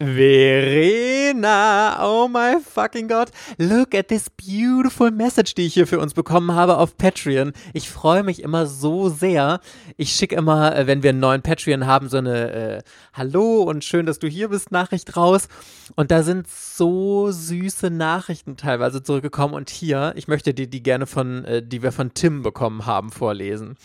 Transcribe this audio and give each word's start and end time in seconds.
Verena, 0.00 1.98
oh 2.02 2.28
my 2.28 2.60
fucking 2.60 3.08
God, 3.08 3.32
look 3.58 3.96
at 3.96 4.06
this 4.06 4.30
beautiful 4.30 5.10
message, 5.10 5.56
die 5.56 5.66
ich 5.66 5.74
hier 5.74 5.88
für 5.88 5.98
uns 5.98 6.14
bekommen 6.14 6.54
habe 6.54 6.76
auf 6.76 6.96
Patreon. 6.96 7.52
Ich 7.72 7.90
freue 7.90 8.22
mich 8.22 8.40
immer 8.40 8.68
so 8.68 9.08
sehr. 9.08 9.58
Ich 9.96 10.12
schicke 10.12 10.36
immer, 10.36 10.76
äh, 10.76 10.86
wenn 10.86 11.02
wir 11.02 11.10
einen 11.10 11.18
neuen 11.18 11.42
Patreon 11.42 11.86
haben, 11.86 12.08
so 12.08 12.18
eine 12.18 12.52
äh, 12.52 12.82
Hallo 13.12 13.62
und 13.62 13.82
schön, 13.82 14.06
dass 14.06 14.20
du 14.20 14.28
hier 14.28 14.50
bist 14.50 14.70
Nachricht 14.70 15.16
raus. 15.16 15.48
Und 15.96 16.12
da 16.12 16.22
sind 16.22 16.46
so 16.48 17.32
süße 17.32 17.90
Nachrichten 17.90 18.56
teilweise 18.56 19.02
zurückgekommen. 19.02 19.54
Und 19.54 19.68
hier, 19.68 20.12
ich 20.14 20.28
möchte 20.28 20.54
dir 20.54 20.68
die 20.68 20.84
gerne 20.84 21.08
von, 21.08 21.44
äh, 21.44 21.60
die 21.60 21.82
wir 21.82 21.90
von 21.90 22.14
Tim 22.14 22.44
bekommen 22.44 22.86
haben, 22.86 23.10
vorlesen. 23.10 23.76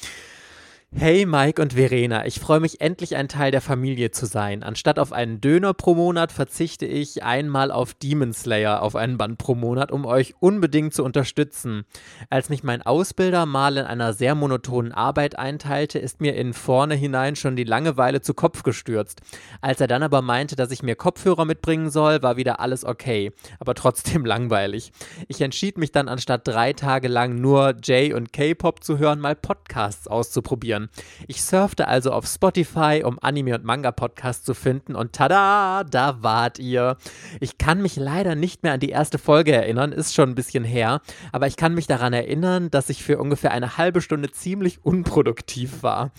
Hey 0.96 1.26
Mike 1.26 1.60
und 1.60 1.74
Verena, 1.74 2.26
ich 2.26 2.40
freue 2.40 2.60
mich 2.60 2.80
endlich 2.80 3.16
ein 3.16 3.28
Teil 3.28 3.52
der 3.52 3.62
Familie 3.62 4.12
zu 4.12 4.28
sein. 4.28 4.62
Anstatt 4.64 5.00
auf 5.00 5.12
einen 5.12 5.42
Döner 5.42 5.74
pro 5.74 5.96
Monat 5.96 6.32
verzichte 6.32 6.86
ich 6.86 7.24
einmal 7.24 7.72
auf 7.72 7.96
Demon 7.96 8.32
Slayer 8.32 8.82
auf 8.82 8.96
einen 8.96 9.18
Band 9.18 9.40
pro 9.40 9.56
Monat, 9.56 9.92
um 9.92 10.06
euch 10.06 10.36
unbedingt 10.40 10.94
zu 10.94 11.04
unterstützen. 11.04 11.84
Als 12.30 12.50
mich 12.50 12.64
mein 12.64 12.84
Ausbilder 12.84 13.46
mal 13.48 13.78
in 13.78 13.86
einer 13.86 14.14
sehr 14.14 14.36
monotonen 14.36 14.92
Arbeit 14.92 15.38
einteilte, 15.38 15.98
ist 15.98 16.22
mir 16.22 16.36
in 16.36 16.54
vorne 16.54 16.94
hinein 16.94 17.36
schon 17.36 17.56
die 17.56 17.66
Langeweile 17.66 18.22
zu 18.22 18.36
Kopf 18.36 18.62
gestürzt. 18.62 19.22
Als 19.62 19.82
er 19.82 19.88
dann 19.88 20.04
aber 20.04 20.22
meinte, 20.22 20.56
dass 20.56 20.72
ich 20.72 20.84
mir 20.84 20.96
Kopfhörer 20.96 21.44
mitbringen 21.44 21.90
soll, 21.90 22.22
war 22.22 22.38
wieder 22.38 22.60
alles 22.60 22.86
okay, 22.86 23.32
aber 23.60 23.74
trotzdem 23.74 24.26
langweilig. 24.28 24.92
Ich 25.28 25.42
entschied 25.42 25.78
mich 25.78 25.92
dann 25.92 26.08
anstatt 26.08 26.48
drei 26.48 26.72
Tage 26.72 27.08
lang 27.08 27.42
nur 27.42 27.72
J 27.84 28.14
und 28.14 28.32
K-Pop 28.32 28.84
zu 28.84 29.00
hören, 29.00 29.20
mal 29.20 29.36
Podcasts 29.36 30.08
auszuprobieren 30.08 30.83
hören. 30.84 30.90
Ich 31.28 31.44
surfte 31.44 31.88
also 31.88 32.12
auf 32.12 32.26
Spotify, 32.26 33.04
um 33.06 33.20
Anime- 33.20 33.56
und 33.56 33.64
Manga-Podcasts 33.64 34.46
zu 34.46 34.54
finden 34.54 34.96
und 34.96 35.14
tada, 35.14 35.84
da 35.84 36.22
wart 36.22 36.60
ihr. 36.60 36.98
Ich 37.40 37.58
kann 37.58 37.82
mich 37.82 37.96
leider 37.96 38.36
nicht 38.36 38.64
mehr 38.64 38.74
an 38.74 38.80
die 38.80 38.90
erste 38.90 39.18
Folge 39.18 39.54
erinnern, 39.54 39.92
ist 39.92 40.14
schon 40.14 40.30
ein 40.30 40.36
bisschen 40.36 40.64
her, 40.64 41.02
aber 41.32 41.48
ich 41.48 41.56
kann 41.56 41.74
mich 41.74 41.88
daran 41.88 42.14
erinnern, 42.14 42.70
dass 42.72 42.90
ich 42.90 43.04
für 43.04 43.18
ungefähr 43.18 43.52
eine 43.52 43.78
halbe 43.78 44.02
Stunde 44.02 44.32
ziemlich 44.32 44.84
unproduktiv 44.84 45.84
war. 45.84 46.12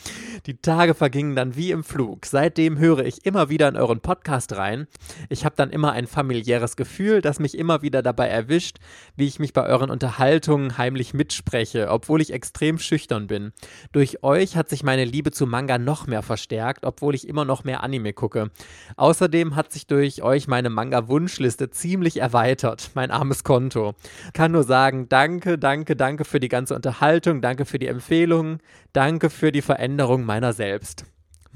Die 0.46 0.56
Tage 0.56 0.94
vergingen 0.94 1.36
dann 1.36 1.56
wie 1.56 1.70
im 1.70 1.84
Flug. 1.84 2.26
Seitdem 2.26 2.78
höre 2.78 3.04
ich 3.04 3.24
immer 3.24 3.48
wieder 3.48 3.68
in 3.68 3.76
euren 3.76 4.00
Podcast 4.00 4.56
rein. 4.56 4.86
Ich 5.28 5.44
habe 5.44 5.56
dann 5.56 5.70
immer 5.70 5.92
ein 5.92 6.06
familiäres 6.06 6.76
Gefühl, 6.76 7.20
das 7.20 7.38
mich 7.38 7.56
immer 7.56 7.82
wieder 7.82 8.02
dabei 8.02 8.28
erwischt, 8.28 8.78
wie 9.16 9.26
ich 9.26 9.38
mich 9.38 9.52
bei 9.52 9.64
euren 9.64 9.90
Unterhaltungen 9.90 10.78
heimlich 10.78 11.14
mitspreche, 11.14 11.88
obwohl 11.90 12.20
ich 12.20 12.32
extrem 12.32 12.78
schüchtern 12.78 13.26
bin. 13.26 13.52
Durch 13.92 14.22
euch 14.22 14.53
hat 14.56 14.68
sich 14.68 14.82
meine 14.82 15.04
Liebe 15.04 15.30
zu 15.30 15.46
Manga 15.46 15.78
noch 15.78 16.06
mehr 16.06 16.22
verstärkt, 16.22 16.84
obwohl 16.84 17.14
ich 17.14 17.28
immer 17.28 17.44
noch 17.44 17.64
mehr 17.64 17.82
Anime 17.82 18.12
gucke. 18.12 18.50
Außerdem 18.96 19.56
hat 19.56 19.72
sich 19.72 19.86
durch 19.86 20.22
euch 20.22 20.48
meine 20.48 20.70
Manga-Wunschliste 20.70 21.70
ziemlich 21.70 22.20
erweitert, 22.20 22.90
mein 22.94 23.10
armes 23.10 23.44
Konto. 23.44 23.94
Kann 24.32 24.52
nur 24.52 24.64
sagen, 24.64 25.08
danke, 25.08 25.58
danke, 25.58 25.96
danke 25.96 26.24
für 26.24 26.40
die 26.40 26.48
ganze 26.48 26.74
Unterhaltung, 26.74 27.40
danke 27.40 27.64
für 27.64 27.78
die 27.78 27.88
Empfehlungen, 27.88 28.58
danke 28.92 29.30
für 29.30 29.52
die 29.52 29.62
Veränderung 29.62 30.24
meiner 30.24 30.52
selbst. 30.52 31.04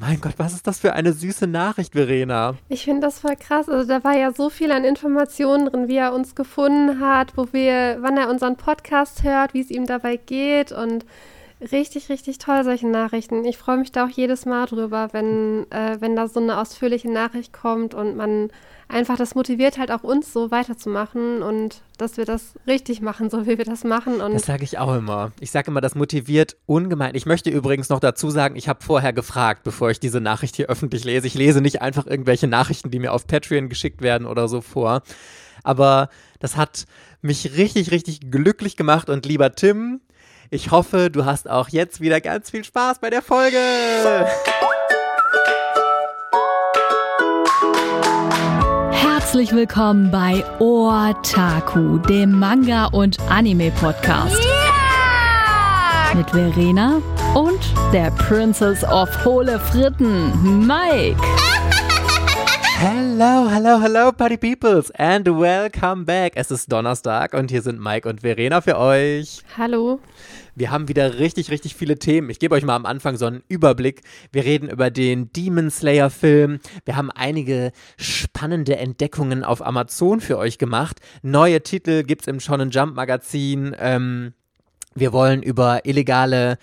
Mein 0.00 0.20
Gott, 0.20 0.34
was 0.36 0.52
ist 0.52 0.68
das 0.68 0.78
für 0.78 0.92
eine 0.92 1.12
süße 1.12 1.48
Nachricht, 1.48 1.94
Verena? 1.94 2.54
Ich 2.68 2.84
finde 2.84 3.00
das 3.00 3.18
voll 3.18 3.34
krass. 3.34 3.68
Also 3.68 3.88
da 3.88 4.04
war 4.04 4.16
ja 4.16 4.32
so 4.32 4.48
viel 4.48 4.70
an 4.70 4.84
Informationen 4.84 5.66
drin, 5.66 5.88
wie 5.88 5.96
er 5.96 6.12
uns 6.12 6.36
gefunden 6.36 7.00
hat, 7.00 7.36
wo 7.36 7.48
wir, 7.50 7.98
wann 8.00 8.16
er 8.16 8.30
unseren 8.30 8.56
Podcast 8.56 9.24
hört, 9.24 9.54
wie 9.54 9.60
es 9.60 9.70
ihm 9.70 9.86
dabei 9.86 10.16
geht 10.16 10.70
und 10.70 11.04
Richtig, 11.60 12.08
richtig 12.08 12.38
toll, 12.38 12.62
solche 12.62 12.86
Nachrichten. 12.86 13.44
Ich 13.44 13.58
freue 13.58 13.78
mich 13.78 13.90
da 13.90 14.06
auch 14.06 14.10
jedes 14.10 14.46
Mal 14.46 14.66
drüber, 14.66 15.08
wenn, 15.12 15.66
äh, 15.70 15.96
wenn 16.00 16.14
da 16.14 16.28
so 16.28 16.38
eine 16.38 16.58
ausführliche 16.58 17.10
Nachricht 17.10 17.52
kommt 17.52 17.94
und 17.94 18.16
man 18.16 18.50
einfach, 18.86 19.16
das 19.16 19.34
motiviert 19.34 19.76
halt 19.76 19.90
auch 19.90 20.04
uns 20.04 20.32
so 20.32 20.52
weiterzumachen 20.52 21.42
und 21.42 21.82
dass 21.98 22.16
wir 22.16 22.24
das 22.24 22.54
richtig 22.68 23.00
machen, 23.00 23.28
so 23.28 23.44
wie 23.46 23.58
wir 23.58 23.64
das 23.64 23.82
machen. 23.82 24.20
Und 24.20 24.34
das 24.34 24.46
sage 24.46 24.62
ich 24.62 24.78
auch 24.78 24.94
immer. 24.94 25.32
Ich 25.40 25.50
sage 25.50 25.70
immer, 25.72 25.80
das 25.80 25.96
motiviert 25.96 26.56
ungemein. 26.66 27.16
Ich 27.16 27.26
möchte 27.26 27.50
übrigens 27.50 27.88
noch 27.88 28.00
dazu 28.00 28.30
sagen, 28.30 28.54
ich 28.54 28.68
habe 28.68 28.84
vorher 28.84 29.12
gefragt, 29.12 29.64
bevor 29.64 29.90
ich 29.90 29.98
diese 29.98 30.20
Nachricht 30.20 30.54
hier 30.54 30.68
öffentlich 30.68 31.02
lese. 31.02 31.26
Ich 31.26 31.34
lese 31.34 31.60
nicht 31.60 31.82
einfach 31.82 32.06
irgendwelche 32.06 32.46
Nachrichten, 32.46 32.92
die 32.92 33.00
mir 33.00 33.12
auf 33.12 33.26
Patreon 33.26 33.68
geschickt 33.68 34.00
werden 34.00 34.28
oder 34.28 34.46
so 34.46 34.60
vor. 34.60 35.02
Aber 35.64 36.08
das 36.38 36.56
hat 36.56 36.86
mich 37.20 37.56
richtig, 37.56 37.90
richtig 37.90 38.30
glücklich 38.30 38.76
gemacht 38.76 39.10
und 39.10 39.26
lieber 39.26 39.52
Tim, 39.52 40.00
ich 40.50 40.70
hoffe, 40.70 41.10
du 41.10 41.24
hast 41.24 41.48
auch 41.48 41.68
jetzt 41.68 42.00
wieder 42.00 42.20
ganz 42.20 42.50
viel 42.50 42.64
Spaß 42.64 42.98
bei 43.00 43.10
der 43.10 43.22
Folge. 43.22 43.58
Herzlich 48.90 49.52
willkommen 49.52 50.10
bei 50.10 50.42
Otaku, 50.58 51.98
dem 51.98 52.32
Manga- 52.38 52.86
und 52.86 53.18
Anime-Podcast. 53.28 54.42
Yeah! 54.42 56.14
Mit 56.14 56.30
Verena 56.30 57.02
und 57.34 57.60
der 57.92 58.10
Princess 58.12 58.82
of 58.84 59.08
Hohle 59.24 59.60
Fritten, 59.60 60.66
Mike. 60.66 61.16
Hello, 62.80 63.50
hello, 63.50 63.80
hello, 63.80 64.12
Party 64.12 64.36
Peoples 64.36 64.92
and 64.92 65.26
welcome 65.26 66.04
back. 66.04 66.34
Es 66.36 66.52
ist 66.52 66.70
Donnerstag 66.70 67.34
und 67.34 67.50
hier 67.50 67.60
sind 67.60 67.80
Mike 67.80 68.08
und 68.08 68.20
Verena 68.20 68.60
für 68.60 68.78
euch. 68.78 69.42
Hallo. 69.56 69.98
Wir 70.54 70.70
haben 70.70 70.86
wieder 70.86 71.18
richtig, 71.18 71.50
richtig 71.50 71.74
viele 71.74 71.98
Themen. 71.98 72.30
Ich 72.30 72.38
gebe 72.38 72.54
euch 72.54 72.62
mal 72.64 72.76
am 72.76 72.86
Anfang 72.86 73.16
so 73.16 73.26
einen 73.26 73.42
Überblick. 73.48 74.02
Wir 74.30 74.44
reden 74.44 74.70
über 74.70 74.92
den 74.92 75.32
Demon 75.32 75.72
Slayer 75.72 76.08
Film. 76.08 76.60
Wir 76.84 76.94
haben 76.94 77.10
einige 77.10 77.72
spannende 77.96 78.76
Entdeckungen 78.76 79.42
auf 79.42 79.60
Amazon 79.66 80.20
für 80.20 80.38
euch 80.38 80.56
gemacht. 80.56 81.00
Neue 81.22 81.64
Titel 81.64 82.04
gibt 82.04 82.22
es 82.22 82.28
im 82.28 82.38
Shonen 82.38 82.70
Jump 82.70 82.94
Magazin. 82.94 83.74
Ähm, 83.80 84.34
wir 84.94 85.12
wollen 85.12 85.42
über 85.42 85.84
illegale 85.84 86.58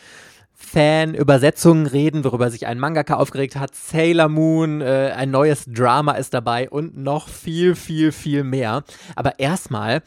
Fan-Übersetzungen 0.76 1.88
reden, 1.88 2.26
worüber 2.26 2.52
sich 2.52 2.68
ein 2.68 2.80
Mangaka 2.80 3.16
aufgeregt 3.16 3.56
hat. 3.56 3.74
Sailor 3.74 4.28
Moon, 4.28 4.82
äh, 4.82 5.14
ein 5.16 5.32
neues 5.32 5.64
Drama 5.68 6.16
ist 6.16 6.34
dabei 6.34 6.70
und 6.70 6.98
noch 6.98 7.30
viel, 7.30 7.76
viel, 7.76 8.12
viel 8.12 8.44
mehr. 8.44 8.84
Aber 9.16 9.40
erstmal 9.40 10.02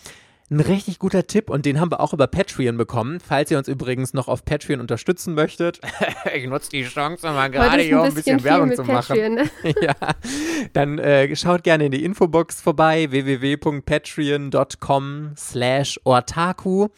ein 0.51 0.61
richtig 0.61 0.99
guter 0.99 1.27
Tipp 1.27 1.49
und 1.49 1.65
den 1.65 1.81
haben 1.81 1.91
wir 1.91 2.01
auch 2.01 2.13
über 2.13 2.27
Patreon 2.27 2.77
bekommen. 2.77 3.19
Falls 3.19 3.51
ihr 3.51 3.57
uns 3.57 3.67
übrigens 3.67 4.13
noch 4.13 4.29
auf 4.29 4.45
Patreon 4.45 4.81
unterstützen 4.81 5.33
möchtet, 5.33 5.81
ich 6.35 6.47
nutze 6.47 6.69
die 6.69 6.85
Chance, 6.85 7.27
mal 7.29 7.51
gerade 7.51 7.81
hier 7.81 8.03
ein 8.03 8.13
bisschen, 8.13 8.45
Werbung 8.45 8.75
zu 8.75 8.85
machen. 8.85 9.17
Ne? 9.17 9.49
ja, 9.81 9.95
dann 10.75 10.99
äh, 10.99 11.35
schaut 11.35 11.65
gerne 11.65 11.87
in 11.87 11.93
die 11.93 12.05
Infobox 12.05 12.61
vorbei, 12.61 13.11
www.patreon.com 13.11 15.33
slash 15.35 15.99
ortaku. 16.05 16.89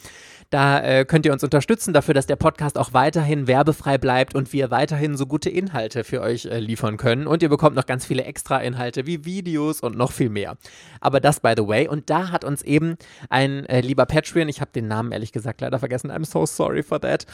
Da 0.51 0.81
äh, 0.81 1.05
könnt 1.05 1.25
ihr 1.27 1.33
uns 1.33 1.45
unterstützen 1.45 1.95
dafür, 1.95 2.13
dass 2.13 2.27
der 2.27 2.35
Podcast 2.35 2.77
auch 2.77 2.93
weiterhin 2.93 3.47
werbefrei 3.47 3.99
bleibt 3.99 4.35
und 4.35 4.53
wir 4.53 4.73
weiterhin 4.73 5.17
so 5.17 5.27
gute 5.27 5.49
Inhalte 5.49 6.03
für 6.03 6.21
euch 6.21 6.47
äh, 6.47 6.59
liefern 6.59 6.97
können. 6.97 7.29
Und 7.29 7.45
ihr 7.45 7.49
bekommt 7.49 7.77
noch 7.77 7.87
ganz 7.87 8.05
viele 8.05 8.25
extra 8.25 8.59
Inhalte 8.59 9.07
wie 9.07 9.25
Videos 9.25 9.81
und 9.81 9.97
noch 9.97 10.11
viel 10.11 10.29
mehr. 10.29 10.57
Aber 11.01 11.21
das 11.21 11.39
by 11.39 11.55
the 11.57 11.69
way. 11.69 11.87
Und 11.87 12.11
da 12.11 12.33
hat 12.33 12.45
uns 12.45 12.63
eben 12.63 12.97
ein 13.29 13.65
äh, 13.67 13.81
lieber 13.81 14.07
Patreon, 14.07 14.49
ich 14.49 14.61
habe 14.61 14.73
den 14.73 14.89
Namen 14.89 15.13
ehrlich 15.13 15.31
gesagt 15.31 15.61
leider 15.61 15.79
vergessen, 15.79 16.11
I'm 16.11 16.25
so 16.25 16.45
sorry 16.47 16.83
for 16.83 17.01
that, 17.01 17.27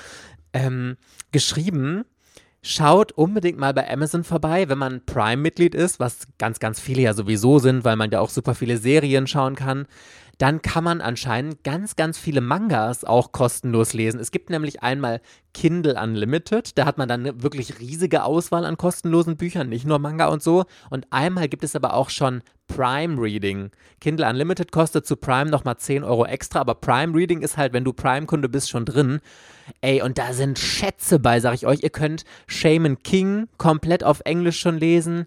ähm, 0.52 0.98
geschrieben, 1.32 2.04
Schaut 2.68 3.12
unbedingt 3.12 3.60
mal 3.60 3.72
bei 3.72 3.88
Amazon 3.88 4.24
vorbei, 4.24 4.68
wenn 4.68 4.78
man 4.78 5.06
Prime-Mitglied 5.06 5.72
ist, 5.72 6.00
was 6.00 6.26
ganz, 6.36 6.58
ganz 6.58 6.80
viele 6.80 7.02
ja 7.02 7.14
sowieso 7.14 7.60
sind, 7.60 7.84
weil 7.84 7.94
man 7.94 8.10
ja 8.10 8.18
auch 8.18 8.30
super 8.30 8.56
viele 8.56 8.78
Serien 8.78 9.28
schauen 9.28 9.54
kann 9.54 9.86
dann 10.38 10.60
kann 10.60 10.84
man 10.84 11.00
anscheinend 11.00 11.64
ganz, 11.64 11.96
ganz 11.96 12.18
viele 12.18 12.40
Mangas 12.40 13.04
auch 13.04 13.32
kostenlos 13.32 13.94
lesen. 13.94 14.20
Es 14.20 14.30
gibt 14.30 14.50
nämlich 14.50 14.82
einmal 14.82 15.20
Kindle 15.54 16.00
Unlimited, 16.00 16.76
da 16.76 16.84
hat 16.84 16.98
man 16.98 17.08
dann 17.08 17.20
eine 17.20 17.42
wirklich 17.42 17.80
riesige 17.80 18.24
Auswahl 18.24 18.66
an 18.66 18.76
kostenlosen 18.76 19.36
Büchern, 19.36 19.70
nicht 19.70 19.86
nur 19.86 19.98
Manga 19.98 20.26
und 20.26 20.42
so. 20.42 20.64
Und 20.90 21.06
einmal 21.10 21.48
gibt 21.48 21.64
es 21.64 21.74
aber 21.74 21.94
auch 21.94 22.10
schon 22.10 22.42
Prime 22.68 23.20
Reading. 23.20 23.70
Kindle 24.00 24.28
Unlimited 24.28 24.72
kostet 24.72 25.06
zu 25.06 25.16
Prime 25.16 25.50
nochmal 25.50 25.78
10 25.78 26.04
Euro 26.04 26.26
extra, 26.26 26.60
aber 26.60 26.74
Prime 26.74 27.14
Reading 27.14 27.40
ist 27.40 27.56
halt, 27.56 27.72
wenn 27.72 27.84
du 27.84 27.92
Prime-Kunde 27.92 28.48
bist, 28.48 28.68
schon 28.68 28.84
drin. 28.84 29.20
Ey, 29.80 30.02
und 30.02 30.18
da 30.18 30.32
sind 30.32 30.58
Schätze 30.58 31.18
bei, 31.18 31.40
sag 31.40 31.54
ich 31.54 31.66
euch. 31.66 31.82
Ihr 31.82 31.90
könnt 31.90 32.24
Shaman 32.46 33.02
King 33.02 33.48
komplett 33.56 34.04
auf 34.04 34.20
Englisch 34.24 34.60
schon 34.60 34.78
lesen. 34.78 35.26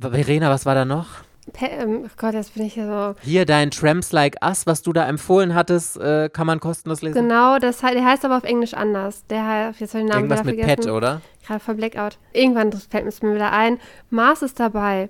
Verena, 0.00 0.50
was 0.50 0.66
war 0.66 0.74
da 0.74 0.84
noch? 0.84 1.27
Ähm, 1.60 2.04
oh 2.06 2.10
Gott, 2.16 2.34
jetzt 2.34 2.54
bin 2.54 2.64
ich 2.64 2.74
hier 2.74 2.86
so. 2.86 3.14
Hier 3.22 3.46
dein 3.46 3.70
Tramps 3.70 4.12
Like 4.12 4.36
Us, 4.44 4.66
was 4.66 4.82
du 4.82 4.92
da 4.92 5.06
empfohlen 5.08 5.54
hattest, 5.54 5.96
äh, 5.98 6.28
kann 6.32 6.46
man 6.46 6.60
kostenlos 6.60 7.02
lesen. 7.02 7.22
Genau, 7.22 7.58
das, 7.58 7.78
der 7.78 8.04
heißt 8.04 8.24
aber 8.24 8.36
auf 8.36 8.44
Englisch 8.44 8.74
anders. 8.74 9.24
Der 9.28 9.46
heißt, 9.46 9.80
jetzt 9.80 9.94
habe 9.94 10.04
ich 10.04 10.06
den 10.06 10.10
Namen 10.10 10.24
Irgendwas 10.24 10.44
mit 10.44 10.56
vergessen. 10.56 10.82
Pet, 10.82 10.92
oder? 10.92 11.20
Gerade 11.46 11.60
voll 11.60 11.74
Blackout. 11.74 12.18
Irgendwann 12.32 12.72
fällt 12.72 13.06
es 13.06 13.22
mir 13.22 13.34
wieder 13.34 13.52
ein. 13.52 13.78
Mars 14.10 14.42
ist 14.42 14.60
dabei. 14.60 15.08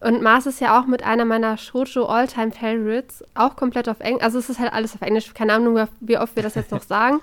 Und 0.00 0.20
Mars 0.20 0.46
ist 0.46 0.60
ja 0.60 0.80
auch 0.80 0.86
mit 0.86 1.04
einer 1.04 1.24
meiner 1.24 1.56
Shoujo 1.56 2.06
All-Time 2.06 2.50
Favorites, 2.50 3.22
auch 3.34 3.54
komplett 3.54 3.88
auf 3.88 4.00
Englisch. 4.00 4.24
Also 4.24 4.38
es 4.38 4.50
ist 4.50 4.58
halt 4.58 4.72
alles 4.72 4.94
auf 4.94 5.02
Englisch. 5.02 5.32
Keine 5.32 5.52
Ahnung, 5.52 5.86
wie 6.00 6.18
oft 6.18 6.34
wir 6.34 6.42
das 6.42 6.56
jetzt 6.56 6.72
noch 6.72 6.82
sagen. 6.86 7.20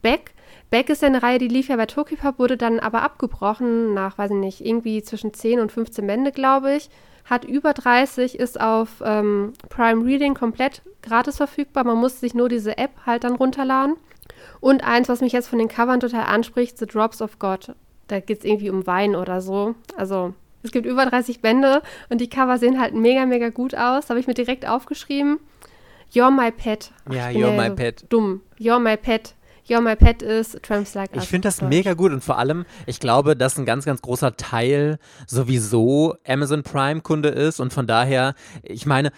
Beck. 0.00 0.32
Beck 0.70 0.88
ist 0.88 1.02
ja 1.02 1.08
eine 1.08 1.22
Reihe, 1.22 1.38
die 1.38 1.48
lief 1.48 1.68
ja 1.68 1.76
bei 1.76 1.86
Tokipop, 1.86 2.38
wurde 2.38 2.56
dann 2.56 2.80
aber 2.80 3.02
abgebrochen 3.02 3.92
nach, 3.92 4.16
weiß 4.16 4.30
ich 4.30 4.36
nicht, 4.36 4.64
irgendwie 4.64 5.02
zwischen 5.02 5.34
10 5.34 5.60
und 5.60 5.70
15 5.70 6.06
Bände, 6.06 6.32
glaube 6.32 6.74
ich 6.74 6.88
hat 7.24 7.44
über 7.44 7.72
30, 7.72 8.38
ist 8.38 8.60
auf 8.60 9.02
ähm, 9.04 9.54
Prime 9.68 10.04
Reading 10.04 10.34
komplett 10.34 10.82
gratis 11.02 11.36
verfügbar. 11.36 11.84
Man 11.84 11.98
muss 11.98 12.20
sich 12.20 12.34
nur 12.34 12.48
diese 12.48 12.76
App 12.78 12.90
halt 13.06 13.24
dann 13.24 13.36
runterladen. 13.36 13.96
Und 14.60 14.84
eins, 14.84 15.08
was 15.08 15.20
mich 15.20 15.32
jetzt 15.32 15.48
von 15.48 15.58
den 15.58 15.68
Covern 15.68 16.00
total 16.00 16.24
anspricht, 16.24 16.78
The 16.78 16.86
Drops 16.86 17.22
of 17.22 17.38
God. 17.38 17.74
Da 18.08 18.20
geht 18.20 18.38
es 18.38 18.44
irgendwie 18.44 18.70
um 18.70 18.86
Wein 18.86 19.16
oder 19.16 19.40
so. 19.40 19.74
Also 19.96 20.34
es 20.62 20.70
gibt 20.70 20.86
über 20.86 21.04
30 21.06 21.40
Bände 21.40 21.82
und 22.08 22.20
die 22.20 22.28
Cover 22.28 22.58
sehen 22.58 22.80
halt 22.80 22.94
mega, 22.94 23.26
mega 23.26 23.50
gut 23.50 23.74
aus. 23.74 24.08
Habe 24.10 24.20
ich 24.20 24.26
mir 24.26 24.34
direkt 24.34 24.66
aufgeschrieben. 24.66 25.38
You're 26.12 26.30
my 26.30 26.50
pet. 26.50 26.92
Ach, 27.08 27.12
ja, 27.12 27.26
you're 27.28 27.56
my 27.56 27.68
so 27.68 27.74
pet. 27.74 28.04
Dumm. 28.08 28.40
You're 28.58 28.78
my 28.78 28.96
pet. 28.96 29.34
You're 29.66 29.80
My 29.80 29.96
Pet 29.96 30.20
ist 30.20 30.62
Tramps 30.62 30.92
Like 30.94 31.14
Us. 31.14 31.22
Ich 31.24 31.30
finde 31.30 31.48
das 31.48 31.62
mega 31.62 31.94
gut 31.94 32.12
und 32.12 32.22
vor 32.22 32.38
allem, 32.38 32.66
ich 32.84 33.00
glaube, 33.00 33.34
dass 33.34 33.58
ein 33.58 33.64
ganz, 33.64 33.86
ganz 33.86 34.02
großer 34.02 34.36
Teil 34.36 34.98
sowieso 35.26 36.16
Amazon 36.26 36.62
Prime-Kunde 36.62 37.30
ist 37.30 37.60
und 37.60 37.72
von 37.72 37.86
daher, 37.86 38.34
ich 38.62 38.84
meine, 38.84 39.10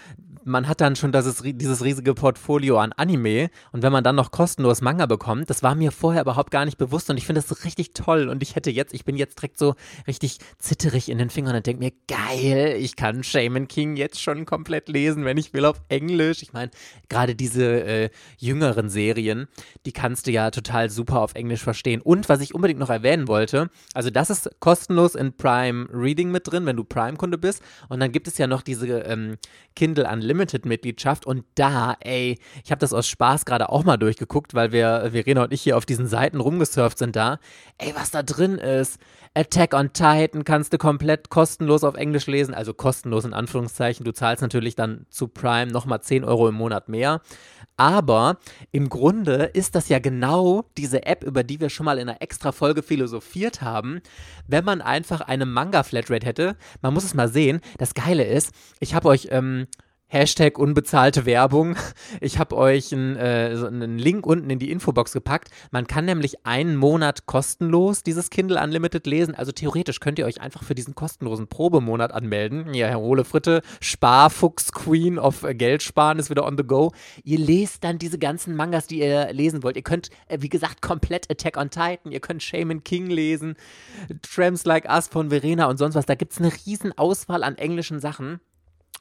man 0.47 0.69
hat 0.69 0.81
dann 0.81 0.95
schon 0.95 1.11
das, 1.11 1.43
dieses 1.43 1.83
riesige 1.83 2.15
Portfolio 2.15 2.79
an 2.79 2.93
Anime 2.93 3.51
und 3.73 3.83
wenn 3.83 3.93
man 3.93 4.05
dann 4.05 4.15
noch 4.15 4.31
kostenlos 4.31 4.81
Manga 4.81 5.07
bekommt, 5.07 5.51
das 5.51 5.65
war 5.65 5.75
mir 5.75 5.91
vorher 5.91 6.23
überhaupt 6.23 6.53
gar 6.53 6.65
nicht 6.65 6.79
bewusst 6.79 7.11
und 7.11 7.17
ich 7.17 7.27
finde 7.27 7.43
das 7.43 7.65
richtig 7.65 7.95
toll 7.95 8.29
und 8.29 8.43
ich 8.45 8.55
hätte 8.55 8.71
jetzt, 8.71 8.95
ich 8.95 9.05
bin 9.05 9.17
jetzt 9.17 9.41
direkt 9.41 9.59
so 9.59 9.75
richtig 10.07 10.39
zitterig 10.59 11.09
in 11.09 11.19
den 11.19 11.31
Fingern 11.31 11.57
und 11.57 11.67
denke 11.67 11.83
mir, 11.83 11.93
geil, 12.07 12.77
ich 12.79 12.95
kann 12.95 13.25
Shaman 13.25 13.67
King 13.67 13.97
jetzt 13.97 14.23
schon 14.23 14.47
komplett 14.47 14.89
lesen, 14.89 15.25
wenn 15.25 15.37
ich 15.37 15.53
will 15.53 15.65
auf 15.65 15.83
Englisch. 15.89 16.43
Ich 16.43 16.53
meine, 16.53 16.71
gerade 17.09 17.35
diese 17.35 17.65
äh, 17.65 18.11
jüngeren 18.39 18.89
Serien, 18.89 19.49
die 19.85 19.93
kannst 19.93 20.29
du 20.29 20.31
ja 20.31 20.53
total 20.53 20.91
super 20.91 21.21
auf 21.21 21.35
Englisch 21.35 21.63
verstehen. 21.63 22.01
Und 22.01 22.29
was 22.29 22.41
ich 22.41 22.55
unbedingt 22.55 22.79
noch 22.79 22.91
erwähnen 22.91 23.27
wollte, 23.27 23.69
also 23.95 24.11
das 24.11 24.31
ist 24.31 24.49
kostenlos 24.61 25.17
in 25.17 25.33
Prime 25.33 25.89
Reading 25.93 26.31
mit 26.31 26.47
drin, 26.47 26.67
wenn 26.67 26.77
du 26.77 26.85
Prime-Kunde 26.85 27.37
bist 27.37 27.63
und 27.89 27.99
dann 27.99 28.13
gibt 28.13 28.29
es 28.29 28.39
ja 28.39 28.47
noch 28.47 28.63
diese 28.63 28.87
ähm, 29.01 29.39
Kindle 29.75 30.09
Unlimited 30.09 30.36
Unlimited-Mitgliedschaft 30.37 31.27
und 31.27 31.45
da, 31.55 31.97
ey, 32.01 32.39
ich 32.65 32.71
habe 32.71 32.79
das 32.79 32.93
aus 32.93 33.09
Spaß 33.09 33.45
gerade 33.45 33.69
auch 33.71 33.85
mal 33.85 33.97
durchgeguckt, 33.97 34.55
weil 34.55 34.73
wir, 34.73 35.09
Verena 35.13 35.45
und 35.45 35.53
ich 35.53 35.63
hier 35.63 35.77
auf 35.77 35.87
diesen 35.87 36.07
Seiten 36.07 36.41
rumgesurft 36.41 36.99
sind 36.99 37.17
da. 37.17 37.39
Ey, 37.79 37.95
was 37.95 38.11
da 38.11 38.23
drin 38.23 38.59
ist. 38.59 38.99
Attack 39.35 39.75
on 39.75 39.93
Titan 39.93 40.45
kannst 40.45 40.73
du 40.73 40.79
komplett 40.79 41.29
kostenlos 41.29 41.85
auf 41.85 41.95
Englisch 41.97 42.27
lesen, 42.27 42.55
also 42.55 42.73
kostenlos 42.73 43.25
in 43.25 43.35
Anführungszeichen. 43.35 44.05
Du 44.05 44.13
zahlst 44.13 44.43
natürlich 44.43 44.77
dann 44.77 45.07
zu 45.11 45.29
Prime 45.29 45.71
nochmal 45.71 46.01
10 46.01 46.25
Euro 46.25 46.49
im 46.49 46.55
Monat 46.55 46.89
mehr. 46.89 47.21
Aber 47.77 48.39
im 48.73 48.89
Grunde 48.89 49.51
ist 49.53 49.75
das 49.75 49.91
ja 49.91 49.99
genau 49.99 50.65
diese 50.79 51.05
App, 51.05 51.23
über 51.25 51.45
die 51.45 51.61
wir 51.61 51.69
schon 51.69 51.85
mal 51.85 51.99
in 51.99 52.09
einer 52.09 52.23
extra 52.23 52.53
Folge 52.53 52.83
philosophiert 52.83 53.61
haben. 53.61 54.01
Wenn 54.47 54.65
man 54.65 54.81
einfach 54.81 55.21
eine 55.21 55.45
Manga-Flatrate 55.45 56.25
hätte, 56.25 56.57
man 56.81 56.95
muss 56.95 57.05
es 57.05 57.13
mal 57.13 57.29
sehen. 57.29 57.61
Das 57.77 57.93
Geile 57.93 58.25
ist, 58.25 58.55
ich 58.81 58.95
habe 58.95 59.09
euch 59.09 59.29
ähm, 59.31 59.67
Hashtag 60.09 60.57
unbezahlte 60.57 61.27
Werbung. 61.27 61.77
Ich 62.21 62.39
habe 62.39 62.57
euch 62.57 62.93
einen, 62.93 63.17
äh, 63.17 63.57
so 63.57 63.67
einen 63.67 63.99
Link 63.99 64.25
unten 64.25 64.49
in 64.49 64.59
die 64.61 64.71
Infobox 64.71 65.13
gepackt. 65.13 65.51
Man 65.73 65.89
kann 65.89 66.05
nämlich 66.05 66.47
einen 66.47 66.77
Monat 66.77 67.27
kostenlos 67.27 68.05
dieses 68.05 68.31
Kindle 68.31 68.63
Unlimited 68.63 69.07
lesen. 69.07 69.35
Also 69.35 69.51
theoretisch 69.51 69.99
könnt 69.99 70.19
ihr 70.19 70.27
euch 70.27 70.41
einfach 70.41 70.63
für 70.63 70.77
diesen 70.77 70.95
kostenlosen 70.95 71.49
Probemonat 71.49 72.13
anmelden. 72.13 72.73
Ja, 72.73 72.87
Herr 72.87 73.01
Ole 73.01 73.25
Fritte, 73.25 73.63
Sparfuchs 73.81 74.71
Queen 74.71 75.19
of 75.19 75.45
Geld 75.55 75.83
sparen 75.83 76.21
ist 76.21 76.31
wieder 76.31 76.47
on 76.47 76.57
the 76.57 76.65
go. 76.65 76.93
Ihr 77.25 77.39
lest 77.39 77.83
dann 77.83 77.99
diese 77.99 78.19
ganzen 78.19 78.55
Mangas, 78.55 78.87
die 78.87 79.01
ihr 79.01 79.33
lesen 79.33 79.65
wollt. 79.65 79.77
Ihr 79.77 79.83
könnt, 79.83 80.11
äh, 80.29 80.39
wie 80.41 80.49
gesagt, 80.49 80.83
komplett 80.83 81.29
Attack 81.31 81.57
on 81.57 81.71
Titan. 81.71 82.13
Ihr 82.13 82.21
könnt 82.21 82.45
Shaman 82.45 82.85
King 82.85 83.09
lesen, 83.09 83.57
Tramps 84.23 84.65
Like 84.65 84.89
Us 84.89 85.09
von 85.09 85.31
Verena 85.31 85.67
und 85.67 85.79
sonst 85.79 85.97
was. 85.97 86.07
Da 86.07 86.15
gibt 86.15 86.33
es 86.33 86.39
eine 86.39 86.53
riesen 86.65 86.97
Auswahl 86.97 87.43
an 87.43 87.57
englischen 87.57 87.99
Sachen. 87.99 88.41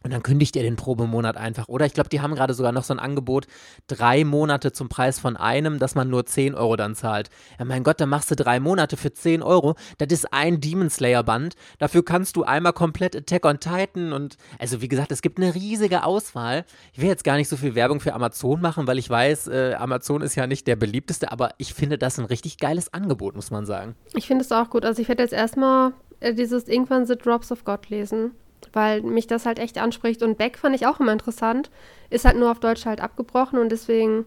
Und 0.05 0.11
dann 0.11 0.21
kündigt 0.21 0.55
ihr 0.55 0.61
den 0.61 0.75
Probemonat 0.75 1.35
einfach. 1.35 1.67
Oder 1.67 1.87
ich 1.87 1.95
glaube, 1.95 2.09
die 2.09 2.21
haben 2.21 2.35
gerade 2.35 2.53
sogar 2.53 2.71
noch 2.71 2.83
so 2.83 2.93
ein 2.93 2.99
Angebot, 2.99 3.47
drei 3.87 4.23
Monate 4.23 4.71
zum 4.71 4.87
Preis 4.87 5.19
von 5.19 5.35
einem, 5.35 5.79
dass 5.79 5.95
man 5.95 6.11
nur 6.11 6.27
10 6.27 6.53
Euro 6.53 6.75
dann 6.75 6.93
zahlt. 6.93 7.31
Ja, 7.57 7.65
mein 7.65 7.83
Gott, 7.83 7.99
dann 7.99 8.09
machst 8.09 8.29
du 8.29 8.35
drei 8.35 8.59
Monate 8.59 8.97
für 8.97 9.11
10 9.11 9.41
Euro. 9.41 9.73
Das 9.97 10.09
ist 10.11 10.31
ein 10.31 10.61
Demon 10.61 10.91
Slayer 10.91 11.23
Band. 11.23 11.55
Dafür 11.79 12.05
kannst 12.05 12.35
du 12.35 12.43
einmal 12.43 12.73
komplett 12.73 13.15
Attack 13.15 13.47
on 13.47 13.59
Titan 13.59 14.13
und, 14.13 14.37
also 14.59 14.79
wie 14.79 14.89
gesagt, 14.89 15.11
es 15.11 15.23
gibt 15.23 15.39
eine 15.39 15.55
riesige 15.55 16.03
Auswahl. 16.03 16.65
Ich 16.93 17.01
will 17.01 17.07
jetzt 17.07 17.23
gar 17.23 17.37
nicht 17.37 17.49
so 17.49 17.57
viel 17.57 17.73
Werbung 17.73 17.99
für 17.99 18.13
Amazon 18.13 18.61
machen, 18.61 18.85
weil 18.85 18.99
ich 18.99 19.09
weiß, 19.09 19.47
äh, 19.47 19.73
Amazon 19.73 20.21
ist 20.21 20.35
ja 20.35 20.45
nicht 20.45 20.67
der 20.67 20.75
beliebteste, 20.75 21.31
aber 21.31 21.55
ich 21.57 21.73
finde 21.73 21.97
das 21.97 22.19
ein 22.19 22.25
richtig 22.25 22.59
geiles 22.59 22.93
Angebot, 22.93 23.35
muss 23.35 23.49
man 23.49 23.65
sagen. 23.65 23.95
Ich 24.13 24.27
finde 24.27 24.43
es 24.43 24.51
auch 24.51 24.69
gut. 24.69 24.85
Also 24.85 25.01
ich 25.01 25.07
werde 25.07 25.23
jetzt 25.23 25.33
erstmal 25.33 25.93
äh, 26.19 26.35
dieses 26.35 26.67
irgendwann 26.67 27.07
The 27.07 27.15
Drops 27.15 27.51
of 27.51 27.63
God 27.63 27.89
lesen 27.89 28.33
weil 28.75 29.01
mich 29.01 29.25
das 29.25 29.45
halt 29.45 29.57
echt 29.57 29.77
anspricht. 29.77 30.21
Und 30.21 30.37
Beck 30.37 30.57
fand 30.57 30.75
ich 30.75 30.85
auch 30.85 30.99
immer 30.99 31.13
interessant. 31.13 31.71
Ist 32.09 32.25
halt 32.25 32.37
nur 32.37 32.51
auf 32.51 32.59
Deutsch 32.59 32.85
halt 32.85 33.01
abgebrochen 33.01 33.57
und 33.57 33.69
deswegen, 33.69 34.25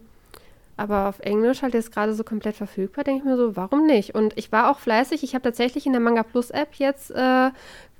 aber 0.75 1.07
auf 1.07 1.19
Englisch 1.19 1.61
halt 1.61 1.73
jetzt 1.73 1.93
gerade 1.93 2.13
so 2.13 2.23
komplett 2.23 2.55
verfügbar, 2.55 3.03
denke 3.03 3.19
ich 3.19 3.25
mir 3.25 3.37
so, 3.37 3.55
warum 3.55 3.85
nicht? 3.85 4.15
Und 4.15 4.37
ich 4.37 4.51
war 4.51 4.69
auch 4.69 4.79
fleißig. 4.79 5.23
Ich 5.23 5.35
habe 5.35 5.43
tatsächlich 5.43 5.85
in 5.85 5.93
der 5.93 6.01
Manga 6.01 6.23
Plus 6.23 6.49
App 6.49 6.75
jetzt 6.75 7.11
äh, 7.11 7.51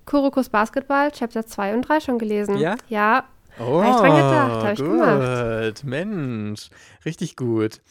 Kurokus 0.06 0.50
Basketball 0.50 1.12
Chapter 1.12 1.46
2 1.46 1.76
und 1.76 1.82
3 1.84 2.00
schon 2.00 2.18
gelesen. 2.18 2.58
Ja? 2.58 2.76
Ja. 2.90 3.26
Oh, 3.60 3.84
habe 3.84 3.90
ich 3.90 3.96
dran 3.98 4.16
gedacht, 4.16 4.64
habe 4.64 4.74
ich 4.74 4.80
gemacht. 4.80 5.84
Mensch, 5.84 6.70
richtig 7.06 7.36
gut. 7.36 7.82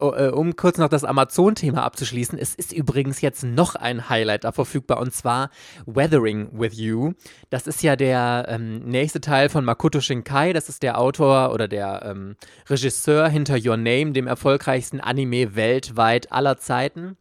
Oh, 0.00 0.12
äh, 0.14 0.28
um 0.28 0.56
kurz 0.56 0.76
noch 0.76 0.88
das 0.88 1.04
Amazon-Thema 1.04 1.84
abzuschließen, 1.84 2.36
es 2.36 2.54
ist 2.56 2.72
übrigens 2.72 3.20
jetzt 3.20 3.44
noch 3.44 3.76
ein 3.76 4.08
Highlight 4.08 4.42
da 4.42 4.50
verfügbar 4.50 4.98
und 4.98 5.14
zwar 5.14 5.50
Weathering 5.86 6.48
with 6.52 6.74
You. 6.74 7.12
Das 7.48 7.68
ist 7.68 7.82
ja 7.82 7.94
der 7.94 8.46
ähm, 8.48 8.80
nächste 8.80 9.20
Teil 9.20 9.48
von 9.48 9.64
Makoto 9.64 10.00
Shinkai. 10.00 10.52
Das 10.52 10.68
ist 10.68 10.82
der 10.82 10.98
Autor 10.98 11.52
oder 11.54 11.68
der 11.68 12.02
ähm, 12.04 12.34
Regisseur 12.68 13.28
hinter 13.28 13.56
Your 13.56 13.76
Name, 13.76 14.12
dem 14.12 14.26
erfolgreichsten 14.26 15.00
Anime 15.00 15.54
weltweit 15.54 16.32
aller 16.32 16.58
Zeiten. 16.58 17.16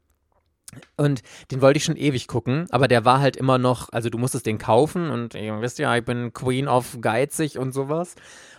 Und 0.96 1.22
den 1.52 1.62
wollte 1.62 1.78
ich 1.78 1.84
schon 1.84 1.96
ewig 1.96 2.28
gucken, 2.28 2.68
aber 2.70 2.88
der 2.88 3.06
war 3.06 3.20
halt 3.20 3.36
immer 3.36 3.58
noch, 3.58 3.90
also 3.92 4.10
du 4.10 4.18
musstest 4.18 4.46
den 4.46 4.58
kaufen 4.58 5.10
und 5.10 5.36
ihr 5.36 5.62
wisst 5.62 5.80
ja, 5.80 5.96
ich 5.96 6.06
bin 6.06 6.34
Queen 6.34 6.68
of 6.68 6.98
geizig 7.02 7.58
und 7.58 7.74
sowas. 7.74 8.16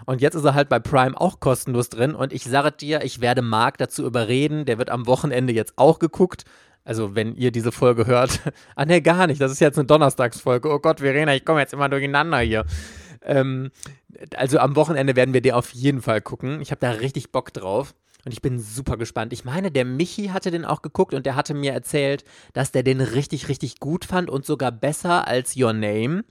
Und 0.06 0.20
jetzt 0.20 0.34
ist 0.34 0.44
er 0.44 0.55
halt 0.55 0.69
bei 0.69 0.78
Prime 0.78 1.19
auch 1.19 1.40
kostenlos 1.40 1.88
drin 1.88 2.14
und 2.14 2.32
ich 2.32 2.44
sage 2.44 2.72
dir, 2.72 3.02
ich 3.05 3.20
werde 3.20 3.43
Marc 3.43 3.78
dazu 3.78 4.05
überreden, 4.05 4.64
der 4.64 4.78
wird 4.78 4.90
am 4.90 5.06
Wochenende 5.06 5.52
jetzt 5.52 5.75
auch 5.76 5.99
geguckt. 5.99 6.44
Also, 6.87 7.14
wenn 7.14 7.34
ihr 7.34 7.50
diese 7.50 7.72
Folge 7.72 8.06
hört. 8.06 8.40
ah, 8.76 8.84
ne, 8.84 9.00
gar 9.00 9.26
nicht. 9.26 9.40
Das 9.40 9.50
ist 9.50 9.60
jetzt 9.60 9.78
eine 9.78 9.87
Donnerstagsfolge. 9.87 10.70
Oh 10.70 10.78
Gott, 10.78 11.00
Verena, 11.00 11.34
ich 11.34 11.44
komme 11.44 11.60
jetzt 11.60 11.72
immer 11.72 11.88
durcheinander 11.88 12.40
hier. 12.40 12.67
Ähm, 13.22 13.70
also, 14.37 14.58
am 14.58 14.76
Wochenende 14.76 15.17
werden 15.17 15.32
wir 15.32 15.40
den 15.40 15.55
auf 15.55 15.72
jeden 15.72 16.03
Fall 16.03 16.20
gucken. 16.20 16.60
Ich 16.60 16.70
habe 16.70 16.81
da 16.81 16.91
richtig 16.91 17.32
Bock 17.32 17.55
drauf. 17.55 17.94
Und 18.24 18.32
ich 18.32 18.40
bin 18.40 18.58
super 18.58 18.96
gespannt. 18.96 19.32
Ich 19.32 19.44
meine, 19.44 19.70
der 19.70 19.84
Michi 19.84 20.28
hatte 20.28 20.50
den 20.50 20.64
auch 20.64 20.82
geguckt 20.82 21.14
und 21.14 21.26
der 21.26 21.36
hatte 21.36 21.52
mir 21.54 21.72
erzählt, 21.72 22.24
dass 22.54 22.72
der 22.72 22.82
den 22.82 23.00
richtig, 23.00 23.48
richtig 23.48 23.81
gut 23.81 24.04
fand 24.04 24.31
und 24.31 24.46
sogar 24.46 24.72
besser 24.72 25.28
als 25.28 25.56
Your 25.56 25.72
Name. 25.72 26.24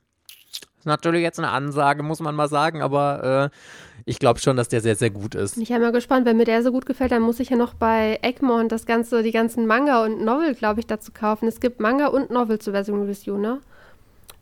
Das 0.51 0.79
ist 0.79 0.85
natürlich 0.85 1.21
jetzt 1.21 1.39
eine 1.39 1.49
Ansage, 1.49 2.03
muss 2.03 2.19
man 2.19 2.35
mal 2.35 2.49
sagen, 2.49 2.81
aber 2.81 3.51
äh, 3.53 3.57
ich 4.05 4.19
glaube 4.19 4.39
schon, 4.39 4.57
dass 4.57 4.67
der 4.67 4.81
sehr, 4.81 4.95
sehr 4.95 5.11
gut 5.11 5.35
ist. 5.35 5.57
Ich 5.57 5.69
bin 5.69 5.81
mal 5.81 5.91
gespannt, 5.91 6.25
wenn 6.25 6.35
mir 6.35 6.45
der 6.45 6.63
so 6.63 6.71
gut 6.71 6.85
gefällt, 6.85 7.11
dann 7.11 7.21
muss 7.21 7.39
ich 7.39 7.49
ja 7.49 7.57
noch 7.57 7.73
bei 7.73 8.19
Egmont 8.21 8.71
das 8.71 8.85
ganze, 8.85 9.23
die 9.23 9.31
ganzen 9.31 9.65
Manga 9.65 10.03
und 10.03 10.21
Novel, 10.23 10.55
glaube 10.55 10.79
ich, 10.79 10.87
dazu 10.87 11.11
kaufen. 11.13 11.47
Es 11.47 11.59
gibt 11.59 11.79
Manga 11.79 12.07
und 12.07 12.31
Novel 12.31 12.59
zur 12.59 12.73
Version 12.73 13.05
Review, 13.05 13.37
ne? 13.37 13.61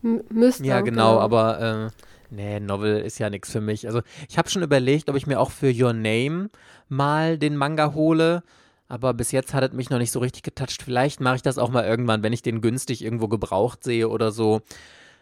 M 0.04 0.24
müsste. 0.30 0.64
Ja, 0.64 0.82
genau, 0.82 1.12
genau. 1.12 1.20
aber 1.20 1.92
äh, 1.92 2.11
nee, 2.32 2.60
Novel 2.60 3.02
ist 3.02 3.20
ja 3.20 3.30
nichts 3.30 3.52
für 3.52 3.62
mich. 3.62 3.88
Also 3.88 4.02
ich 4.30 4.38
habe 4.38 4.50
schon 4.50 4.64
überlegt, 4.64 5.10
ob 5.10 5.16
ich 5.16 5.28
mir 5.28 5.40
auch 5.40 5.52
für 5.52 5.72
Your 5.72 5.94
Name 5.94 6.50
mal 6.90 7.38
den 7.38 7.56
Manga 7.56 7.94
hole. 7.94 8.44
Aber 8.88 9.14
bis 9.14 9.32
jetzt 9.32 9.54
hat 9.54 9.64
es 9.64 9.72
mich 9.72 9.90
noch 9.90 10.00
nicht 10.00 10.12
so 10.12 10.20
richtig 10.20 10.44
getoucht. 10.44 10.82
Vielleicht 10.84 11.22
mache 11.22 11.38
ich 11.38 11.42
das 11.42 11.58
auch 11.58 11.70
mal 11.70 11.86
irgendwann, 11.86 12.24
wenn 12.24 12.34
ich 12.34 12.42
den 12.42 12.60
günstig 12.60 13.04
irgendwo 13.04 13.30
gebraucht 13.30 13.84
sehe 13.86 14.10
oder 14.10 14.32
so. 14.32 14.62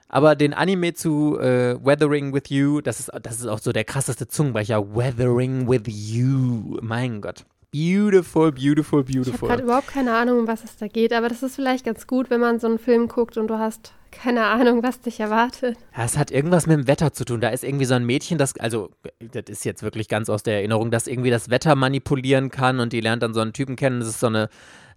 Aber 0.08 0.36
den 0.36 0.56
Anime 0.56 0.94
zu 0.96 1.38
äh, 1.39 1.78
Weathering 1.86 2.34
with 2.34 2.50
You, 2.50 2.82
das 2.82 3.00
ist, 3.00 3.12
das 3.22 3.39
ist 3.39 3.46
auch 3.46 3.60
so 3.60 3.72
der 3.72 3.84
krasseste 3.84 4.28
Zungenbrecher. 4.28 4.96
Weathering 4.96 5.70
with 5.70 5.84
You. 5.86 6.80
Mein 6.82 7.22
Gott. 7.22 7.46
Beautiful, 7.72 8.51
beautiful, 8.51 9.04
beautiful. 9.04 9.22
Ich 9.22 9.34
habe 9.34 9.48
gerade 9.48 9.63
überhaupt 9.63 9.88
keine 9.88 10.16
Ahnung, 10.16 10.39
um 10.39 10.48
was 10.48 10.63
es 10.63 10.75
da 10.78 10.88
geht, 10.88 11.13
aber 11.13 11.30
das 11.30 11.44
ist 11.44 11.56
vielleicht 11.56 11.86
ganz 11.86 12.08
gut, 12.08 12.32
wenn 12.32 12.42
man 12.42 12.60
so 12.60 12.66
einen 12.66 12.80
Film 12.80 13.08
guckt 13.08 13.38
und 13.38 13.48
du 13.48 13.60
hast 13.60 13.94
keine 14.12 14.46
Ahnung, 14.46 14.84
was 14.84 15.01
dich 15.01 15.20
erwartet. 15.20 15.78
Ja, 15.96 16.04
es 16.04 16.18
hat 16.18 16.32
irgendwas 16.32 16.68
mit 16.68 16.78
dem 16.78 16.88
Wetter 16.88 17.13
zu 17.13 17.25
tun. 17.25 17.42
Da 17.42 17.50
ist 17.50 17.63
irgendwie 17.63 17.86
so 17.86 17.94
ein 17.94 18.06
Mädchen, 18.06 18.38
das, 18.38 18.58
also, 18.58 18.89
das 19.20 19.44
ist 19.48 19.66
jetzt 19.66 19.84
wirklich 19.84 20.08
ganz 20.08 20.30
aus 20.30 20.44
der 20.44 20.56
Erinnerung, 20.56 20.92
das 20.92 21.08
irgendwie 21.08 21.30
das 21.30 21.50
Wetter 21.50 21.75
manipulieren 21.75 22.50
kann 22.50 22.80
und 22.80 22.94
die 22.94 23.01
lernt 23.01 23.24
dann 23.24 23.34
so 23.34 23.42
einen 23.42 23.54
Typen 23.54 23.75
kennen. 23.75 24.00
Das 24.00 24.10
ist 24.10 24.20
so 24.20 24.28
eine 24.28 24.50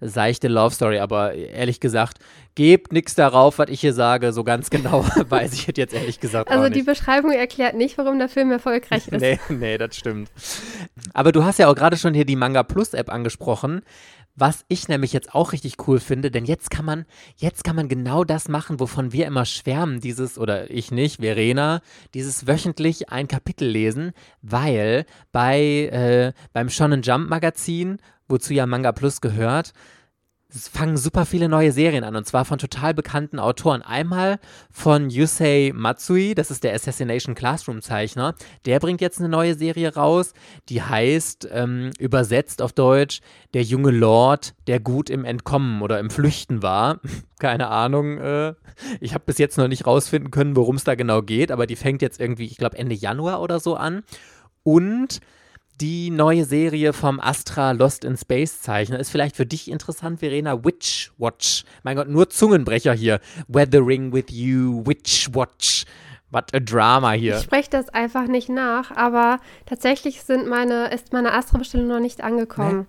seichte 0.02 0.49
Love 0.49 0.75
Story, 0.75 0.99
aber 0.99 1.32
ehrlich 1.35 1.80
gesagt, 1.80 2.18
gebt 2.54 2.92
nichts 2.92 3.14
darauf, 3.14 3.59
was 3.59 3.71
ich 3.71 3.80
hier 3.80 3.94
sage. 3.94 4.32
So 4.32 4.44
ganz 4.44 4.68
genau 4.68 5.04
weiß 5.28 5.52
ich 5.54 5.66
jetzt 5.76 5.94
ehrlich 5.94 6.21
gesagt 6.21 6.50
Also 6.50 6.64
nicht. 6.64 6.76
die 6.76 6.82
Beschreibung 6.82 7.32
erklärt 7.32 7.76
nicht, 7.76 7.97
warum 7.99 8.18
der 8.18 8.28
Film 8.28 8.50
erfolgreich 8.50 9.09
ist. 9.09 9.21
Nee, 9.21 9.38
nee, 9.49 9.78
das 9.78 9.97
stimmt. 9.97 10.30
Aber 11.14 11.32
du 11.32 11.44
hast 11.44 11.59
ja 11.59 11.68
auch 11.68 11.75
gerade 11.75 11.97
schon 11.97 12.14
hier 12.14 12.25
die 12.25 12.37
Manga 12.37 12.62
Plus 12.62 12.92
App 12.94 13.11
angesprochen. 13.11 13.82
Was 14.35 14.64
ich 14.68 14.88
nämlich 14.88 15.12
jetzt 15.12 15.35
auch 15.35 15.52
richtig 15.52 15.76
cool 15.87 16.00
finde, 16.00 16.30
denn 16.30 16.47
jetzt 16.47 16.71
kann 16.71 16.87
man, 16.87 17.04
jetzt 17.37 17.64
kann 17.64 17.76
man 17.76 17.88
genau 17.88 18.25
das 18.25 18.49
machen, 18.49 18.80
wovon 18.80 19.12
wir 19.12 19.26
immer 19.26 19.44
schwärmen, 19.44 20.00
dieses, 20.00 20.38
oder 20.38 20.71
ich 20.71 20.90
nicht, 20.90 21.21
Verena, 21.21 21.82
dieses 22.14 22.47
wöchentlich 22.47 23.11
ein 23.11 23.28
Kapitel 23.28 23.68
lesen, 23.68 24.12
weil 24.40 25.04
bei, 25.32 25.61
äh, 25.61 26.32
beim 26.54 26.71
Shonen 26.71 27.02
Jump 27.02 27.28
Magazin, 27.28 27.99
wozu 28.32 28.52
ja 28.52 28.66
Manga 28.66 28.90
Plus 28.90 29.20
gehört, 29.20 29.72
es 30.54 30.68
fangen 30.68 30.98
super 30.98 31.24
viele 31.24 31.48
neue 31.48 31.72
Serien 31.72 32.04
an 32.04 32.14
und 32.14 32.26
zwar 32.26 32.44
von 32.44 32.58
total 32.58 32.92
bekannten 32.92 33.38
Autoren. 33.38 33.80
Einmal 33.80 34.38
von 34.70 35.08
Yusei 35.08 35.72
Matsui, 35.74 36.34
das 36.34 36.50
ist 36.50 36.62
der 36.62 36.74
Assassination 36.74 37.34
Classroom 37.34 37.80
Zeichner. 37.80 38.34
Der 38.66 38.78
bringt 38.78 39.00
jetzt 39.00 39.18
eine 39.18 39.30
neue 39.30 39.54
Serie 39.54 39.94
raus, 39.94 40.34
die 40.68 40.82
heißt 40.82 41.48
ähm, 41.50 41.90
übersetzt 41.98 42.60
auf 42.60 42.72
Deutsch 42.72 43.20
Der 43.54 43.62
junge 43.62 43.90
Lord, 43.90 44.54
der 44.66 44.78
gut 44.78 45.08
im 45.08 45.24
Entkommen 45.24 45.80
oder 45.80 45.98
im 45.98 46.10
Flüchten 46.10 46.62
war. 46.62 47.00
Keine 47.38 47.68
Ahnung. 47.68 48.18
Äh, 48.18 48.54
ich 49.00 49.14
habe 49.14 49.24
bis 49.24 49.38
jetzt 49.38 49.56
noch 49.56 49.68
nicht 49.68 49.86
rausfinden 49.86 50.30
können, 50.30 50.56
worum 50.56 50.76
es 50.76 50.84
da 50.84 50.94
genau 50.94 51.22
geht, 51.22 51.50
aber 51.50 51.66
die 51.66 51.76
fängt 51.76 52.02
jetzt 52.02 52.20
irgendwie, 52.20 52.44
ich 52.44 52.58
glaube 52.58 52.76
Ende 52.76 52.94
Januar 52.94 53.40
oder 53.40 53.58
so 53.58 53.74
an. 53.74 54.02
Und 54.64 55.20
die 55.81 56.11
neue 56.11 56.45
Serie 56.45 56.93
vom 56.93 57.19
Astra 57.21 57.73
Lost 57.73 58.05
in 58.05 58.17
Space 58.17 58.61
Zeichner 58.61 59.00
ist 59.00 59.11
vielleicht 59.11 59.37
für 59.37 59.47
dich 59.47 59.71
interessant, 59.71 60.21
Verena. 60.21 60.64
Witch 60.64 61.12
Watch. 61.19 61.64
Mein 61.83 61.97
Gott, 61.97 62.09
nur 62.09 62.31
Zungenbrecher 62.31 62.93
hier. 62.93 63.21
Weathering 63.49 64.12
with 64.12 64.26
you, 64.31 64.87
Witch 64.87 65.29
Watch. 65.33 65.85
What 66.31 66.55
a 66.55 66.61
Drama 66.61 67.12
hier. 67.12 67.37
Ich 67.37 67.43
spreche 67.43 67.69
das 67.69 67.91
einfach 67.91 68.26
nicht 68.26 68.49
nach, 68.49 68.91
aber 68.91 69.38
tatsächlich 69.67 70.23
sind 70.23 70.47
meine, 70.47 70.88
ist 70.88 71.12
meine 71.12 71.35
Astra-Bestellung 71.35 71.88
noch 71.88 72.00
nicht 72.00 72.23
angekommen. 72.23 72.87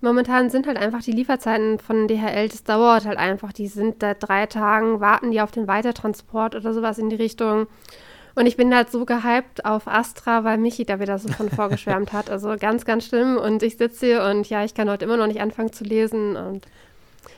Momentan 0.00 0.50
sind 0.50 0.66
halt 0.66 0.78
einfach 0.78 1.02
die 1.02 1.12
Lieferzeiten 1.12 1.78
von 1.78 2.08
DHL, 2.08 2.48
das 2.48 2.64
dauert 2.64 3.06
halt 3.06 3.18
einfach. 3.18 3.52
Die 3.52 3.68
sind 3.68 4.00
seit 4.00 4.20
drei 4.20 4.46
Tagen, 4.46 5.00
warten 5.00 5.30
die 5.30 5.40
auf 5.40 5.52
den 5.52 5.68
Weitertransport 5.68 6.56
oder 6.56 6.72
sowas 6.74 6.98
in 6.98 7.08
die 7.08 7.16
Richtung. 7.16 7.68
Und 8.34 8.46
ich 8.46 8.56
bin 8.56 8.74
halt 8.74 8.90
so 8.90 9.04
gehypt 9.04 9.64
auf 9.64 9.86
Astra, 9.86 10.44
weil 10.44 10.58
Michi 10.58 10.84
da 10.84 11.00
wieder 11.00 11.18
so 11.18 11.28
von 11.28 11.50
vorgeschwärmt 11.56 12.12
hat. 12.12 12.30
Also 12.30 12.56
ganz, 12.58 12.84
ganz 12.84 13.06
schlimm. 13.06 13.36
Und 13.36 13.62
ich 13.62 13.76
sitze 13.76 14.06
hier 14.06 14.24
und 14.24 14.48
ja, 14.48 14.64
ich 14.64 14.74
kann 14.74 14.88
heute 14.88 15.04
immer 15.04 15.16
noch 15.16 15.26
nicht 15.26 15.40
anfangen 15.40 15.72
zu 15.72 15.84
lesen. 15.84 16.36
Und 16.36 16.66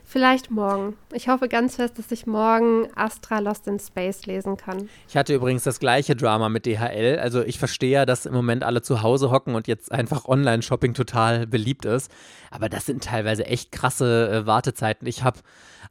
vielleicht 0.05 0.51
morgen. 0.51 0.97
Ich 1.13 1.29
hoffe 1.29 1.49
ganz 1.49 1.77
fest, 1.77 1.99
dass 1.99 2.13
ich 2.13 2.27
morgen 2.27 2.89
Astra 2.95 3.41
Lost 3.41 3.67
in 3.67 3.81
Space 3.81 4.27
lesen 4.27 4.57
kann. 4.57 4.89
Ich 5.09 5.17
hatte 5.17 5.35
übrigens 5.35 5.65
das 5.65 5.81
gleiche 5.81 6.15
Drama 6.15 6.49
mit 6.49 6.67
DHL. 6.67 7.19
Also 7.21 7.43
ich 7.43 7.59
verstehe 7.59 7.91
ja, 7.91 8.07
dass 8.07 8.27
im 8.27 8.35
Moment 8.35 8.63
alle 8.63 8.83
zu 8.83 9.03
Hause 9.03 9.31
hocken 9.31 9.55
und 9.57 9.67
jetzt 9.67 9.91
einfach 9.91 10.27
Online-Shopping 10.27 10.95
total 10.95 11.47
beliebt 11.47 11.85
ist. 11.85 12.11
Aber 12.51 12.69
das 12.69 12.87
sind 12.87 13.03
teilweise 13.03 13.47
echt 13.47 13.73
krasse 13.73 14.31
äh, 14.31 14.47
Wartezeiten. 14.47 15.09
Ich 15.09 15.25
habe 15.25 15.41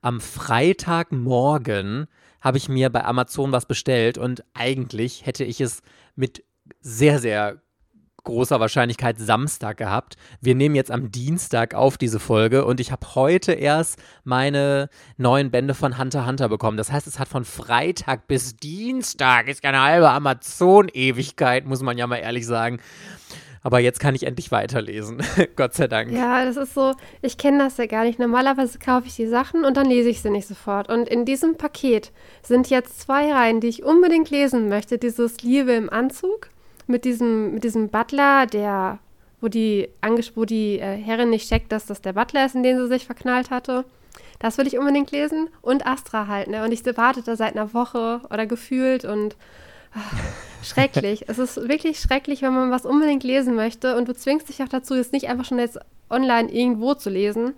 am 0.02 0.22
Freitagmorgen 0.22 2.08
habe 2.44 2.58
ich 2.58 2.68
mir 2.70 2.90
bei 2.90 3.04
Amazon 3.06 3.52
was 3.52 3.66
bestellt 3.66 4.18
und 4.18 4.44
eigentlich 4.54 5.26
hätte 5.26 5.46
ich 5.46 5.62
es 5.62 5.82
mit 6.16 6.44
sehr, 6.82 7.20
sehr 7.20 7.62
großer 8.24 8.60
Wahrscheinlichkeit 8.60 9.20
Samstag 9.20 9.78
gehabt. 9.78 10.16
Wir 10.40 10.56
nehmen 10.56 10.76
jetzt 10.76 10.92
am 10.92 11.12
Dienstag 11.12 11.74
auf 11.74 11.98
diese 11.98 12.20
Folge 12.20 12.66
und 12.66 12.80
ich 12.80 12.92
habe 12.92 13.16
heute 13.16 13.54
erst 13.54 14.02
meine 14.24 14.90
neuen 15.18 15.52
Bände 15.52 15.74
von 15.74 15.98
Hunter 15.98 16.26
Hunter 16.26 16.50
bekommen. 16.50 16.78
Das 16.78 16.92
heißt, 16.92 17.08
es 17.08 17.20
hat 17.20 17.28
von 17.28 17.46
Freitag 17.46 18.28
bis 18.28 18.56
Dienstag, 18.56 19.48
ist 19.48 19.62
keine 19.62 19.82
halbe 19.82 20.10
Amazon-Ewigkeit, 20.10 21.66
muss 21.66 21.82
man 21.82 21.98
ja 21.98 22.08
mal 22.08 22.18
ehrlich 22.18 22.46
sagen. 22.46 22.80
Aber 23.64 23.80
jetzt 23.80 24.02
kann 24.02 24.14
ich 24.14 24.24
endlich 24.24 24.52
weiterlesen. 24.52 25.24
Gott 25.56 25.74
sei 25.74 25.88
Dank. 25.88 26.12
Ja, 26.12 26.44
das 26.44 26.58
ist 26.58 26.74
so, 26.74 26.94
ich 27.22 27.38
kenne 27.38 27.60
das 27.60 27.78
ja 27.78 27.86
gar 27.86 28.04
nicht. 28.04 28.20
Normalerweise 28.20 28.78
kaufe 28.78 29.08
ich 29.08 29.16
die 29.16 29.28
Sachen 29.28 29.64
und 29.64 29.78
dann 29.78 29.88
lese 29.88 30.10
ich 30.10 30.22
sie 30.22 30.30
nicht 30.30 30.48
sofort. 30.48 30.90
Und 30.90 31.08
in 31.08 31.24
diesem 31.24 31.56
Paket 31.56 32.12
sind 32.44 32.70
jetzt 32.70 33.00
zwei 33.00 33.32
Reihen, 33.32 33.62
die 33.62 33.68
ich 33.68 33.84
unbedingt 33.84 34.30
lesen 34.30 34.68
möchte. 34.68 34.98
Dieses 34.98 35.42
Liebe 35.42 35.72
im 35.72 35.90
Anzug 35.90 36.50
mit 36.88 37.06
diesem, 37.06 37.54
mit 37.54 37.64
diesem 37.64 37.88
Butler, 37.88 38.48
der, 38.48 39.00
wo 39.40 39.48
die, 39.48 39.88
wo 40.36 40.44
die 40.44 40.80
äh, 40.80 40.98
Herrin 40.98 41.30
nicht 41.30 41.48
checkt, 41.48 41.72
dass 41.72 41.86
das 41.86 42.02
der 42.02 42.14
Butler 42.14 42.46
ist, 42.46 42.56
in 42.56 42.64
den 42.64 42.78
sie 42.78 42.88
sich 42.88 43.06
verknallt 43.06 43.50
hatte. 43.50 43.86
Das 44.40 44.58
will 44.58 44.68
ich 44.68 44.78
unbedingt 44.78 45.12
lesen. 45.12 45.48
Und 45.62 45.88
Astra 45.88 46.28
halt, 46.28 46.50
ne? 46.50 46.66
Und 46.66 46.74
ich 46.74 46.86
warte 46.98 47.24
da 47.24 47.38
seit 47.38 47.56
einer 47.56 47.74
Woche 47.74 48.20
oder 48.30 48.46
gefühlt 48.46 49.06
und 49.06 49.38
schrecklich. 50.64 51.26
es 51.28 51.40
ist 51.40 51.68
wirklich 51.68 52.00
schrecklich, 52.00 52.42
wenn 52.42 52.54
man 52.54 52.72
was 52.72 52.86
unbedingt 52.86 53.24
lesen 53.24 53.56
möchte 53.56 53.96
und 53.96 54.08
du 54.08 54.14
zwingst 54.14 54.50
dich 54.50 54.62
auch 54.64 54.70
dazu, 54.70 54.96
es 54.96 55.12
nicht 55.12 55.30
einfach 55.30 55.46
schon 55.46 55.60
jetzt 55.60 55.80
online 56.10 56.52
irgendwo 56.52 56.94
zu 56.94 57.10
lesen. 57.10 57.54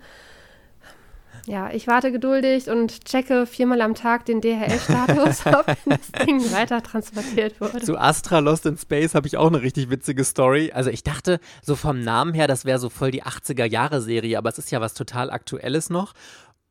Ja, 1.46 1.70
ich 1.70 1.86
warte 1.86 2.10
geduldig 2.10 2.68
und 2.68 3.04
checke 3.04 3.46
viermal 3.46 3.80
am 3.80 3.94
Tag 3.94 4.24
den 4.24 4.40
DHL-Status, 4.40 5.46
ob 5.46 5.66
das 5.84 6.26
Ding 6.26 6.40
weiter 6.52 6.82
transportiert 6.82 7.60
wurde. 7.60 7.82
Zu 7.82 7.96
Astra 7.96 8.40
Lost 8.40 8.66
in 8.66 8.76
Space 8.76 9.14
habe 9.14 9.28
ich 9.28 9.36
auch 9.36 9.46
eine 9.46 9.62
richtig 9.62 9.88
witzige 9.88 10.24
Story. 10.24 10.72
Also 10.74 10.90
ich 10.90 11.04
dachte 11.04 11.38
so 11.62 11.76
vom 11.76 12.00
Namen 12.00 12.34
her, 12.34 12.48
das 12.48 12.64
wäre 12.64 12.80
so 12.80 12.88
voll 12.88 13.12
die 13.12 13.22
80er-Jahre-Serie, 13.22 14.36
aber 14.36 14.48
es 14.48 14.58
ist 14.58 14.72
ja 14.72 14.80
was 14.80 14.94
total 14.94 15.30
Aktuelles 15.30 15.88
noch. 15.88 16.14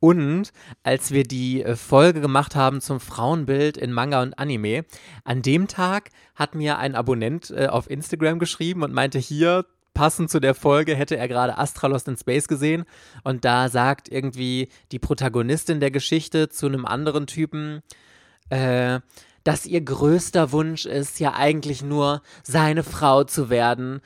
Und 0.00 0.52
als 0.82 1.10
wir 1.10 1.24
die 1.24 1.62
äh, 1.62 1.74
Folge 1.74 2.20
gemacht 2.20 2.54
haben 2.54 2.80
zum 2.80 3.00
Frauenbild 3.00 3.76
in 3.76 3.92
Manga 3.92 4.22
und 4.22 4.38
Anime, 4.38 4.84
an 5.24 5.42
dem 5.42 5.68
Tag 5.68 6.10
hat 6.34 6.54
mir 6.54 6.78
ein 6.78 6.94
Abonnent 6.94 7.50
äh, 7.50 7.66
auf 7.68 7.88
Instagram 7.90 8.38
geschrieben 8.38 8.82
und 8.82 8.92
meinte 8.92 9.18
hier, 9.18 9.64
passend 9.94 10.30
zu 10.30 10.40
der 10.40 10.54
Folge 10.54 10.94
hätte 10.94 11.16
er 11.16 11.26
gerade 11.26 11.56
Astra 11.56 11.86
Lost 11.86 12.06
in 12.06 12.18
Space 12.18 12.48
gesehen. 12.48 12.84
Und 13.24 13.46
da 13.46 13.70
sagt 13.70 14.10
irgendwie 14.10 14.68
die 14.92 14.98
Protagonistin 14.98 15.80
der 15.80 15.90
Geschichte 15.90 16.50
zu 16.50 16.66
einem 16.66 16.84
anderen 16.84 17.26
Typen, 17.26 17.82
äh, 18.50 19.00
dass 19.42 19.64
ihr 19.64 19.80
größter 19.80 20.52
Wunsch 20.52 20.84
ist, 20.84 21.18
ja 21.18 21.32
eigentlich 21.34 21.82
nur 21.82 22.20
seine 22.42 22.82
Frau 22.82 23.24
zu 23.24 23.48
werden 23.48 24.00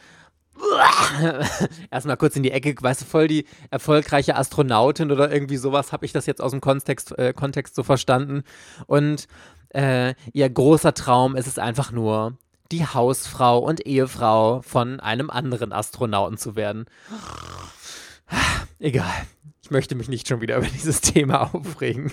erstmal 1.90 2.16
kurz 2.16 2.36
in 2.36 2.42
die 2.42 2.52
Ecke, 2.52 2.74
weißt 2.80 3.02
du, 3.02 3.04
voll 3.04 3.28
die 3.28 3.46
erfolgreiche 3.70 4.36
Astronautin 4.36 5.10
oder 5.10 5.32
irgendwie 5.32 5.56
sowas, 5.56 5.92
habe 5.92 6.06
ich 6.06 6.12
das 6.12 6.26
jetzt 6.26 6.40
aus 6.40 6.52
dem 6.52 6.60
Kontext, 6.60 7.16
äh, 7.18 7.32
Kontext 7.32 7.74
so 7.74 7.82
verstanden. 7.82 8.42
Und 8.86 9.26
äh, 9.70 10.14
ihr 10.32 10.50
großer 10.50 10.94
Traum 10.94 11.36
ist 11.36 11.46
es 11.46 11.58
einfach 11.58 11.92
nur, 11.92 12.36
die 12.72 12.86
Hausfrau 12.86 13.58
und 13.58 13.86
Ehefrau 13.86 14.62
von 14.62 15.00
einem 15.00 15.30
anderen 15.30 15.72
Astronauten 15.72 16.38
zu 16.38 16.56
werden. 16.56 16.86
Egal. 18.78 19.12
Ich 19.70 19.72
möchte 19.72 19.94
mich 19.94 20.08
nicht 20.08 20.26
schon 20.26 20.40
wieder 20.40 20.56
über 20.56 20.66
dieses 20.74 21.00
Thema 21.00 21.54
aufregen. 21.54 22.10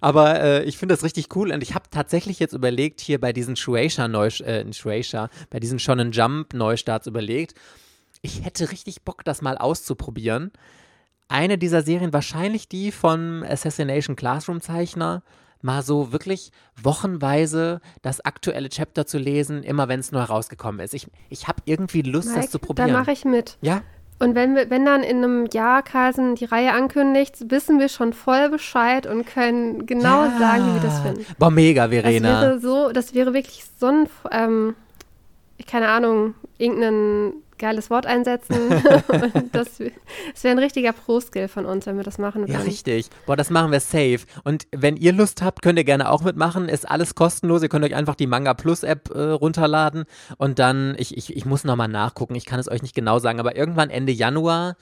Aber 0.00 0.40
äh, 0.40 0.62
ich 0.62 0.78
finde 0.78 0.94
das 0.94 1.02
richtig 1.02 1.34
cool 1.34 1.50
und 1.50 1.60
ich 1.60 1.74
habe 1.74 1.86
tatsächlich 1.90 2.38
jetzt 2.38 2.52
überlegt, 2.52 3.00
hier 3.00 3.20
bei 3.20 3.32
diesen 3.32 3.56
Shueisha, 3.56 4.06
Neu 4.06 4.28
äh, 4.28 4.72
Shueisha, 4.72 5.28
bei 5.50 5.58
diesen 5.58 5.80
Shonen 5.80 6.12
Jump 6.12 6.54
Neustarts 6.54 7.08
überlegt, 7.08 7.54
ich 8.22 8.44
hätte 8.44 8.70
richtig 8.70 9.02
Bock, 9.02 9.24
das 9.24 9.42
mal 9.42 9.58
auszuprobieren. 9.58 10.52
Eine 11.26 11.58
dieser 11.58 11.82
Serien, 11.82 12.12
wahrscheinlich 12.12 12.68
die 12.68 12.92
von 12.92 13.42
Assassination 13.42 14.14
Classroom 14.14 14.60
Zeichner, 14.60 15.24
mal 15.62 15.82
so 15.82 16.12
wirklich 16.12 16.52
wochenweise 16.80 17.80
das 18.02 18.20
aktuelle 18.20 18.68
Chapter 18.68 19.04
zu 19.04 19.18
lesen, 19.18 19.64
immer 19.64 19.88
wenn 19.88 19.98
es 19.98 20.12
nur 20.12 20.20
herausgekommen 20.20 20.80
ist. 20.80 20.94
Ich, 20.94 21.08
ich 21.28 21.48
habe 21.48 21.60
irgendwie 21.64 22.02
Lust, 22.02 22.28
Mike, 22.28 22.42
das 22.42 22.50
zu 22.52 22.60
probieren. 22.60 22.92
Da 22.92 22.98
mache 23.00 23.10
ich 23.10 23.24
mit. 23.24 23.58
Ja? 23.62 23.82
Und 24.20 24.34
wenn, 24.34 24.56
wir, 24.56 24.68
wenn 24.68 24.84
dann 24.84 25.02
in 25.02 25.18
einem 25.18 25.46
Jahr 25.52 25.82
Carlsen 25.82 26.34
die 26.34 26.44
Reihe 26.44 26.72
ankündigt, 26.72 27.50
wissen 27.50 27.78
wir 27.78 27.88
schon 27.88 28.12
voll 28.12 28.48
Bescheid 28.50 29.06
und 29.06 29.26
können 29.26 29.86
genau 29.86 30.24
ja. 30.24 30.38
sagen, 30.38 30.66
wie 30.66 30.74
wir 30.74 30.82
das 30.82 31.00
finden. 31.00 31.26
Boah, 31.38 31.50
mega, 31.50 31.88
Verena. 31.88 32.32
Das 32.32 32.42
wäre 32.42 32.58
so, 32.58 32.92
das 32.92 33.14
wäre 33.14 33.32
wirklich 33.32 33.64
so 33.78 33.86
ein, 33.86 34.08
ähm, 34.32 34.74
keine 35.68 35.88
Ahnung, 35.88 36.34
irgendein 36.58 37.32
geiles 37.58 37.90
Wort 37.90 38.06
einsetzen. 38.06 38.70
das, 39.52 39.78
das 39.78 40.44
wäre 40.44 40.54
ein 40.54 40.58
richtiger 40.58 40.92
Pro-Skill 40.92 41.48
von 41.48 41.66
uns, 41.66 41.86
wenn 41.86 41.96
wir 41.96 42.04
das 42.04 42.18
machen 42.18 42.42
würden. 42.42 42.52
Ja, 42.52 42.60
richtig. 42.60 43.08
Boah, 43.26 43.36
das 43.36 43.50
machen 43.50 43.72
wir 43.72 43.80
safe. 43.80 44.20
Und 44.44 44.66
wenn 44.74 44.96
ihr 44.96 45.12
Lust 45.12 45.42
habt, 45.42 45.62
könnt 45.62 45.78
ihr 45.78 45.84
gerne 45.84 46.10
auch 46.10 46.22
mitmachen. 46.22 46.68
Ist 46.68 46.88
alles 46.88 47.14
kostenlos. 47.14 47.62
Ihr 47.62 47.68
könnt 47.68 47.84
euch 47.84 47.94
einfach 47.94 48.14
die 48.14 48.26
Manga 48.26 48.54
Plus 48.54 48.82
App 48.82 49.10
äh, 49.14 49.20
runterladen 49.20 50.04
und 50.36 50.58
dann, 50.58 50.94
ich, 50.98 51.16
ich, 51.16 51.36
ich 51.36 51.44
muss 51.44 51.64
nochmal 51.64 51.88
nachgucken, 51.88 52.34
ich 52.34 52.46
kann 52.46 52.60
es 52.60 52.70
euch 52.70 52.82
nicht 52.82 52.94
genau 52.94 53.18
sagen, 53.18 53.40
aber 53.40 53.56
irgendwann 53.56 53.90
Ende 53.90 54.12
Januar 54.12 54.76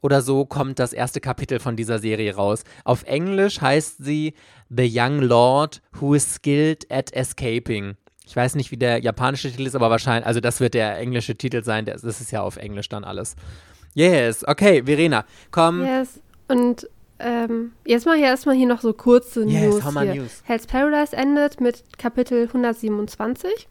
oder 0.00 0.22
so 0.22 0.44
kommt 0.44 0.78
das 0.78 0.92
erste 0.92 1.20
Kapitel 1.20 1.58
von 1.58 1.76
dieser 1.76 1.98
Serie 1.98 2.34
raus. 2.34 2.62
Auf 2.84 3.02
Englisch 3.04 3.60
heißt 3.60 4.04
sie 4.04 4.34
The 4.68 4.88
Young 4.90 5.20
Lord 5.20 5.82
Who 6.00 6.14
is 6.14 6.34
Skilled 6.34 6.90
at 6.90 7.12
Escaping. 7.12 7.96
Ich 8.28 8.36
weiß 8.36 8.56
nicht, 8.56 8.70
wie 8.70 8.76
der 8.76 8.98
japanische 8.98 9.50
Titel 9.50 9.66
ist, 9.66 9.74
aber 9.74 9.88
wahrscheinlich, 9.88 10.26
also 10.26 10.40
das 10.40 10.60
wird 10.60 10.74
der 10.74 10.98
englische 10.98 11.34
Titel 11.34 11.64
sein. 11.64 11.86
Das 11.86 12.04
ist 12.04 12.30
ja 12.30 12.42
auf 12.42 12.58
Englisch 12.58 12.90
dann 12.90 13.02
alles. 13.02 13.36
Yes, 13.94 14.46
okay, 14.46 14.82
Verena, 14.84 15.24
komm. 15.50 15.82
Yes. 15.82 16.20
Und 16.46 16.88
ähm, 17.18 17.72
jetzt 17.86 18.04
mal 18.04 18.18
hier 18.18 18.26
erstmal 18.26 18.54
hier 18.54 18.66
noch 18.68 18.82
so 18.82 18.92
kurze 18.92 19.44
Yes, 19.44 19.82
News. 19.82 20.02
hier. 20.02 20.14
News. 20.14 20.42
Hell's 20.44 20.66
Paradise 20.66 21.16
endet 21.16 21.62
mit 21.62 21.82
Kapitel 21.96 22.44
127. 22.48 23.66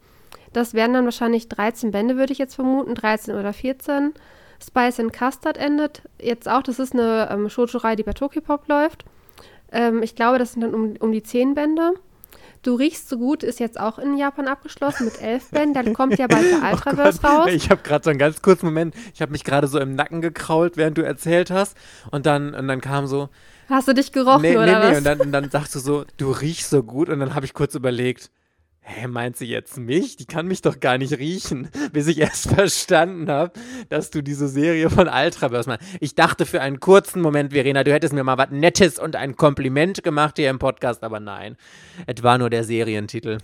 Das 0.52 0.74
wären 0.74 0.92
dann 0.92 1.04
wahrscheinlich 1.04 1.48
13 1.48 1.92
Bände, 1.92 2.16
würde 2.16 2.32
ich 2.32 2.38
jetzt 2.38 2.56
vermuten, 2.56 2.96
13 2.96 3.36
oder 3.36 3.52
14. 3.52 4.12
Spice 4.60 4.98
and 4.98 5.12
Custard 5.12 5.56
endet 5.56 6.02
jetzt 6.20 6.48
auch. 6.48 6.64
Das 6.64 6.80
ist 6.80 6.94
eine 6.94 7.28
ähm, 7.30 7.48
Shoujo-Reihe, 7.48 7.94
die 7.94 8.02
bei 8.02 8.12
Tokipop 8.12 8.66
läuft. 8.66 9.04
Ähm, 9.70 10.02
ich 10.02 10.16
glaube, 10.16 10.38
das 10.40 10.52
sind 10.54 10.62
dann 10.62 10.74
um, 10.74 10.96
um 10.98 11.12
die 11.12 11.22
10 11.22 11.54
Bände. 11.54 11.92
Du 12.62 12.74
riechst 12.74 13.08
so 13.08 13.18
gut 13.18 13.42
ist 13.42 13.60
jetzt 13.60 13.78
auch 13.78 13.98
in 13.98 14.16
Japan 14.16 14.48
abgeschlossen 14.48 15.04
mit 15.04 15.20
11 15.20 15.50
Bänden. 15.50 15.74
Dann 15.74 15.94
kommt 15.94 16.18
ja 16.18 16.26
bald 16.26 16.44
der 16.50 16.62
Ultraverse 16.72 17.20
Oh 17.22 17.26
Gott, 17.28 17.38
raus. 17.38 17.50
Ich 17.52 17.70
habe 17.70 17.82
gerade 17.82 18.04
so 18.04 18.10
einen 18.10 18.18
ganz 18.18 18.42
kurzen 18.42 18.66
Moment, 18.66 18.94
ich 19.14 19.22
habe 19.22 19.32
mich 19.32 19.44
gerade 19.44 19.68
so 19.68 19.78
im 19.78 19.94
Nacken 19.94 20.20
gekrault, 20.20 20.76
während 20.76 20.98
du 20.98 21.02
erzählt 21.02 21.50
hast. 21.50 21.76
Und 22.10 22.26
dann, 22.26 22.54
und 22.54 22.68
dann 22.68 22.80
kam 22.80 23.06
so, 23.06 23.28
Hast 23.68 23.86
du 23.86 23.92
dich 23.92 24.12
gerochen 24.12 24.42
nee, 24.42 24.52
nee, 24.52 24.56
oder 24.56 24.78
nee. 24.80 24.90
was? 24.90 24.98
Und 24.98 25.04
dann, 25.04 25.20
und 25.20 25.32
dann 25.32 25.50
sagst 25.50 25.74
du 25.74 25.78
so, 25.78 26.04
du 26.16 26.30
riechst 26.30 26.70
so 26.70 26.82
gut. 26.82 27.08
Und 27.08 27.20
dann 27.20 27.34
habe 27.34 27.44
ich 27.44 27.52
kurz 27.52 27.74
überlegt, 27.74 28.30
hä, 28.88 29.06
meint 29.06 29.36
sie 29.36 29.46
jetzt 29.46 29.78
mich? 29.78 30.16
Die 30.16 30.24
kann 30.24 30.46
mich 30.46 30.62
doch 30.62 30.80
gar 30.80 30.98
nicht 30.98 31.18
riechen. 31.18 31.68
Bis 31.92 32.06
ich 32.06 32.18
erst 32.18 32.48
verstanden 32.48 33.30
habe, 33.30 33.52
dass 33.88 34.10
du 34.10 34.22
diese 34.22 34.48
Serie 34.48 34.90
von 34.90 35.08
Ultraverse 35.08 35.68
machst. 35.68 35.86
Ich 36.00 36.14
dachte 36.14 36.46
für 36.46 36.60
einen 36.60 36.80
kurzen 36.80 37.20
Moment, 37.20 37.52
Verena, 37.52 37.84
du 37.84 37.92
hättest 37.92 38.14
mir 38.14 38.24
mal 38.24 38.38
was 38.38 38.50
Nettes 38.50 38.98
und 38.98 39.16
ein 39.16 39.36
Kompliment 39.36 40.02
gemacht 40.02 40.36
hier 40.36 40.50
im 40.50 40.58
Podcast, 40.58 41.04
aber 41.04 41.20
nein. 41.20 41.56
Es 42.06 42.22
war 42.22 42.38
nur 42.38 42.50
der 42.50 42.64
Serientitel. 42.64 43.38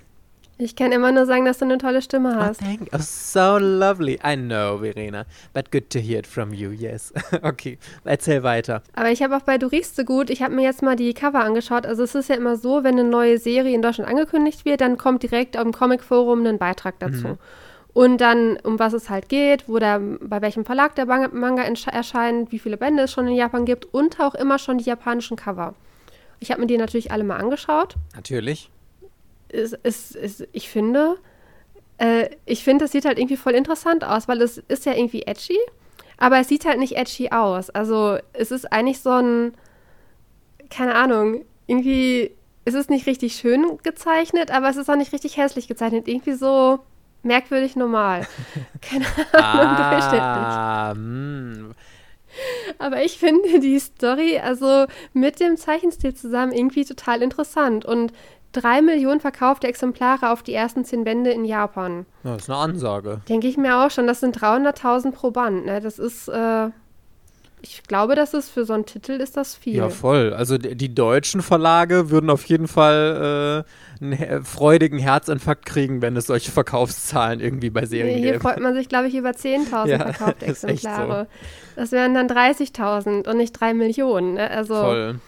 Ich 0.56 0.76
kann 0.76 0.92
immer 0.92 1.10
nur 1.10 1.26
sagen, 1.26 1.44
dass 1.44 1.58
du 1.58 1.64
eine 1.64 1.78
tolle 1.78 2.00
Stimme 2.00 2.36
Oh, 2.38 2.40
hast. 2.40 2.60
thank 2.60 2.80
you. 2.80 2.86
Oh, 2.92 2.98
so 3.00 3.58
lovely. 3.58 4.20
I 4.24 4.36
know, 4.36 4.78
Verena. 4.78 5.24
But 5.52 5.72
good 5.72 5.90
to 5.90 5.98
hear 5.98 6.20
it 6.20 6.26
from 6.28 6.52
you, 6.52 6.70
yes. 6.70 7.12
okay, 7.42 7.76
erzähl 8.04 8.42
weiter. 8.44 8.82
Aber 8.94 9.10
ich 9.10 9.22
habe 9.22 9.36
auch 9.36 9.42
bei 9.42 9.58
Du 9.58 9.66
riechst 9.66 9.96
so 9.96 10.04
gut, 10.04 10.30
ich 10.30 10.42
habe 10.42 10.54
mir 10.54 10.62
jetzt 10.62 10.80
mal 10.82 10.94
die 10.94 11.12
Cover 11.12 11.40
angeschaut. 11.40 11.86
Also 11.86 12.04
es 12.04 12.14
ist 12.14 12.28
ja 12.28 12.36
immer 12.36 12.56
so, 12.56 12.84
wenn 12.84 12.94
eine 12.98 13.04
neue 13.08 13.38
Serie 13.38 13.74
in 13.74 13.82
Deutschland 13.82 14.08
angekündigt 14.08 14.64
wird, 14.64 14.80
dann 14.80 14.96
kommt 14.96 15.24
direkt 15.24 15.56
im 15.56 15.72
Comic-Forum 15.72 16.46
ein 16.46 16.58
Beitrag 16.58 16.98
dazu. 17.00 17.28
Mhm. 17.28 17.38
Und 17.92 18.20
dann, 18.20 18.56
um 18.62 18.78
was 18.78 18.92
es 18.92 19.10
halt 19.10 19.28
geht, 19.28 19.68
wo 19.68 19.78
der, 19.78 20.00
bei 20.20 20.40
welchem 20.40 20.64
Verlag 20.64 20.94
der 20.94 21.06
Manga- 21.06 21.62
erscheint, 21.64 22.50
wie 22.52 22.58
viele 22.58 22.76
Bände 22.76 23.04
es 23.04 23.12
schon 23.12 23.26
in 23.28 23.34
Japan 23.34 23.64
gibt 23.64 23.92
und 23.92 24.20
auch 24.20 24.34
immer 24.34 24.58
schon 24.58 24.78
die 24.78 24.84
japanischen 24.84 25.36
Cover. 25.36 25.74
Ich 26.40 26.50
habe 26.50 26.60
mir 26.60 26.66
die 26.66 26.76
natürlich 26.78 27.10
alle 27.12 27.22
mal 27.24 27.36
angeschaut. 27.36 27.94
Natürlich. 28.14 28.70
Es, 29.48 29.74
es, 29.82 30.14
es, 30.14 30.44
ich 30.52 30.68
finde, 30.68 31.16
äh, 31.98 32.28
ich 32.44 32.64
finde, 32.64 32.84
das 32.84 32.92
sieht 32.92 33.04
halt 33.04 33.18
irgendwie 33.18 33.36
voll 33.36 33.52
interessant 33.52 34.04
aus, 34.04 34.28
weil 34.28 34.42
es 34.42 34.58
ist 34.58 34.86
ja 34.86 34.94
irgendwie 34.94 35.22
edgy, 35.22 35.58
aber 36.16 36.38
es 36.38 36.48
sieht 36.48 36.64
halt 36.64 36.78
nicht 36.78 36.96
edgy 36.96 37.30
aus. 37.30 37.70
Also 37.70 38.18
es 38.32 38.50
ist 38.50 38.72
eigentlich 38.72 39.00
so 39.00 39.10
ein, 39.10 39.54
keine 40.70 40.94
Ahnung, 40.94 41.44
irgendwie, 41.66 42.32
es 42.64 42.74
ist 42.74 42.90
nicht 42.90 43.06
richtig 43.06 43.34
schön 43.36 43.78
gezeichnet, 43.82 44.50
aber 44.50 44.68
es 44.68 44.76
ist 44.76 44.90
auch 44.90 44.96
nicht 44.96 45.12
richtig 45.12 45.36
hässlich 45.36 45.68
gezeichnet. 45.68 46.08
Irgendwie 46.08 46.34
so 46.34 46.80
merkwürdig 47.22 47.76
normal. 47.76 48.26
Keine 48.80 49.06
Ahnung, 49.32 49.76
durchschnittlich. 49.90 50.20
Ah, 50.20 50.94
mm. 50.94 51.74
Aber 52.78 53.02
ich 53.04 53.18
finde 53.18 53.60
die 53.60 53.78
Story, 53.78 54.38
also 54.38 54.86
mit 55.12 55.40
dem 55.40 55.56
Zeichenstil 55.56 56.14
zusammen, 56.14 56.52
irgendwie 56.52 56.84
total 56.84 57.22
interessant. 57.22 57.84
Und 57.84 58.12
drei 58.54 58.80
Millionen 58.82 59.20
verkaufte 59.20 59.66
Exemplare 59.66 60.30
auf 60.32 60.42
die 60.42 60.54
ersten 60.54 60.84
zehn 60.84 61.04
Bände 61.04 61.30
in 61.30 61.44
Japan. 61.44 62.06
Ja, 62.24 62.32
Das 62.34 62.42
ist 62.44 62.50
eine 62.50 62.58
Ansage. 62.58 63.20
Denke 63.28 63.46
ich 63.48 63.56
mir 63.56 63.78
auch 63.84 63.90
schon, 63.90 64.06
das 64.06 64.20
sind 64.20 64.38
300.000 64.38 65.12
pro 65.12 65.30
Band. 65.30 65.66
Ne? 65.66 65.80
Das 65.80 65.98
ist, 65.98 66.28
äh, 66.28 66.68
ich 67.62 67.82
glaube, 67.84 68.14
das 68.14 68.34
ist 68.34 68.50
für 68.50 68.64
so 68.66 68.74
einen 68.74 68.84
Titel 68.84 69.12
ist 69.12 69.36
das 69.38 69.54
viel. 69.54 69.76
Ja, 69.76 69.88
voll. 69.88 70.34
Also 70.34 70.58
die, 70.58 70.74
die 70.76 70.94
deutschen 70.94 71.40
Verlage 71.42 72.10
würden 72.10 72.28
auf 72.28 72.44
jeden 72.44 72.68
Fall 72.68 73.64
äh, 74.00 74.02
einen 74.04 74.12
he- 74.12 74.40
freudigen 74.42 74.98
Herzinfarkt 74.98 75.64
kriegen, 75.64 76.02
wenn 76.02 76.14
es 76.16 76.26
solche 76.26 76.50
Verkaufszahlen 76.52 77.40
irgendwie 77.40 77.70
bei 77.70 77.86
Serien 77.86 78.18
Hier 78.18 78.32
gäbe. 78.32 78.40
freut 78.42 78.60
man 78.60 78.74
sich, 78.74 78.88
glaube 78.90 79.08
ich, 79.08 79.14
über 79.14 79.30
10.000 79.30 79.86
Ja, 79.88 79.98
verkaufte 80.12 80.44
echt 80.46 80.60
so. 80.60 80.66
Exemplare. 80.68 81.26
Das 81.76 81.90
wären 81.90 82.12
dann 82.14 82.28
30.000 82.28 83.26
und 83.28 83.36
nicht 83.38 83.52
3 83.52 83.72
Millionen. 83.74 84.34
Ne? 84.34 84.50
Also 84.50 84.74
Voll. 84.74 85.20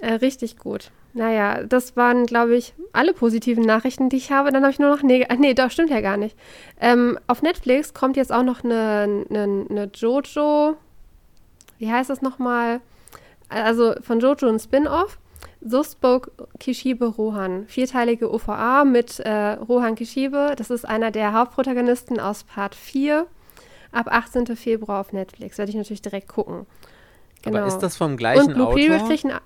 Äh, 0.00 0.12
richtig 0.14 0.58
gut. 0.58 0.90
Naja, 1.18 1.64
das 1.64 1.96
waren, 1.96 2.26
glaube 2.26 2.54
ich, 2.54 2.74
alle 2.92 3.12
positiven 3.12 3.64
Nachrichten, 3.64 4.08
die 4.08 4.18
ich 4.18 4.30
habe. 4.30 4.52
Dann 4.52 4.62
habe 4.62 4.70
ich 4.70 4.78
nur 4.78 4.88
noch 4.88 5.02
neg 5.02 5.26
Ach, 5.28 5.36
Nee, 5.36 5.52
doch, 5.52 5.72
stimmt 5.72 5.90
ja 5.90 6.00
gar 6.00 6.16
nicht. 6.16 6.36
Ähm, 6.80 7.18
auf 7.26 7.42
Netflix 7.42 7.92
kommt 7.92 8.16
jetzt 8.16 8.32
auch 8.32 8.44
noch 8.44 8.62
eine, 8.62 9.24
eine, 9.28 9.66
eine 9.68 9.90
Jojo. 9.92 10.76
Wie 11.78 11.90
heißt 11.90 12.08
das 12.08 12.22
nochmal? 12.22 12.80
Also 13.48 13.94
von 14.00 14.20
Jojo 14.20 14.48
ein 14.48 14.60
Spin-off. 14.60 15.18
So 15.60 15.82
spoke 15.82 16.30
Kishibe 16.60 17.06
Rohan. 17.06 17.66
Vierteilige 17.66 18.32
OVA 18.32 18.84
mit 18.84 19.18
äh, 19.18 19.54
Rohan 19.54 19.96
Kishibe. 19.96 20.54
Das 20.56 20.70
ist 20.70 20.84
einer 20.84 21.10
der 21.10 21.32
Hauptprotagonisten 21.32 22.20
aus 22.20 22.44
Part 22.44 22.76
4. 22.76 23.26
Ab 23.90 24.06
18. 24.08 24.54
Februar 24.54 25.00
auf 25.00 25.12
Netflix. 25.12 25.58
Werde 25.58 25.70
ich 25.70 25.76
natürlich 25.76 26.02
direkt 26.02 26.28
gucken. 26.28 26.66
Genau. 27.42 27.58
Aber 27.58 27.66
ist 27.66 27.78
das 27.78 27.96
vom 27.96 28.16
gleichen 28.16 28.46
Und 28.46 28.54
Blue 28.54 28.68
Autor? 28.68 29.40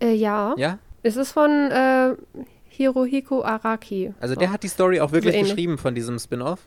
Äh, 0.00 0.14
ja. 0.14 0.54
Ja? 0.56 0.78
Es 1.02 1.16
ist 1.16 1.32
von 1.32 1.50
äh, 1.70 2.14
Hirohiko 2.68 3.42
Araki. 3.42 4.12
Also 4.20 4.34
So. 4.34 4.40
der 4.40 4.52
hat 4.52 4.62
die 4.62 4.68
Story 4.68 5.00
auch 5.00 5.12
wirklich 5.12 5.34
ähnlich. 5.34 5.52
geschrieben 5.54 5.78
von 5.78 5.94
diesem 5.94 6.18
Spin-off? 6.18 6.60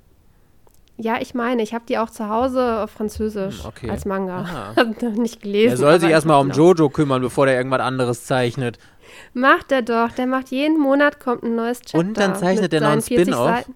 Ja, 0.98 1.20
ich 1.20 1.34
meine, 1.34 1.64
ich 1.64 1.74
habe 1.74 1.86
die 1.88 1.98
auch 1.98 2.10
zu 2.12 2.30
Hause 2.30 2.82
auf 2.84 2.92
Französisch 2.92 3.62
Hm, 3.64 3.68
okay. 3.70 3.90
als 3.90 4.06
Manga. 4.06 4.40
Aha. 4.42 4.74
Hab 4.76 5.02
noch 5.02 5.12
nicht 5.14 5.42
gelesen. 5.42 5.72
Er 5.72 5.78
soll 5.78 6.00
sich 6.00 6.10
erstmal 6.12 6.40
um 6.40 6.52
Jojo 6.52 6.90
kümmern, 6.90 7.22
bevor 7.22 7.46
der 7.48 7.56
irgendwas 7.58 7.80
anderes 7.82 8.26
zeichnet. 8.26 8.78
Macht 9.34 9.72
er 9.72 9.82
doch. 9.82 10.12
Der 10.12 10.28
macht 10.28 10.50
jeden 10.50 10.80
Monat 10.80 11.20
kommt 11.20 11.44
ein 11.44 11.56
neues 11.56 11.82
Chapter. 11.82 11.98
Und 12.00 12.18
dann 12.18 12.36
zeichnet 12.36 12.74
er 12.74 12.82
noch 12.82 12.90
ein 12.90 13.02
seinen 13.02 13.18
40 13.18 13.34
Spin-off? 13.34 13.50
Seiten. 13.50 13.76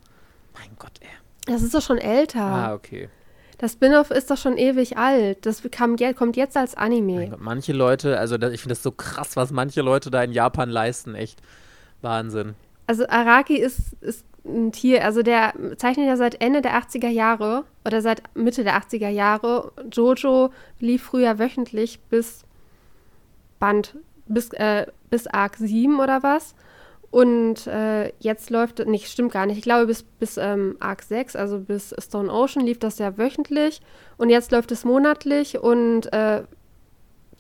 Mein 0.53 0.69
Gott, 0.77 0.91
ey. 0.99 1.07
Das 1.45 1.61
ist 1.63 1.73
doch 1.73 1.81
schon 1.81 1.97
älter. 1.97 2.41
Ah, 2.41 2.73
okay. 2.73 3.09
Das 3.57 3.73
Spin-off 3.73 4.11
ist 4.11 4.29
doch 4.29 4.37
schon 4.37 4.57
ewig 4.57 4.97
alt. 4.97 5.45
Das 5.45 5.63
kam, 5.71 5.95
kommt 6.15 6.37
jetzt 6.37 6.55
als 6.55 6.75
Anime. 6.75 7.29
Gott, 7.29 7.39
manche 7.41 7.73
Leute, 7.73 8.19
also 8.19 8.35
ich 8.35 8.61
finde 8.61 8.75
das 8.75 8.83
so 8.83 8.91
krass, 8.91 9.35
was 9.35 9.51
manche 9.51 9.81
Leute 9.81 10.11
da 10.11 10.23
in 10.23 10.31
Japan 10.31 10.69
leisten. 10.69 11.15
Echt 11.15 11.41
Wahnsinn. 12.01 12.55
Also 12.85 13.07
Araki 13.07 13.57
ist, 13.57 13.93
ist 14.01 14.25
ein 14.45 14.71
Tier, 14.71 15.03
also 15.03 15.23
der 15.23 15.53
zeichnet 15.77 16.07
ja 16.07 16.15
seit 16.15 16.39
Ende 16.41 16.61
der 16.61 16.79
80er 16.79 17.09
Jahre 17.09 17.65
oder 17.83 18.01
seit 18.01 18.23
Mitte 18.35 18.63
der 18.63 18.79
80er 18.79 19.09
Jahre. 19.09 19.71
Jojo 19.91 20.51
lief 20.79 21.03
früher 21.03 21.39
wöchentlich 21.39 21.99
bis 22.09 22.45
Band, 23.59 23.95
bis, 24.27 24.53
äh, 24.53 24.85
bis 25.09 25.27
Arc 25.27 25.57
7 25.57 25.99
oder 25.99 26.21
was. 26.21 26.55
Und 27.09 27.67
äh, 27.67 28.11
jetzt 28.19 28.49
läuft, 28.49 28.85
nicht, 28.85 29.09
stimmt 29.09 29.31
gar 29.31 29.45
nicht, 29.45 29.57
ich 29.57 29.63
glaube 29.63 29.87
bis, 29.87 30.03
bis 30.03 30.37
ähm, 30.37 30.75
Arc 30.79 31.03
6, 31.03 31.35
also 31.35 31.59
bis 31.59 31.95
Stone 31.99 32.31
Ocean 32.31 32.65
lief 32.65 32.79
das 32.79 32.99
ja 32.99 33.17
wöchentlich. 33.17 33.81
Und 34.17 34.29
jetzt 34.29 34.51
läuft 34.51 34.71
es 34.71 34.83
monatlich 34.83 35.57
und 35.57 36.11
äh, 36.11 36.43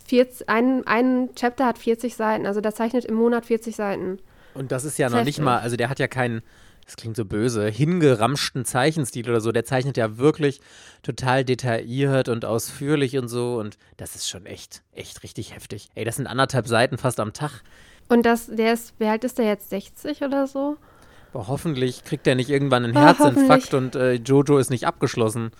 40, 0.07 0.47
ein, 0.47 0.87
ein 0.87 1.29
Chapter 1.35 1.65
hat 1.65 1.77
40 1.77 2.15
Seiten, 2.15 2.45
also 2.45 2.61
der 2.61 2.73
zeichnet 2.73 3.05
im 3.05 3.15
Monat 3.15 3.45
40 3.45 3.75
Seiten. 3.75 4.19
Und 4.53 4.71
das 4.71 4.85
ist 4.85 4.97
ja 4.97 5.09
noch 5.09 5.23
nicht 5.23 5.39
mal, 5.39 5.59
also 5.59 5.75
der 5.75 5.89
hat 5.89 5.99
ja 5.99 6.07
keinen, 6.07 6.41
das 6.85 6.95
klingt 6.95 7.17
so 7.17 7.25
böse, 7.25 7.67
hingeramschten 7.67 8.65
Zeichenstil 8.65 9.29
oder 9.29 9.41
so. 9.41 9.51
Der 9.51 9.65
zeichnet 9.65 9.97
ja 9.97 10.17
wirklich 10.17 10.61
total 11.03 11.43
detailliert 11.43 12.29
und 12.29 12.45
ausführlich 12.45 13.17
und 13.17 13.27
so. 13.27 13.59
Und 13.59 13.77
das 13.97 14.15
ist 14.15 14.29
schon 14.29 14.45
echt, 14.45 14.81
echt 14.93 15.21
richtig 15.23 15.53
heftig. 15.53 15.89
Ey, 15.93 16.05
das 16.05 16.15
sind 16.15 16.25
anderthalb 16.25 16.67
Seiten 16.67 16.97
fast 16.97 17.19
am 17.19 17.33
Tag. 17.33 17.61
Und 18.09 18.25
das, 18.25 18.47
der 18.47 18.73
ist, 18.73 18.93
wie 18.99 19.05
alt 19.05 19.23
ist 19.23 19.37
der 19.37 19.45
jetzt? 19.45 19.69
60 19.69 20.21
oder 20.23 20.47
so? 20.47 20.77
Aber 21.33 21.47
hoffentlich 21.47 22.03
kriegt 22.03 22.25
er 22.25 22.35
nicht 22.35 22.49
irgendwann 22.49 22.83
einen 22.85 22.97
Ah, 22.97 23.07
Herzinfarkt 23.07 23.73
und 23.73 23.95
äh, 23.95 24.13
Jojo 24.13 24.57
ist 24.57 24.69
nicht 24.69 24.87
abgeschlossen. 24.87 25.51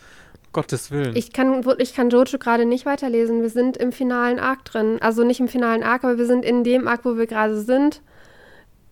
Gottes 0.53 0.89
Willen. 0.91 1.15
Ich 1.15 1.33
kann, 1.33 1.63
ich 1.77 1.93
kann 1.93 2.09
Jojo 2.09 2.37
gerade 2.39 2.65
nicht 2.65 2.85
weiterlesen. 2.85 3.41
Wir 3.41 3.49
sind 3.49 3.77
im 3.77 3.91
finalen 3.91 4.39
Arc 4.39 4.65
drin. 4.65 4.97
Also 5.01 5.23
nicht 5.23 5.39
im 5.39 5.47
finalen 5.49 5.83
Arc, 5.83 6.03
aber 6.03 6.17
wir 6.17 6.25
sind 6.25 6.45
in 6.45 6.63
dem 6.63 6.87
Arc, 6.87 7.05
wo 7.05 7.17
wir 7.17 7.27
gerade 7.27 7.59
sind. 7.59 8.01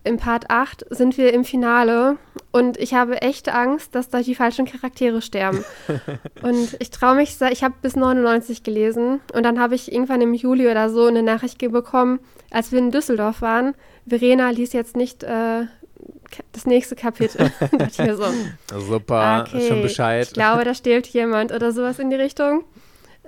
Im 0.06 0.18
Part 0.18 0.50
8 0.50 0.86
sind 0.90 1.18
wir 1.18 1.34
im 1.34 1.44
Finale. 1.44 2.16
Und 2.52 2.78
ich 2.78 2.94
habe 2.94 3.20
echt 3.22 3.48
Angst, 3.48 3.94
dass 3.94 4.08
da 4.08 4.22
die 4.22 4.34
falschen 4.34 4.64
Charaktere 4.64 5.20
sterben. 5.20 5.64
und 6.42 6.76
ich 6.78 6.90
traue 6.90 7.16
mich, 7.16 7.36
ich 7.50 7.64
habe 7.64 7.74
bis 7.82 7.96
99 7.96 8.62
gelesen. 8.62 9.20
Und 9.34 9.42
dann 9.42 9.60
habe 9.60 9.74
ich 9.74 9.92
irgendwann 9.92 10.20
im 10.20 10.32
Juli 10.32 10.68
oder 10.68 10.88
so 10.90 11.06
eine 11.06 11.22
Nachricht 11.22 11.58
bekommen, 11.58 12.20
als 12.50 12.72
wir 12.72 12.78
in 12.78 12.90
Düsseldorf 12.90 13.42
waren. 13.42 13.74
Verena 14.06 14.50
liest 14.50 14.74
jetzt 14.74 14.96
nicht 14.96 15.24
äh, 15.24 15.66
das 16.52 16.66
nächste 16.66 16.94
Kapitel. 16.96 17.50
So, 18.70 18.78
Super, 18.78 19.44
Okay, 19.46 19.68
schon 19.68 19.82
Bescheid. 19.82 20.26
Ich 20.28 20.32
glaube, 20.34 20.64
da 20.64 20.74
stirbt 20.74 21.08
jemand 21.08 21.52
oder 21.52 21.72
sowas 21.72 21.98
in 21.98 22.10
die 22.10 22.16
Richtung. 22.16 22.64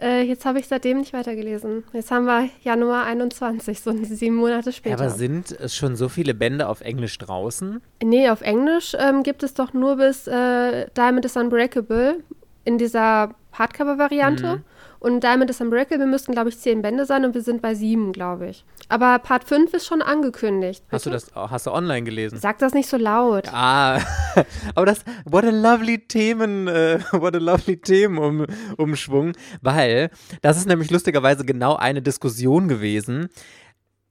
Äh, 0.01 0.23
jetzt 0.23 0.45
habe 0.45 0.61
ich 0.61 0.69
seitdem 0.69 0.99
nicht 0.99 1.13
weitergelesen. 1.13 1.85
Jetzt 1.93 2.11
haben 2.11 2.27
wir 2.27 2.49
Januar 2.63 3.05
21, 3.05 3.81
so 3.81 3.93
sieben 4.05 4.37
Monate 4.37 4.73
später. 4.73 4.95
aber 4.95 5.11
sind 5.11 5.51
es 5.53 5.75
schon 5.75 5.97
so 5.97 6.09
viele 6.09 6.35
Bände 6.35 6.69
auf 6.69 6.81
Englisch 6.81 7.19
draußen? 7.19 7.81
nee, 8.03 8.29
auf 8.31 8.41
Englisch 8.43 8.97
ähm, 8.99 9.23
gibt 9.23 9.43
es 9.43 9.55
doch 9.55 9.73
nur 9.73 9.97
bis 9.97 10.27
äh, 10.27 10.87
Diamond 10.97 11.25
is 11.25 11.37
Unbreakable 11.37 12.19
in 12.65 12.79
dieser 12.79 13.35
Hardcover-Variante. 13.53 14.63
Und 15.01 15.23
Diamond 15.23 15.51
is 15.51 15.61
Unbreakable 15.61 16.07
müssten, 16.07 16.33
glaube 16.33 16.49
ich, 16.49 16.59
zehn 16.59 16.83
Bände 16.83 17.07
sein 17.07 17.25
und 17.25 17.35
wir 17.35 17.43
sind 17.43 17.63
bei 17.63 17.75
sieben, 17.75 18.13
glaube 18.13 18.49
ich. 18.49 18.65
Aber 18.89 19.19
Part 19.19 19.45
5 19.45 19.73
ist 19.75 19.87
schon 19.87 20.03
angekündigt. 20.03 20.83
Hast 20.91 21.07
du 21.07 21.11
das 21.11 21.31
hast 21.35 21.67
du 21.67 21.73
online 21.73 22.03
gelesen? 22.03 22.39
Sag 22.39 22.59
das 22.59 22.75
nicht 22.75 22.89
so 22.89 22.97
laut. 22.97 23.49
Ah, 23.53 24.01
aber 24.75 24.87
das, 24.87 25.05
what 25.25 25.45
a 25.45 25.51
lovely 25.51 25.99
Themen, 25.99 26.69
äh, 26.69 27.01
what 27.13 27.35
a 27.35 27.39
lovely 27.39 27.77
Themenumschwung, 27.77 29.33
weil 29.63 30.11
das 30.43 30.57
ist 30.57 30.67
nämlich 30.67 30.91
lustigerweise 30.91 31.45
genau 31.45 31.77
eine 31.77 32.03
Diskussion 32.03 32.69
gewesen, 32.69 33.29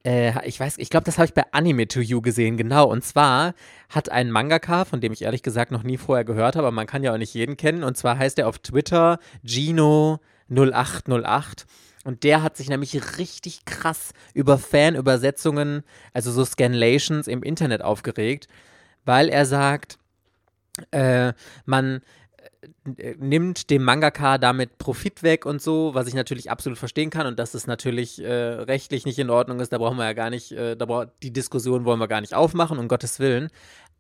äh, 0.08 0.48
ich 0.48 0.58
weiß, 0.58 0.78
ich 0.78 0.90
glaube, 0.90 1.04
das 1.04 1.18
habe 1.18 1.26
ich 1.26 1.34
bei 1.34 1.44
Anime 1.52 1.88
to 1.88 2.00
You 2.00 2.22
gesehen, 2.22 2.56
genau. 2.56 2.90
Und 2.90 3.04
zwar 3.04 3.54
hat 3.90 4.10
ein 4.10 4.32
Mangaka, 4.32 4.86
von 4.86 5.02
dem 5.02 5.12
ich 5.12 5.24
ehrlich 5.24 5.44
gesagt 5.44 5.72
noch 5.72 5.84
nie 5.84 5.98
vorher 5.98 6.24
gehört 6.24 6.56
habe, 6.56 6.68
aber 6.68 6.76
man 6.76 6.88
kann 6.88 7.04
ja 7.04 7.14
auch 7.14 7.18
nicht 7.18 7.34
jeden 7.34 7.58
kennen. 7.58 7.84
Und 7.84 7.98
zwar 7.98 8.18
heißt 8.18 8.40
er 8.40 8.48
auf 8.48 8.60
Twitter 8.60 9.20
Gino0808. 10.50 11.66
Und 12.04 12.24
der 12.24 12.42
hat 12.42 12.56
sich 12.56 12.70
nämlich 12.70 13.18
richtig 13.18 13.66
krass 13.66 14.14
über 14.34 14.58
Fanübersetzungen, 14.58 15.84
also 16.14 16.32
so 16.32 16.46
Scanlations 16.46 17.28
im 17.28 17.44
Internet 17.44 17.82
aufgeregt, 17.82 18.48
weil 19.04 19.28
er 19.28 19.46
sagt, 19.46 19.98
äh, 20.92 21.34
man 21.66 22.02
äh, 22.98 23.16
nimmt 23.20 23.70
dem 23.70 23.84
Mangaka 23.84 24.38
damit 24.38 24.78
Profit 24.78 25.24
weg 25.24 25.46
und 25.46 25.62
so, 25.62 25.94
was 25.96 26.08
ich 26.08 26.14
natürlich 26.14 26.50
absolut 26.50 26.78
verstehen 26.78 27.10
kann 27.10 27.28
und 27.28 27.40
dass 27.40 27.54
es 27.54 27.68
natürlich 27.68 28.24
äh, 28.24 28.32
rechtlich 28.32 29.06
nicht 29.06 29.20
in 29.20 29.30
Ordnung 29.30 29.60
ist, 29.60 29.74
da 29.74 29.78
brauchen 29.78 29.98
wir 29.98 30.06
ja 30.06 30.14
gar 30.14 30.30
nicht, 30.30 30.52
äh, 30.52 30.76
da 30.76 30.86
brauch, 30.86 31.06
die 31.24 31.34
Diskussion 31.34 31.86
wollen 31.86 32.00
wir 32.00 32.08
gar 32.08 32.22
nicht 32.22 32.34
aufmachen, 32.34 32.80
um 32.80 32.88
Gottes 32.88 33.20
Willen. 33.20 33.50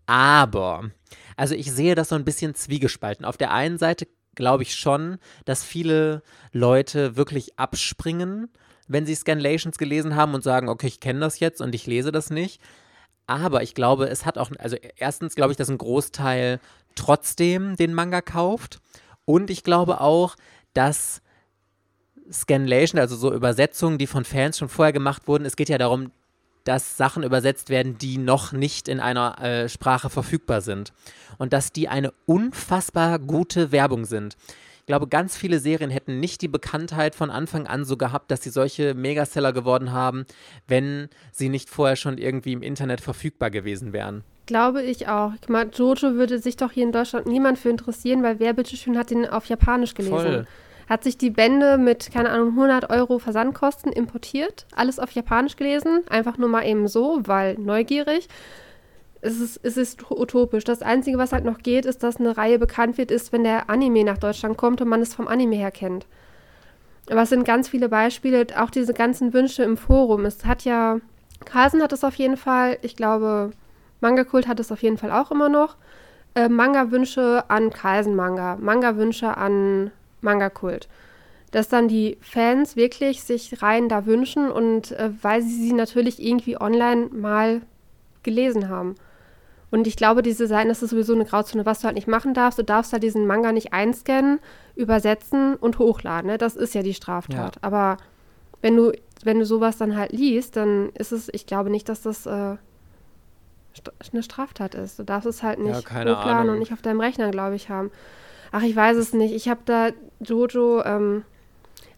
Aber, 0.05 0.89
also 1.35 1.55
ich 1.55 1.71
sehe 1.71 1.95
das 1.95 2.09
so 2.09 2.15
ein 2.15 2.23
bisschen 2.23 2.55
zwiegespalten. 2.55 3.25
Auf 3.25 3.35
der 3.35 3.51
einen 3.51 3.77
Seite 3.77 4.07
glaube 4.37 4.63
ich 4.63 4.75
schon, 4.75 5.17
dass 5.43 5.65
viele 5.65 6.23
Leute 6.53 7.17
wirklich 7.17 7.59
abspringen, 7.59 8.49
wenn 8.87 9.05
sie 9.05 9.15
Scanlations 9.15 9.77
gelesen 9.77 10.15
haben 10.15 10.33
und 10.33 10.43
sagen, 10.43 10.69
okay, 10.69 10.87
ich 10.87 11.01
kenne 11.01 11.19
das 11.19 11.41
jetzt 11.41 11.59
und 11.59 11.75
ich 11.75 11.85
lese 11.85 12.13
das 12.13 12.29
nicht. 12.29 12.61
Aber 13.25 13.61
ich 13.61 13.75
glaube, 13.75 14.05
es 14.07 14.25
hat 14.25 14.37
auch, 14.37 14.51
also 14.57 14.77
erstens 14.95 15.35
glaube 15.35 15.51
ich, 15.51 15.57
dass 15.57 15.69
ein 15.69 15.77
Großteil 15.77 16.61
trotzdem 16.95 17.75
den 17.75 17.93
Manga 17.93 18.21
kauft. 18.21 18.79
Und 19.25 19.49
ich 19.49 19.63
glaube 19.63 19.99
auch, 19.99 20.35
dass 20.73 21.21
Scanlation, 22.31 22.99
also 22.99 23.17
so 23.17 23.33
Übersetzungen, 23.33 23.97
die 23.97 24.07
von 24.07 24.23
Fans 24.23 24.57
schon 24.57 24.69
vorher 24.69 24.93
gemacht 24.93 25.27
wurden, 25.27 25.45
es 25.45 25.57
geht 25.57 25.69
ja 25.69 25.77
darum, 25.77 26.11
dass 26.67 26.97
Sachen 26.97 27.23
übersetzt 27.23 27.69
werden, 27.69 27.97
die 27.97 28.17
noch 28.17 28.51
nicht 28.51 28.87
in 28.87 28.99
einer 28.99 29.41
äh, 29.41 29.69
Sprache 29.69 30.09
verfügbar 30.09 30.61
sind. 30.61 30.91
Und 31.37 31.53
dass 31.53 31.71
die 31.71 31.87
eine 31.87 32.13
unfassbar 32.25 33.19
gute 33.19 33.71
Werbung 33.71 34.05
sind. 34.05 34.35
Ich 34.81 34.85
glaube, 34.89 35.07
ganz 35.07 35.35
viele 35.35 35.59
Serien 35.59 35.89
hätten 35.89 36.19
nicht 36.19 36.41
die 36.41 36.47
Bekanntheit 36.47 37.13
von 37.13 37.29
Anfang 37.29 37.67
an 37.67 37.83
so 37.83 37.97
gehabt, 37.97 38.31
dass 38.31 38.41
sie 38.41 38.49
solche 38.49 38.93
Megaseller 38.93 39.51
geworden 39.51 39.91
haben, 39.91 40.25
wenn 40.67 41.09
sie 41.31 41.49
nicht 41.49 41.69
vorher 41.69 41.95
schon 41.95 42.17
irgendwie 42.17 42.53
im 42.53 42.61
Internet 42.61 43.01
verfügbar 43.01 43.49
gewesen 43.49 43.91
wären. 43.91 44.23
Glaube 44.45 44.81
ich 44.81 45.09
auch. 45.09 45.33
Ich 45.41 45.49
meine, 45.49 45.71
Jojo 45.71 46.15
würde 46.15 46.39
sich 46.39 46.55
doch 46.55 46.71
hier 46.71 46.83
in 46.83 46.93
Deutschland 46.93 47.27
niemand 47.27 47.59
für 47.59 47.69
interessieren, 47.69 48.23
weil 48.23 48.39
wer 48.39 48.53
bitteschön 48.53 48.97
hat 48.97 49.09
den 49.09 49.27
auf 49.27 49.45
Japanisch 49.45 49.93
gelesen? 49.93 50.15
Voll. 50.15 50.47
Hat 50.87 51.03
sich 51.03 51.17
die 51.17 51.29
Bände 51.29 51.77
mit, 51.77 52.11
keine 52.13 52.29
Ahnung, 52.29 52.49
100 52.49 52.89
Euro 52.89 53.19
Versandkosten 53.19 53.91
importiert, 53.91 54.65
alles 54.75 54.99
auf 54.99 55.11
Japanisch 55.11 55.57
gelesen, 55.57 56.03
einfach 56.09 56.37
nur 56.37 56.49
mal 56.49 56.65
eben 56.65 56.87
so, 56.87 57.19
weil 57.23 57.55
neugierig. 57.55 58.27
Es 59.21 59.39
ist, 59.41 59.59
es 59.63 59.75
ist 59.77 60.09
utopisch. 60.09 60.63
Das 60.63 60.81
Einzige, 60.81 61.17
was 61.17 61.33
halt 61.33 61.43
noch 61.43 61.57
geht, 61.57 61.85
ist, 61.85 62.03
dass 62.03 62.17
eine 62.17 62.37
Reihe 62.37 62.59
bekannt 62.59 62.97
wird, 62.97 63.11
ist, 63.11 63.33
wenn 63.33 63.43
der 63.43 63.69
Anime 63.69 64.03
nach 64.03 64.17
Deutschland 64.17 64.57
kommt 64.57 64.79
und 64.79 64.87
man 64.87 65.01
es 65.01 65.13
vom 65.13 65.27
Anime 65.27 65.55
her 65.55 65.71
kennt. 65.71 66.05
Aber 67.09 67.23
es 67.23 67.29
sind 67.29 67.43
ganz 67.43 67.69
viele 67.69 67.89
Beispiele, 67.89 68.45
auch 68.57 68.69
diese 68.69 68.93
ganzen 68.93 69.33
Wünsche 69.33 69.63
im 69.63 69.77
Forum. 69.77 70.25
Es 70.25 70.45
hat 70.45 70.63
ja, 70.63 70.99
Carlsen 71.45 71.81
hat 71.81 71.93
es 71.93 72.03
auf 72.03 72.15
jeden 72.15 72.37
Fall, 72.37 72.77
ich 72.81 72.95
glaube, 72.95 73.51
Manga-Kult 74.01 74.47
hat 74.47 74.59
es 74.59 74.71
auf 74.71 74.83
jeden 74.83 74.97
Fall 74.97 75.11
auch 75.11 75.31
immer 75.31 75.49
noch. 75.49 75.77
Äh, 76.35 76.49
Manga-Wünsche 76.49 77.45
an 77.47 77.71
Kaisen-Manga, 77.71 78.57
Manga-Wünsche 78.57 79.35
an 79.35 79.91
Manga-Kult. 80.21 80.87
Dass 81.51 81.69
dann 81.69 81.87
die 81.87 82.17
Fans 82.21 82.75
wirklich 82.75 83.23
sich 83.23 83.61
rein 83.61 83.89
da 83.89 84.05
wünschen 84.05 84.51
und 84.51 84.91
äh, 84.91 85.11
weil 85.21 85.41
sie 85.41 85.55
sie 85.55 85.73
natürlich 85.73 86.21
irgendwie 86.21 86.59
online 86.59 87.07
mal 87.11 87.61
gelesen 88.23 88.69
haben. 88.69 88.95
Und 89.69 89.85
ich 89.85 89.97
glaube, 89.97 90.21
diese 90.21 90.47
Seiten, 90.47 90.69
das 90.69 90.81
ist 90.81 90.91
sowieso 90.91 91.13
eine 91.13 91.25
Grauzone, 91.25 91.65
was 91.65 91.79
du 91.79 91.85
halt 91.85 91.95
nicht 91.95 92.07
machen 92.07 92.33
darfst. 92.33 92.57
Du 92.57 92.63
darfst 92.63 92.93
halt 92.93 93.03
diesen 93.03 93.27
Manga 93.27 93.51
nicht 93.51 93.73
einscannen, 93.73 94.39
übersetzen 94.75 95.55
und 95.55 95.77
hochladen. 95.79 96.31
Ne? 96.31 96.37
Das 96.37 96.55
ist 96.55 96.73
ja 96.73 96.83
die 96.83 96.93
Straftat. 96.93 97.55
Ja. 97.55 97.61
Aber 97.61 97.97
wenn 98.61 98.75
du, 98.77 98.93
wenn 99.23 99.39
du 99.39 99.45
sowas 99.45 99.77
dann 99.77 99.97
halt 99.97 100.11
liest, 100.13 100.55
dann 100.55 100.89
ist 100.93 101.11
es, 101.11 101.29
ich 101.33 101.45
glaube 101.45 101.69
nicht, 101.69 101.89
dass 101.89 102.01
das 102.01 102.25
äh, 102.25 102.55
eine 104.11 104.23
Straftat 104.23 104.73
ist. 104.73 104.99
Du 104.99 105.03
darfst 105.03 105.27
es 105.27 105.43
halt 105.43 105.59
nicht 105.59 105.71
ja, 105.71 105.79
hochladen 105.79 106.15
Ahnung. 106.15 106.53
und 106.53 106.59
nicht 106.59 106.73
auf 106.73 106.81
deinem 106.81 107.01
Rechner, 107.01 107.29
glaube 107.31 107.55
ich, 107.55 107.69
haben. 107.69 107.91
Ach, 108.51 108.63
ich 108.63 108.75
weiß 108.75 108.97
es 108.97 109.13
nicht. 109.13 109.33
Ich 109.33 109.49
habe 109.49 109.61
da 109.65 109.89
Jojo, 110.19 110.83
ähm, 110.83 111.23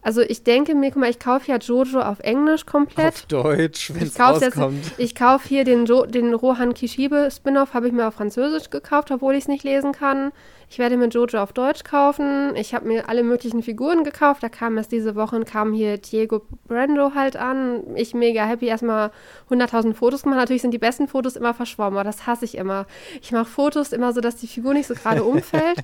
also 0.01 0.21
ich 0.21 0.43
denke 0.43 0.75
mir, 0.75 0.91
guck 0.91 1.01
mal, 1.01 1.09
ich 1.09 1.19
kaufe 1.19 1.51
ja 1.51 1.57
Jojo 1.57 1.99
auf 1.99 2.19
Englisch 2.21 2.65
komplett. 2.65 3.15
Auf 3.15 3.25
Deutsch, 3.25 3.93
wenn 3.93 4.03
es 4.03 4.19
rauskommt. 4.19 4.85
Jetzt, 4.85 4.99
ich 4.99 5.13
kaufe 5.13 5.47
hier 5.47 5.65
den, 5.65 5.85
jo 5.85 6.05
den 6.05 6.33
Rohan 6.33 6.73
Kishibe 6.73 7.29
Spin-off, 7.29 7.73
habe 7.73 7.88
ich 7.88 7.93
mir 7.93 8.07
auf 8.07 8.13
Französisch 8.13 8.69
gekauft, 8.69 9.12
obwohl 9.12 9.33
ich 9.33 9.41
es 9.41 9.47
nicht 9.49 9.63
lesen 9.63 9.91
kann. 9.91 10.31
Ich 10.71 10.77
werde 10.77 10.97
mir 10.97 11.07
Jojo 11.07 11.39
auf 11.39 11.51
Deutsch 11.51 11.83
kaufen. 11.83 12.55
Ich 12.55 12.75
habe 12.75 12.88
mir 12.88 13.09
alle 13.09 13.23
möglichen 13.23 13.63
Figuren 13.63 14.03
gekauft. 14.03 14.43
Da 14.43 14.49
kam 14.49 14.77
erst 14.77 14.91
diese 14.91 15.15
Woche 15.15 15.43
kam 15.43 15.73
hier 15.73 15.97
Diego 15.97 16.43
Brando 16.67 17.13
halt 17.15 17.35
an. 17.35 17.81
Ich 17.95 18.13
mega 18.13 18.45
happy. 18.45 18.67
Erstmal 18.67 19.12
100.000 19.49 19.95
Fotos 19.95 20.21
gemacht. 20.21 20.38
Natürlich 20.38 20.62
sind 20.62 20.71
die 20.71 20.77
besten 20.77 21.07
Fotos 21.07 21.35
immer 21.35 21.55
verschwommen, 21.55 21.97
aber 21.97 22.03
das 22.03 22.27
hasse 22.27 22.45
ich 22.45 22.55
immer. 22.55 22.85
Ich 23.19 23.31
mache 23.31 23.45
Fotos 23.45 23.91
immer 23.91 24.13
so, 24.13 24.21
dass 24.21 24.35
die 24.35 24.47
Figur 24.47 24.75
nicht 24.75 24.88
so 24.88 24.93
gerade 24.93 25.23
umfällt. 25.25 25.79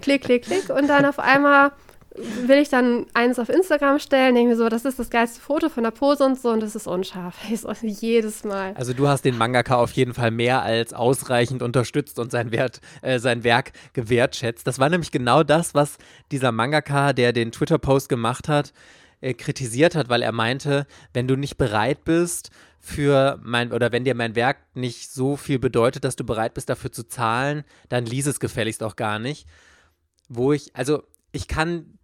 klick, 0.00 0.22
klick, 0.22 0.44
klick. 0.44 0.70
Und 0.70 0.86
dann 0.86 1.04
auf 1.04 1.18
einmal 1.18 1.72
will 2.46 2.58
ich 2.58 2.68
dann 2.68 3.06
eins 3.14 3.38
auf 3.38 3.48
Instagram 3.48 3.98
stellen, 3.98 4.34
denke 4.34 4.50
mir 4.50 4.56
so, 4.56 4.68
das 4.68 4.84
ist 4.84 4.98
das 4.98 5.10
geilste 5.10 5.40
Foto 5.40 5.68
von 5.68 5.84
der 5.84 5.90
Pose 5.90 6.24
und 6.24 6.40
so 6.40 6.50
und 6.50 6.60
das 6.60 6.74
ist 6.74 6.86
unscharf. 6.86 7.36
jedes 7.82 8.44
Mal. 8.44 8.74
Also 8.74 8.92
du 8.92 9.08
hast 9.08 9.24
den 9.24 9.36
Mangaka 9.36 9.76
auf 9.76 9.92
jeden 9.92 10.14
Fall 10.14 10.30
mehr 10.30 10.62
als 10.62 10.92
ausreichend 10.94 11.62
unterstützt 11.62 12.18
und 12.18 12.30
sein, 12.30 12.52
Wert, 12.52 12.80
äh, 13.02 13.18
sein 13.18 13.44
Werk 13.44 13.72
gewertschätzt. 13.92 14.66
Das 14.66 14.78
war 14.78 14.88
nämlich 14.88 15.10
genau 15.10 15.42
das, 15.42 15.74
was 15.74 15.98
dieser 16.30 16.52
Mangaka, 16.52 17.12
der 17.12 17.32
den 17.32 17.52
Twitter-Post 17.52 18.08
gemacht 18.08 18.48
hat, 18.48 18.72
äh, 19.20 19.34
kritisiert 19.34 19.94
hat, 19.94 20.08
weil 20.08 20.22
er 20.22 20.32
meinte, 20.32 20.86
wenn 21.12 21.28
du 21.28 21.36
nicht 21.36 21.56
bereit 21.56 22.04
bist, 22.04 22.50
für 22.80 23.38
mein 23.42 23.72
oder 23.72 23.92
wenn 23.92 24.04
dir 24.04 24.14
mein 24.14 24.34
Werk 24.34 24.58
nicht 24.74 25.10
so 25.10 25.36
viel 25.36 25.58
bedeutet, 25.58 26.04
dass 26.04 26.16
du 26.16 26.24
bereit 26.24 26.54
bist 26.54 26.68
dafür 26.68 26.92
zu 26.92 27.06
zahlen, 27.06 27.64
dann 27.88 28.06
lies 28.06 28.26
es 28.26 28.40
gefälligst 28.40 28.82
auch 28.82 28.96
gar 28.96 29.18
nicht. 29.18 29.46
Wo 30.28 30.52
ich, 30.52 30.74
also 30.74 31.02
ich 31.32 31.48
kann 31.48 31.97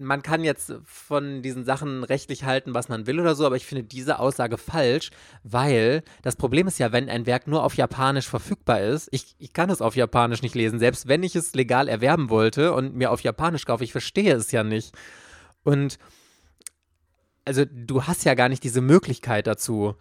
man 0.00 0.22
kann 0.22 0.42
jetzt 0.42 0.72
von 0.84 1.42
diesen 1.42 1.64
Sachen 1.64 2.04
rechtlich 2.04 2.44
halten, 2.44 2.72
was 2.72 2.88
man 2.88 3.06
will 3.06 3.20
oder 3.20 3.34
so, 3.34 3.44
aber 3.44 3.56
ich 3.56 3.66
finde 3.66 3.84
diese 3.84 4.18
Aussage 4.18 4.56
falsch, 4.56 5.10
weil 5.42 6.02
das 6.22 6.36
Problem 6.36 6.66
ist 6.66 6.78
ja, 6.78 6.90
wenn 6.90 7.10
ein 7.10 7.26
Werk 7.26 7.46
nur 7.46 7.62
auf 7.62 7.74
Japanisch 7.74 8.26
verfügbar 8.26 8.80
ist, 8.80 9.08
ich, 9.12 9.36
ich 9.38 9.52
kann 9.52 9.68
es 9.68 9.82
auf 9.82 9.96
Japanisch 9.96 10.40
nicht 10.40 10.54
lesen, 10.54 10.78
selbst 10.78 11.06
wenn 11.06 11.22
ich 11.22 11.36
es 11.36 11.54
legal 11.54 11.86
erwerben 11.86 12.30
wollte 12.30 12.72
und 12.72 12.96
mir 12.96 13.10
auf 13.10 13.20
Japanisch 13.20 13.66
kaufe, 13.66 13.84
ich 13.84 13.92
verstehe 13.92 14.34
es 14.34 14.50
ja 14.52 14.64
nicht. 14.64 14.94
Und 15.64 15.98
also 17.44 17.64
du 17.70 18.04
hast 18.04 18.24
ja 18.24 18.34
gar 18.34 18.48
nicht 18.48 18.64
diese 18.64 18.80
Möglichkeit 18.80 19.46
dazu. 19.46 19.96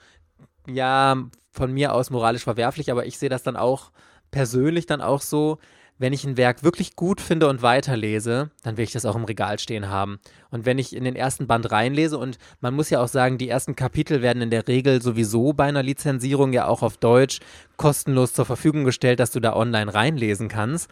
Ja, 0.66 1.30
von 1.52 1.74
mir 1.74 1.94
aus 1.94 2.10
moralisch 2.10 2.44
verwerflich, 2.44 2.90
aber 2.92 3.06
ich 3.06 3.18
sehe 3.18 3.30
das 3.30 3.44
dann 3.44 3.58
auch 3.58 3.92
persönlich 4.32 4.86
dann 4.86 5.02
auch 5.02 5.22
so, 5.22 5.58
wenn 6.00 6.14
ich 6.14 6.24
ein 6.24 6.38
Werk 6.38 6.64
wirklich 6.64 6.96
gut 6.96 7.22
finde 7.22 7.50
und 7.50 7.62
weiterlese, 7.62 8.50
dann 8.64 8.78
will 8.78 8.86
ich 8.86 8.94
das 8.94 9.06
auch 9.06 9.18
im 9.18 9.26
Regal 9.26 9.60
stehen 9.60 9.90
haben. 9.90 10.20
Und 10.50 10.66
wenn 10.66 10.80
ich 10.80 10.96
in 10.96 11.04
den 11.04 11.16
ersten 11.16 11.46
Band 11.46 11.72
reinlese, 11.72 12.18
und 12.18 12.40
man 12.62 12.74
muss 12.74 12.90
ja 12.90 13.04
auch 13.04 13.10
sagen, 13.10 13.38
die 13.38 13.50
ersten 13.50 13.76
Kapitel 13.76 14.22
werden 14.22 14.42
in 14.42 14.50
der 14.50 14.68
Regel 14.68 15.02
sowieso 15.02 15.54
bei 15.54 15.66
einer 15.66 15.84
Lizenzierung 15.84 16.54
ja 16.54 16.68
auch 16.68 16.82
auf 16.82 16.98
Deutsch 16.98 17.42
kostenlos 17.76 18.34
zur 18.34 18.46
Verfügung 18.46 18.86
gestellt, 18.86 19.20
dass 19.20 19.32
du 19.32 19.42
da 19.42 19.56
online 19.56 19.94
reinlesen 19.94 20.48
kannst. 20.48 20.90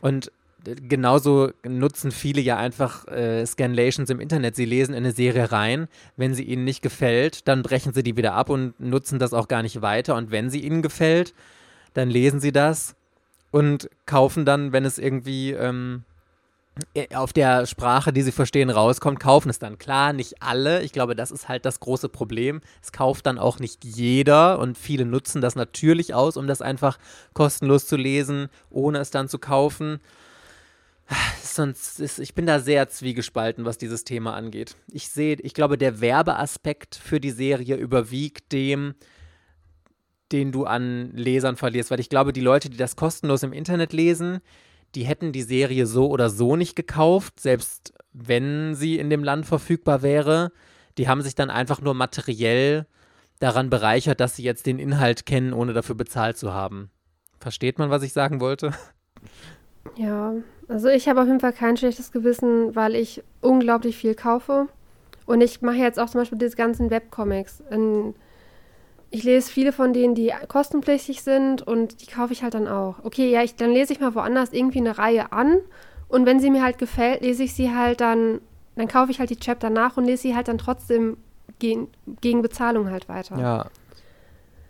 Und 0.00 0.30
genauso 0.64 1.50
nutzen 1.66 2.12
viele 2.12 2.40
ja 2.40 2.56
einfach 2.56 3.08
äh, 3.08 3.44
Scanlations 3.44 4.10
im 4.10 4.20
Internet. 4.20 4.54
Sie 4.54 4.64
lesen 4.64 4.92
in 4.92 5.04
eine 5.04 5.12
Serie 5.12 5.50
rein. 5.50 5.88
Wenn 6.16 6.34
sie 6.34 6.44
ihnen 6.44 6.64
nicht 6.64 6.82
gefällt, 6.82 7.48
dann 7.48 7.62
brechen 7.62 7.92
sie 7.92 8.04
die 8.04 8.16
wieder 8.16 8.34
ab 8.34 8.48
und 8.48 8.78
nutzen 8.78 9.18
das 9.18 9.32
auch 9.32 9.48
gar 9.48 9.62
nicht 9.62 9.82
weiter. 9.82 10.14
Und 10.14 10.30
wenn 10.30 10.50
sie 10.50 10.60
ihnen 10.60 10.82
gefällt, 10.82 11.34
dann 11.94 12.08
lesen 12.08 12.40
sie 12.40 12.52
das 12.52 12.94
und 13.50 13.90
kaufen 14.06 14.44
dann, 14.44 14.72
wenn 14.72 14.84
es 14.84 14.98
irgendwie 14.98 15.52
ähm, 15.52 16.04
äh, 16.94 17.14
auf 17.14 17.32
der 17.32 17.66
Sprache, 17.66 18.12
die 18.12 18.22
sie 18.22 18.32
verstehen, 18.32 18.70
rauskommt, 18.70 19.20
kaufen 19.20 19.50
es 19.50 19.58
dann. 19.58 19.78
Klar, 19.78 20.12
nicht 20.12 20.42
alle. 20.42 20.82
Ich 20.82 20.92
glaube, 20.92 21.16
das 21.16 21.30
ist 21.30 21.48
halt 21.48 21.64
das 21.64 21.80
große 21.80 22.08
Problem. 22.08 22.60
Es 22.82 22.92
kauft 22.92 23.26
dann 23.26 23.38
auch 23.38 23.58
nicht 23.58 23.84
jeder 23.84 24.58
und 24.58 24.78
viele 24.78 25.04
nutzen 25.04 25.40
das 25.40 25.56
natürlich 25.56 26.14
aus, 26.14 26.36
um 26.36 26.46
das 26.46 26.62
einfach 26.62 26.98
kostenlos 27.34 27.86
zu 27.86 27.96
lesen, 27.96 28.48
ohne 28.70 28.98
es 28.98 29.10
dann 29.10 29.28
zu 29.28 29.38
kaufen. 29.38 30.00
Sonst 31.42 31.98
ist, 31.98 32.20
ich 32.20 32.34
bin 32.34 32.46
da 32.46 32.60
sehr 32.60 32.88
zwiegespalten, 32.88 33.64
was 33.64 33.78
dieses 33.78 34.04
Thema 34.04 34.34
angeht. 34.34 34.76
Ich 34.92 35.08
sehe, 35.08 35.36
ich 35.40 35.54
glaube, 35.54 35.76
der 35.76 36.00
Werbeaspekt 36.00 36.94
für 36.94 37.18
die 37.18 37.32
Serie 37.32 37.76
überwiegt 37.76 38.52
dem, 38.52 38.94
den 40.32 40.52
du 40.52 40.64
an 40.64 41.10
Lesern 41.14 41.56
verlierst, 41.56 41.90
weil 41.90 42.00
ich 42.00 42.08
glaube, 42.08 42.32
die 42.32 42.40
Leute, 42.40 42.70
die 42.70 42.76
das 42.76 42.96
kostenlos 42.96 43.42
im 43.42 43.52
Internet 43.52 43.92
lesen, 43.92 44.40
die 44.94 45.04
hätten 45.04 45.32
die 45.32 45.42
Serie 45.42 45.86
so 45.86 46.08
oder 46.08 46.30
so 46.30 46.56
nicht 46.56 46.76
gekauft, 46.76 47.40
selbst 47.40 47.94
wenn 48.12 48.74
sie 48.74 48.98
in 48.98 49.10
dem 49.10 49.22
Land 49.22 49.46
verfügbar 49.46 50.02
wäre. 50.02 50.52
Die 50.98 51.08
haben 51.08 51.22
sich 51.22 51.34
dann 51.34 51.50
einfach 51.50 51.80
nur 51.80 51.94
materiell 51.94 52.86
daran 53.38 53.70
bereichert, 53.70 54.20
dass 54.20 54.36
sie 54.36 54.42
jetzt 54.42 54.66
den 54.66 54.78
Inhalt 54.78 55.26
kennen, 55.26 55.52
ohne 55.52 55.72
dafür 55.72 55.94
bezahlt 55.94 56.36
zu 56.36 56.52
haben. 56.52 56.90
Versteht 57.38 57.78
man, 57.78 57.90
was 57.90 58.02
ich 58.02 58.12
sagen 58.12 58.40
wollte? 58.40 58.72
Ja, 59.96 60.34
also 60.68 60.88
ich 60.88 61.08
habe 61.08 61.22
auf 61.22 61.26
jeden 61.26 61.40
Fall 61.40 61.52
kein 61.52 61.76
schlechtes 61.76 62.12
Gewissen, 62.12 62.74
weil 62.76 62.94
ich 62.94 63.22
unglaublich 63.40 63.96
viel 63.96 64.14
kaufe. 64.14 64.68
Und 65.26 65.40
ich 65.40 65.62
mache 65.62 65.76
jetzt 65.76 65.98
auch 65.98 66.10
zum 66.10 66.20
Beispiel 66.20 66.38
diese 66.38 66.56
ganzen 66.56 66.90
Webcomics. 66.90 67.62
In, 67.70 68.14
ich 69.10 69.24
lese 69.24 69.50
viele 69.50 69.72
von 69.72 69.92
denen, 69.92 70.14
die 70.14 70.32
kostenpflichtig 70.48 71.22
sind 71.22 71.62
und 71.62 72.00
die 72.00 72.06
kaufe 72.06 72.32
ich 72.32 72.42
halt 72.42 72.54
dann 72.54 72.68
auch. 72.68 72.96
Okay, 73.02 73.30
ja, 73.30 73.42
ich, 73.42 73.56
dann 73.56 73.72
lese 73.72 73.92
ich 73.92 74.00
mal 74.00 74.14
woanders 74.14 74.52
irgendwie 74.52 74.78
eine 74.78 74.98
Reihe 74.98 75.32
an 75.32 75.58
und 76.08 76.26
wenn 76.26 76.40
sie 76.40 76.50
mir 76.50 76.62
halt 76.62 76.78
gefällt, 76.78 77.22
lese 77.22 77.42
ich 77.44 77.54
sie 77.54 77.74
halt 77.74 78.00
dann, 78.00 78.40
dann 78.76 78.88
kaufe 78.88 79.10
ich 79.10 79.18
halt 79.18 79.30
die 79.30 79.38
Chapter 79.38 79.70
nach 79.70 79.96
und 79.96 80.04
lese 80.04 80.22
sie 80.22 80.36
halt 80.36 80.48
dann 80.48 80.58
trotzdem 80.58 81.16
gegen, 81.58 81.88
gegen 82.20 82.42
Bezahlung 82.42 82.90
halt 82.90 83.08
weiter. 83.08 83.38
Ja. 83.38 83.66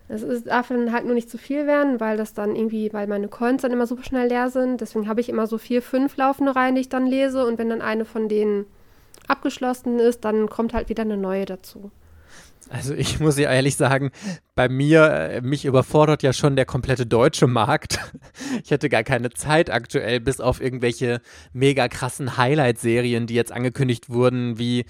Es 0.09 0.23
ist, 0.23 0.49
darf 0.49 0.69
dann 0.69 0.93
halt 0.93 1.05
nur 1.05 1.15
nicht 1.15 1.31
zu 1.31 1.39
viel 1.39 1.67
werden, 1.67 2.01
weil 2.01 2.17
das 2.17 2.35
dann 2.35 2.57
irgendwie, 2.57 2.93
weil 2.93 3.07
meine 3.07 3.29
Coins 3.29 3.63
dann 3.63 3.73
immer 3.73 3.87
super 3.87 4.03
schnell 4.03 4.29
leer 4.29 4.51
sind. 4.51 4.81
Deswegen 4.81 5.07
habe 5.07 5.21
ich 5.21 5.29
immer 5.29 5.47
so 5.47 5.57
vier, 5.57 5.83
fünf 5.83 6.17
laufende 6.17 6.57
Reihen, 6.57 6.75
die 6.75 6.81
ich 6.81 6.89
dann 6.89 7.07
lese. 7.07 7.47
Und 7.47 7.59
wenn 7.59 7.69
dann 7.69 7.81
eine 7.81 8.05
von 8.05 8.29
denen 8.29 8.67
abgeschlossen 9.29 10.01
ist, 10.01 10.25
dann 10.25 10.49
kommt 10.49 10.75
halt 10.75 10.89
wieder 10.89 11.03
eine 11.05 11.17
neue 11.17 11.45
dazu. 11.45 11.93
Also 12.71 12.95
ich 12.95 13.19
muss 13.19 13.37
ja 13.37 13.51
ehrlich 13.51 13.75
sagen, 13.75 14.13
bei 14.55 14.69
mir, 14.69 15.11
äh, 15.11 15.41
mich 15.41 15.65
überfordert 15.65 16.23
ja 16.23 16.33
schon 16.33 16.55
der 16.55 16.67
komplette 16.67 17.05
deutsche 17.05 17.47
Markt. 17.47 17.99
Ich 18.63 18.71
hätte 18.71 18.89
gar 18.89 19.03
keine 19.05 19.31
Zeit 19.31 19.71
aktuell, 19.71 20.21
bis 20.21 20.41
auf 20.41 20.61
irgendwelche 20.61 21.21
mega 21.53 21.89
krassen 21.89 22.37
Highlight-Serien, 22.37 23.27
die 23.27 23.35
jetzt 23.35 23.53
angekündigt 23.53 24.11
wurden, 24.11 24.59
wie 24.59 24.85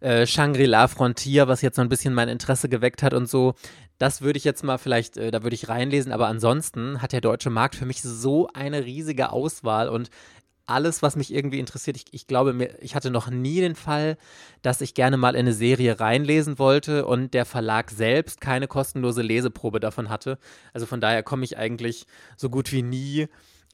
äh, 0.00 0.26
Shangri-La 0.26 0.88
Frontier, 0.88 1.48
was 1.48 1.62
jetzt 1.62 1.76
so 1.76 1.82
ein 1.82 1.88
bisschen 1.88 2.14
mein 2.14 2.28
Interesse 2.28 2.68
geweckt 2.68 3.02
hat 3.02 3.14
und 3.14 3.28
so. 3.28 3.54
Das 3.98 4.22
würde 4.22 4.36
ich 4.36 4.44
jetzt 4.44 4.62
mal 4.64 4.78
vielleicht, 4.78 5.16
äh, 5.16 5.30
da 5.30 5.42
würde 5.42 5.54
ich 5.54 5.68
reinlesen, 5.68 6.12
aber 6.12 6.28
ansonsten 6.28 7.02
hat 7.02 7.12
der 7.12 7.20
deutsche 7.20 7.50
Markt 7.50 7.74
für 7.74 7.86
mich 7.86 8.02
so 8.02 8.48
eine 8.54 8.84
riesige 8.84 9.32
Auswahl 9.32 9.88
und 9.88 10.10
alles, 10.66 11.02
was 11.02 11.16
mich 11.16 11.32
irgendwie 11.32 11.58
interessiert. 11.58 11.96
Ich, 11.96 12.06
ich 12.12 12.26
glaube, 12.26 12.52
mir, 12.52 12.82
ich 12.82 12.94
hatte 12.94 13.10
noch 13.10 13.30
nie 13.30 13.60
den 13.60 13.74
Fall, 13.74 14.16
dass 14.62 14.80
ich 14.80 14.94
gerne 14.94 15.16
mal 15.16 15.34
in 15.34 15.40
eine 15.40 15.52
Serie 15.52 16.00
reinlesen 16.00 16.58
wollte 16.58 17.06
und 17.06 17.34
der 17.34 17.44
Verlag 17.44 17.90
selbst 17.90 18.40
keine 18.40 18.68
kostenlose 18.68 19.22
Leseprobe 19.22 19.80
davon 19.80 20.08
hatte. 20.08 20.38
Also 20.72 20.86
von 20.86 21.00
daher 21.00 21.22
komme 21.22 21.44
ich 21.44 21.56
eigentlich 21.56 22.06
so 22.36 22.50
gut 22.50 22.72
wie 22.72 22.82
nie 22.82 23.28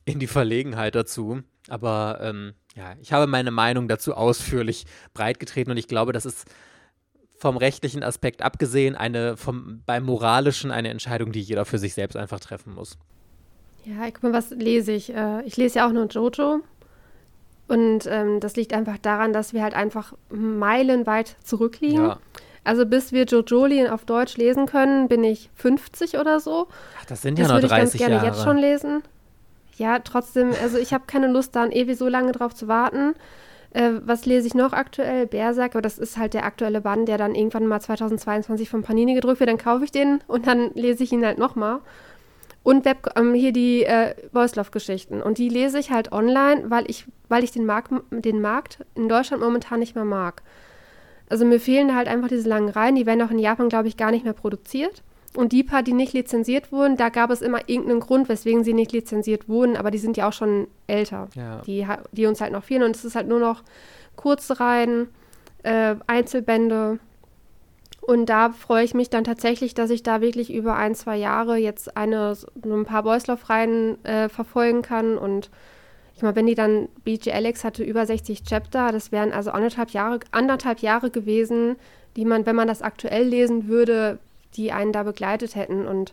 in 0.04 0.18
die 0.18 0.26
Verlegenheit 0.26 0.94
dazu. 0.94 1.42
Aber 1.68 2.18
ähm, 2.20 2.54
ja, 2.76 2.94
ich 3.00 3.12
habe 3.12 3.26
meine 3.26 3.50
Meinung 3.50 3.88
dazu 3.88 4.14
ausführlich 4.14 4.84
breitgetreten 5.14 5.70
und 5.70 5.76
ich 5.76 5.88
glaube, 5.88 6.12
das 6.12 6.26
ist 6.26 6.46
vom 7.36 7.56
rechtlichen 7.56 8.04
Aspekt 8.04 8.40
abgesehen 8.40 8.94
eine 8.94 9.36
vom 9.36 9.82
beim 9.84 10.04
moralischen 10.04 10.70
eine 10.70 10.90
Entscheidung, 10.90 11.32
die 11.32 11.40
jeder 11.40 11.64
für 11.64 11.78
sich 11.78 11.94
selbst 11.94 12.16
einfach 12.16 12.38
treffen 12.38 12.74
muss. 12.74 12.98
Ja, 13.84 14.08
guck 14.12 14.22
mal, 14.22 14.32
was 14.32 14.50
lese 14.50 14.92
ich? 14.92 15.12
Äh, 15.12 15.42
ich 15.44 15.56
lese 15.56 15.80
ja 15.80 15.88
auch 15.88 15.92
nur 15.92 16.06
Jojo 16.06 16.60
und 17.72 18.06
ähm, 18.06 18.38
das 18.38 18.54
liegt 18.54 18.74
einfach 18.74 18.98
daran, 18.98 19.32
dass 19.32 19.54
wir 19.54 19.62
halt 19.62 19.72
einfach 19.72 20.12
meilenweit 20.28 21.36
zurückliegen. 21.42 22.04
Ja. 22.04 22.18
Also 22.64 22.84
bis 22.84 23.12
wir 23.12 23.24
Jojolien 23.24 23.88
auf 23.88 24.04
Deutsch 24.04 24.36
lesen 24.36 24.66
können, 24.66 25.08
bin 25.08 25.24
ich 25.24 25.48
50 25.54 26.18
oder 26.18 26.38
so. 26.38 26.68
Ach, 27.00 27.06
das 27.06 27.22
sind 27.22 27.38
ja 27.38 27.48
das 27.48 27.62
noch 27.62 27.68
30 27.68 27.70
Jahre. 27.70 27.80
Das 27.80 27.92
würde 27.92 27.96
ich 27.96 28.00
ganz 28.00 28.10
gerne 28.10 28.14
Jahre. 28.16 28.26
jetzt 28.26 28.44
schon 28.44 28.58
lesen. 28.58 29.02
Ja, 29.78 30.00
trotzdem, 30.00 30.52
also 30.62 30.76
ich 30.76 30.92
habe 30.92 31.04
keine 31.06 31.28
Lust, 31.28 31.56
da 31.56 31.66
ewig 31.66 31.96
so 31.96 32.08
lange 32.08 32.32
drauf 32.32 32.54
zu 32.54 32.68
warten. 32.68 33.14
Äh, 33.70 33.92
was 34.04 34.26
lese 34.26 34.46
ich 34.46 34.54
noch 34.54 34.74
aktuell? 34.74 35.26
Berserk, 35.26 35.74
aber 35.74 35.80
das 35.80 35.98
ist 35.98 36.18
halt 36.18 36.34
der 36.34 36.44
aktuelle 36.44 36.82
Band, 36.82 37.08
der 37.08 37.16
dann 37.16 37.34
irgendwann 37.34 37.66
mal 37.66 37.80
2022 37.80 38.68
von 38.68 38.82
Panini 38.82 39.14
gedrückt 39.14 39.40
wird. 39.40 39.48
Dann 39.48 39.56
kaufe 39.56 39.84
ich 39.84 39.92
den 39.92 40.20
und 40.26 40.46
dann 40.46 40.72
lese 40.74 41.02
ich 41.04 41.12
ihn 41.12 41.24
halt 41.24 41.38
nochmal. 41.38 41.80
Und 42.62 42.84
Web, 42.84 43.08
ähm, 43.16 43.34
hier 43.34 43.52
die 43.52 43.84
äh, 43.84 44.14
Voice-Love-Geschichten. 44.32 45.20
Und 45.20 45.38
die 45.38 45.48
lese 45.48 45.78
ich 45.78 45.90
halt 45.90 46.12
online, 46.12 46.70
weil 46.70 46.88
ich, 46.88 47.06
weil 47.28 47.42
ich 47.42 47.50
den, 47.50 47.66
Markt, 47.66 47.92
den 48.10 48.40
Markt 48.40 48.78
in 48.94 49.08
Deutschland 49.08 49.42
momentan 49.42 49.80
nicht 49.80 49.94
mehr 49.94 50.04
mag. 50.04 50.42
Also 51.28 51.44
mir 51.44 51.58
fehlen 51.58 51.96
halt 51.96 52.08
einfach 52.08 52.28
diese 52.28 52.48
langen 52.48 52.68
Reihen. 52.68 52.94
Die 52.94 53.06
werden 53.06 53.22
auch 53.22 53.30
in 53.30 53.38
Japan, 53.38 53.68
glaube 53.68 53.88
ich, 53.88 53.96
gar 53.96 54.10
nicht 54.10 54.24
mehr 54.24 54.32
produziert. 54.32 55.02
Und 55.34 55.52
die 55.52 55.62
paar, 55.64 55.82
die 55.82 55.94
nicht 55.94 56.12
lizenziert 56.12 56.72
wurden, 56.72 56.96
da 56.96 57.08
gab 57.08 57.30
es 57.30 57.40
immer 57.40 57.66
irgendeinen 57.66 58.00
Grund, 58.00 58.28
weswegen 58.28 58.64
sie 58.64 58.74
nicht 58.74 58.92
lizenziert 58.92 59.48
wurden, 59.48 59.78
aber 59.78 59.90
die 59.90 59.98
sind 59.98 60.18
ja 60.18 60.28
auch 60.28 60.32
schon 60.34 60.66
älter, 60.86 61.28
ja. 61.34 61.62
die, 61.66 61.86
die 62.12 62.26
uns 62.26 62.42
halt 62.42 62.52
noch 62.52 62.64
fehlen. 62.64 62.82
Und 62.82 62.94
es 62.94 63.04
ist 63.04 63.16
halt 63.16 63.28
nur 63.28 63.40
noch 63.40 63.62
kurze 64.14 64.60
Reihen, 64.60 65.08
äh, 65.62 65.94
Einzelbände 66.06 66.98
und 68.02 68.26
da 68.26 68.50
freue 68.50 68.84
ich 68.84 68.94
mich 68.94 69.10
dann 69.10 69.22
tatsächlich, 69.22 69.74
dass 69.74 69.88
ich 69.90 70.02
da 70.02 70.20
wirklich 70.20 70.52
über 70.52 70.74
ein, 70.74 70.96
zwei 70.96 71.16
Jahre 71.16 71.56
jetzt 71.56 71.96
eine, 71.96 72.34
so 72.34 72.48
ein 72.64 72.84
paar 72.84 73.04
Boyslauf-Reihen 73.04 74.04
äh, 74.04 74.28
verfolgen 74.28 74.82
kann. 74.82 75.16
Und 75.16 75.50
ich 76.16 76.22
meine, 76.22 76.34
wenn 76.34 76.48
die 76.48 76.56
dann, 76.56 76.88
BG 77.04 77.32
Alex 77.32 77.62
hatte 77.62 77.84
über 77.84 78.04
60 78.04 78.42
Chapter, 78.42 78.90
das 78.90 79.12
wären 79.12 79.32
also 79.32 79.52
anderthalb 79.52 79.90
Jahre, 79.90 80.18
anderthalb 80.32 80.80
Jahre 80.80 81.10
gewesen, 81.10 81.76
die 82.16 82.24
man, 82.24 82.44
wenn 82.44 82.56
man 82.56 82.66
das 82.66 82.82
aktuell 82.82 83.24
lesen 83.24 83.68
würde, 83.68 84.18
die 84.56 84.72
einen 84.72 84.90
da 84.90 85.04
begleitet 85.04 85.54
hätten. 85.54 85.86
Und 85.86 86.12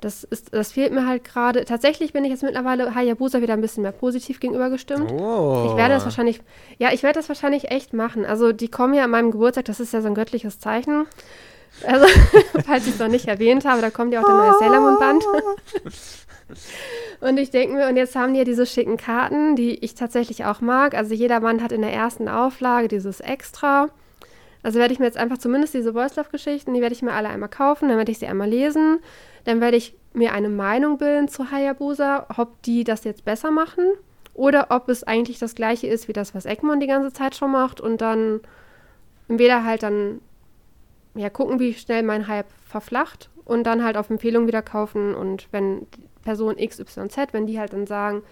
das, 0.00 0.24
ist, 0.24 0.54
das 0.54 0.72
fehlt 0.72 0.92
mir 0.92 1.06
halt 1.06 1.24
gerade. 1.24 1.64
Tatsächlich 1.64 2.12
bin 2.12 2.24
ich 2.24 2.30
jetzt 2.30 2.42
mittlerweile 2.42 2.94
Hayabusa 2.94 3.40
wieder 3.40 3.54
ein 3.54 3.60
bisschen 3.60 3.82
mehr 3.82 3.92
positiv 3.92 4.40
gegenüber 4.40 4.70
gestimmt. 4.70 5.10
Oh. 5.12 5.66
Ich 5.68 5.76
werde 5.76 5.94
das 5.94 6.04
wahrscheinlich, 6.04 6.40
ja, 6.78 6.92
ich 6.92 7.02
werde 7.02 7.18
das 7.18 7.28
wahrscheinlich 7.28 7.70
echt 7.70 7.92
machen. 7.92 8.24
Also 8.24 8.52
die 8.52 8.68
kommen 8.68 8.94
ja 8.94 9.04
an 9.04 9.10
meinem 9.10 9.30
Geburtstag, 9.30 9.66
das 9.66 9.80
ist 9.80 9.92
ja 9.92 10.00
so 10.00 10.08
ein 10.08 10.14
göttliches 10.14 10.58
Zeichen. 10.58 11.06
Also, 11.86 12.06
falls 12.66 12.86
ich 12.86 12.94
es 12.94 12.98
noch 12.98 13.08
nicht 13.08 13.28
erwähnt 13.28 13.64
habe, 13.64 13.80
da 13.80 13.90
kommt 13.90 14.12
ja 14.12 14.20
auch 14.20 14.26
der 14.26 14.34
neue 14.34 14.58
Sailor 14.58 14.80
Moon 14.80 14.98
Band. 14.98 15.24
und 17.20 17.38
ich 17.38 17.50
denke 17.50 17.76
mir, 17.76 17.88
und 17.88 17.96
jetzt 17.96 18.16
haben 18.16 18.32
die 18.32 18.40
ja 18.40 18.44
diese 18.44 18.66
schicken 18.66 18.96
Karten, 18.96 19.56
die 19.56 19.76
ich 19.84 19.94
tatsächlich 19.94 20.44
auch 20.44 20.60
mag. 20.60 20.94
Also 20.94 21.14
jeder 21.14 21.40
Band 21.40 21.62
hat 21.62 21.72
in 21.72 21.82
der 21.82 21.92
ersten 21.92 22.28
Auflage 22.28 22.88
dieses 22.88 23.20
Extra. 23.20 23.88
Also 24.62 24.78
werde 24.78 24.92
ich 24.92 24.98
mir 24.98 25.06
jetzt 25.06 25.16
einfach 25.16 25.38
zumindest 25.38 25.74
diese 25.74 25.92
Voice 25.92 26.16
Love 26.16 26.30
Geschichten, 26.30 26.74
die 26.74 26.80
werde 26.80 26.94
ich 26.94 27.02
mir 27.02 27.12
alle 27.12 27.28
einmal 27.28 27.48
kaufen, 27.48 27.88
dann 27.88 27.98
werde 27.98 28.12
ich 28.12 28.18
sie 28.18 28.26
einmal 28.26 28.48
lesen. 28.48 29.00
Dann 29.44 29.60
werde 29.60 29.76
ich 29.76 29.94
mir 30.12 30.32
eine 30.32 30.48
Meinung 30.48 30.98
bilden 30.98 31.28
zu 31.28 31.50
Hayabusa, 31.50 32.26
ob 32.36 32.60
die 32.62 32.84
das 32.84 33.04
jetzt 33.04 33.24
besser 33.24 33.50
machen 33.50 33.84
oder 34.34 34.66
ob 34.70 34.88
es 34.88 35.04
eigentlich 35.04 35.38
das 35.38 35.54
gleiche 35.54 35.86
ist 35.86 36.08
wie 36.08 36.12
das, 36.12 36.34
was 36.34 36.46
Egmont 36.46 36.82
die 36.82 36.86
ganze 36.86 37.12
Zeit 37.12 37.34
schon 37.36 37.52
macht 37.52 37.80
und 37.80 38.00
dann 38.00 38.40
entweder 39.28 39.64
halt 39.64 39.82
dann 39.82 40.20
ja 41.14 41.30
gucken, 41.30 41.58
wie 41.58 41.74
schnell 41.74 42.02
mein 42.02 42.28
Hype 42.28 42.50
verflacht 42.66 43.30
und 43.44 43.64
dann 43.64 43.82
halt 43.84 43.96
auf 43.96 44.10
Empfehlung 44.10 44.46
wieder 44.46 44.62
kaufen 44.62 45.14
und 45.14 45.48
wenn 45.52 45.86
Person 46.22 46.56
XYZ, 46.56 47.32
wenn 47.32 47.46
die 47.46 47.58
halt 47.58 47.72
dann 47.72 47.86
sagen, 47.86 48.22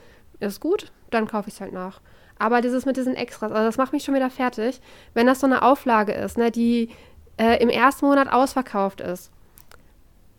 ist 0.40 0.60
gut, 0.60 0.92
dann 1.10 1.26
kaufe 1.26 1.48
ich 1.48 1.54
es 1.54 1.60
halt 1.60 1.72
nach. 1.72 2.00
Aber 2.38 2.60
dieses 2.60 2.86
mit 2.86 2.96
diesen 2.96 3.14
Extras, 3.14 3.52
also 3.52 3.64
das 3.64 3.76
macht 3.76 3.92
mich 3.92 4.04
schon 4.04 4.14
wieder 4.14 4.30
fertig, 4.30 4.80
wenn 5.14 5.26
das 5.26 5.40
so 5.40 5.46
eine 5.46 5.62
Auflage 5.62 6.12
ist, 6.12 6.38
ne, 6.38 6.50
die 6.50 6.90
äh, 7.36 7.60
im 7.62 7.68
ersten 7.68 8.06
Monat 8.06 8.32
ausverkauft 8.32 9.00
ist 9.00 9.30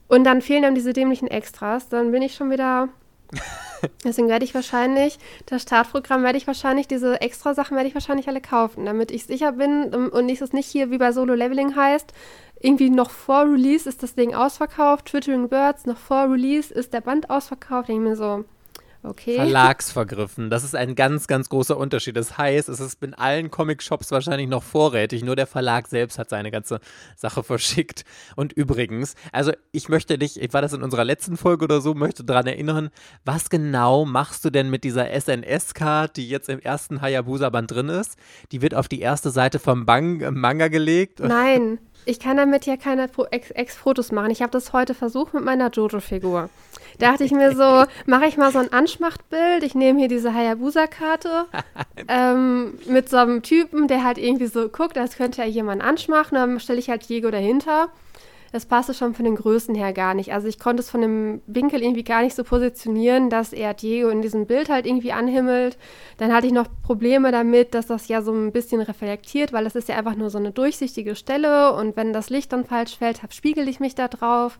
und 0.09 0.23
dann 0.23 0.41
fehlen 0.41 0.65
einem 0.65 0.75
diese 0.75 0.91
dämlichen 0.91 1.29
Extras, 1.29 1.87
dann 1.87 2.11
bin 2.11 2.21
ich 2.21 2.35
schon 2.35 2.51
wieder. 2.51 2.89
Deswegen 4.03 4.27
werde 4.27 4.43
ich 4.43 4.55
wahrscheinlich, 4.55 5.19
das 5.45 5.61
Startprogramm 5.61 6.23
werde 6.23 6.37
ich 6.37 6.47
wahrscheinlich, 6.47 6.87
diese 6.87 7.21
Extra-Sachen 7.21 7.77
werde 7.77 7.87
ich 7.87 7.93
wahrscheinlich 7.93 8.27
alle 8.27 8.41
kaufen, 8.41 8.85
damit 8.85 9.11
ich 9.11 9.25
sicher 9.25 9.53
bin 9.53 9.93
und 9.93 10.25
nicht 10.25 10.41
es 10.41 10.51
nicht 10.51 10.65
hier 10.65 10.89
wie 10.89 10.97
bei 10.97 11.11
Solo 11.13 11.35
Leveling 11.35 11.75
heißt, 11.75 12.11
irgendwie 12.59 12.89
noch 12.89 13.11
vor 13.11 13.43
Release 13.43 13.87
ist 13.87 14.03
das 14.03 14.15
Ding 14.15 14.33
ausverkauft, 14.33 15.05
Twittering 15.05 15.47
Birds, 15.47 15.85
noch 15.85 15.97
vor 15.97 16.29
Release 16.29 16.73
ist 16.73 16.91
der 16.91 17.01
Band 17.01 17.29
ausverkauft. 17.29 17.87
Denke 17.87 18.03
ich 18.03 18.09
mir 18.09 18.15
so, 18.17 18.43
Okay. 19.01 19.35
Verlagsvergriffen. 19.35 20.49
Das 20.49 20.65
ist 20.65 20.75
ein 20.75 20.93
ganz, 20.93 21.27
ganz 21.27 21.47
großer 21.47 21.77
Unterschied. 21.77 22.17
Das 22.17 22.37
heißt, 22.37 22.67
es 22.67 22.81
ist 22.81 23.01
in 23.01 23.13
allen 23.13 23.49
Comic-Shops 23.49 24.11
wahrscheinlich 24.11 24.49
noch 24.49 24.63
vorrätig. 24.63 25.23
Nur 25.23 25.37
der 25.37 25.47
Verlag 25.47 25.87
selbst 25.87 26.19
hat 26.19 26.29
seine 26.29 26.51
ganze 26.51 26.81
Sache 27.15 27.41
verschickt. 27.49 28.03
Und 28.35 28.51
übrigens, 28.51 29.15
also 29.31 29.53
ich 29.71 29.87
möchte 29.87 30.17
dich, 30.17 30.41
ich 30.41 30.53
war 30.53 30.61
das 30.61 30.73
in 30.73 30.83
unserer 30.83 31.05
letzten 31.05 31.37
Folge 31.37 31.63
oder 31.63 31.79
so, 31.79 31.93
möchte 31.93 32.25
daran 32.25 32.47
erinnern, 32.47 32.89
was 33.23 33.49
genau 33.49 34.03
machst 34.03 34.43
du 34.43 34.49
denn 34.49 34.69
mit 34.69 34.83
dieser 34.83 35.09
SNS-Card, 35.09 36.17
die 36.17 36.27
jetzt 36.27 36.49
im 36.49 36.59
ersten 36.59 37.01
Hayabusa-Band 37.01 37.71
drin 37.71 37.89
ist? 37.89 38.17
Die 38.51 38.61
wird 38.61 38.75
auf 38.75 38.89
die 38.89 38.99
erste 38.99 39.29
Seite 39.29 39.59
vom 39.59 39.85
Bang 39.85 40.33
Manga 40.33 40.67
gelegt. 40.67 41.21
Nein, 41.21 41.79
Ich 42.05 42.19
kann 42.19 42.37
damit 42.37 42.65
ja 42.65 42.77
keine 42.77 43.09
Ex-Fotos 43.31 44.11
machen. 44.11 44.31
Ich 44.31 44.41
habe 44.41 44.51
das 44.51 44.73
heute 44.73 44.93
versucht 44.93 45.33
mit 45.33 45.43
meiner 45.43 45.69
Jojo-Figur. 45.69 46.49
Da 46.97 47.11
dachte 47.11 47.23
ich 47.23 47.31
mir 47.31 47.55
so, 47.55 47.85
mache 48.05 48.25
ich 48.25 48.35
mal 48.35 48.51
so 48.51 48.59
ein 48.59 48.73
Anschmachtbild. 48.73 49.63
Ich 49.63 49.73
nehme 49.73 49.99
hier 49.99 50.09
diese 50.09 50.33
Hayabusa-Karte 50.33 51.45
ähm, 52.07 52.77
mit 52.87 53.09
so 53.09 53.17
einem 53.17 53.41
Typen, 53.41 53.87
der 53.87 54.03
halt 54.03 54.17
irgendwie 54.17 54.47
so 54.47 54.67
guckt, 54.69 54.97
als 54.97 55.15
könnte 55.15 55.41
er 55.41 55.47
jemanden 55.47 55.83
anschmachen. 55.83 56.35
Dann 56.35 56.59
stelle 56.59 56.79
ich 56.79 56.89
halt 56.89 57.07
Diego 57.07 57.31
dahinter 57.31 57.89
das 58.51 58.65
passte 58.65 58.93
schon 58.93 59.13
von 59.13 59.25
den 59.25 59.35
Größen 59.35 59.75
her 59.75 59.93
gar 59.93 60.13
nicht. 60.13 60.33
Also 60.33 60.47
ich 60.47 60.59
konnte 60.59 60.81
es 60.81 60.89
von 60.89 61.01
dem 61.01 61.41
Winkel 61.45 61.81
irgendwie 61.81 62.03
gar 62.03 62.23
nicht 62.23 62.35
so 62.35 62.43
positionieren, 62.43 63.29
dass 63.29 63.53
er 63.53 63.73
Diego 63.73 64.09
in 64.09 64.21
diesem 64.21 64.47
Bild 64.47 64.69
halt 64.69 64.85
irgendwie 64.85 65.11
anhimmelt. 65.11 65.77
Dann 66.17 66.33
hatte 66.33 66.47
ich 66.47 66.53
noch 66.53 66.67
Probleme 66.83 67.31
damit, 67.31 67.73
dass 67.73 67.87
das 67.87 68.07
ja 68.07 68.21
so 68.21 68.31
ein 68.31 68.51
bisschen 68.51 68.81
reflektiert, 68.81 69.53
weil 69.53 69.63
das 69.63 69.75
ist 69.75 69.89
ja 69.89 69.97
einfach 69.97 70.15
nur 70.15 70.29
so 70.29 70.37
eine 70.37 70.51
durchsichtige 70.51 71.15
Stelle 71.15 71.73
und 71.73 71.95
wenn 71.95 72.13
das 72.13 72.29
Licht 72.29 72.51
dann 72.51 72.65
falsch 72.65 72.97
fällt, 72.97 73.21
spiegel 73.31 73.67
ich 73.67 73.79
mich 73.79 73.95
da 73.95 74.07
drauf. 74.07 74.57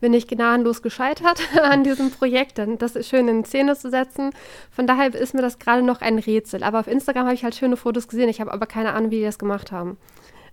Bin 0.00 0.14
ich 0.14 0.28
gnadenlos 0.28 0.80
gescheitert 0.82 1.40
an 1.60 1.82
diesem 1.82 2.12
Projekt, 2.12 2.58
dann 2.58 2.78
das 2.78 2.94
schön 3.08 3.26
in 3.26 3.44
Szene 3.44 3.76
zu 3.76 3.90
setzen. 3.90 4.30
Von 4.70 4.86
daher 4.86 5.12
ist 5.12 5.34
mir 5.34 5.42
das 5.42 5.58
gerade 5.58 5.82
noch 5.82 6.00
ein 6.02 6.20
Rätsel. 6.20 6.62
Aber 6.62 6.78
auf 6.78 6.86
Instagram 6.86 7.24
habe 7.24 7.34
ich 7.34 7.42
halt 7.42 7.56
schöne 7.56 7.76
Fotos 7.76 8.06
gesehen. 8.06 8.28
Ich 8.28 8.40
habe 8.40 8.52
aber 8.52 8.66
keine 8.66 8.92
Ahnung, 8.92 9.10
wie 9.10 9.16
die 9.16 9.24
das 9.24 9.40
gemacht 9.40 9.72
haben. 9.72 9.96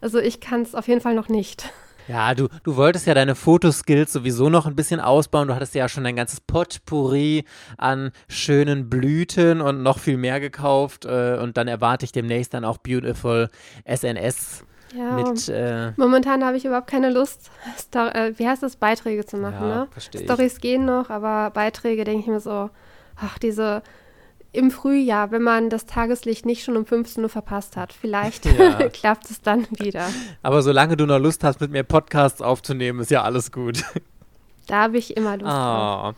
Also 0.01 0.17
ich 0.17 0.39
kann 0.39 0.63
es 0.63 0.73
auf 0.73 0.87
jeden 0.87 1.01
Fall 1.01 1.13
noch 1.13 1.29
nicht. 1.29 1.71
Ja, 2.07 2.33
du, 2.33 2.47
du 2.63 2.75
wolltest 2.75 3.07
ja 3.07 3.13
deine 3.13 3.35
Fotoskills 3.35 4.13
sowieso 4.13 4.49
noch 4.49 4.65
ein 4.65 4.75
bisschen 4.75 4.99
ausbauen. 4.99 5.47
Du 5.47 5.55
hattest 5.55 5.75
ja 5.75 5.89
schon 5.89 6.03
dein 6.03 6.15
ganzes 6.15 6.39
Potpourri 6.41 7.45
an 7.77 8.11
schönen 8.27 8.89
Blüten 8.89 9.61
und 9.61 9.81
noch 9.81 9.99
viel 9.99 10.17
mehr 10.17 10.39
gekauft. 10.39 11.05
Äh, 11.05 11.37
und 11.41 11.57
dann 11.57 11.67
erwarte 11.67 12.05
ich 12.05 12.11
demnächst 12.11 12.53
dann 12.53 12.65
auch 12.65 12.77
Beautiful 12.77 13.49
SNS. 13.85 14.65
Ja, 14.95 15.11
mit, 15.11 15.49
äh, 15.49 15.91
momentan 15.97 16.45
habe 16.45 16.55
ich 16.55 16.63
überhaupt 16.63 16.87
keine 16.87 17.09
Lust, 17.09 17.51
Stor 17.77 18.15
äh, 18.15 18.37
wie 18.37 18.47
heißt 18.47 18.63
das, 18.63 18.77
Beiträge 18.77 19.25
zu 19.25 19.35
machen. 19.35 19.67
Ja, 19.67 19.87
ne? 19.97 20.23
Stories 20.23 20.61
gehen 20.61 20.85
noch, 20.85 21.09
aber 21.09 21.49
Beiträge 21.51 22.05
denke 22.05 22.21
ich 22.21 22.27
mir 22.27 22.39
so, 22.39 22.69
ach, 23.17 23.37
diese 23.39 23.81
im 24.55 24.71
Frühjahr, 24.71 25.31
wenn 25.31 25.41
man 25.41 25.69
das 25.69 25.85
Tageslicht 25.85 26.45
nicht 26.45 26.63
schon 26.63 26.77
um 26.77 26.85
15 26.85 27.23
Uhr 27.23 27.29
verpasst 27.29 27.77
hat. 27.77 27.93
Vielleicht 27.93 28.45
ja. 28.57 28.89
klappt 28.93 29.29
es 29.29 29.41
dann 29.41 29.67
wieder. 29.71 30.07
Aber 30.41 30.61
solange 30.61 30.97
du 30.97 31.05
noch 31.05 31.19
Lust 31.19 31.43
hast, 31.43 31.61
mit 31.61 31.71
mir 31.71 31.83
Podcasts 31.83 32.41
aufzunehmen, 32.41 32.99
ist 32.99 33.11
ja 33.11 33.23
alles 33.23 33.51
gut. 33.51 33.83
Da 34.67 34.81
habe 34.81 34.97
ich 34.97 35.15
immer 35.15 35.37
Lust 35.37 35.53
oh. 35.53 36.13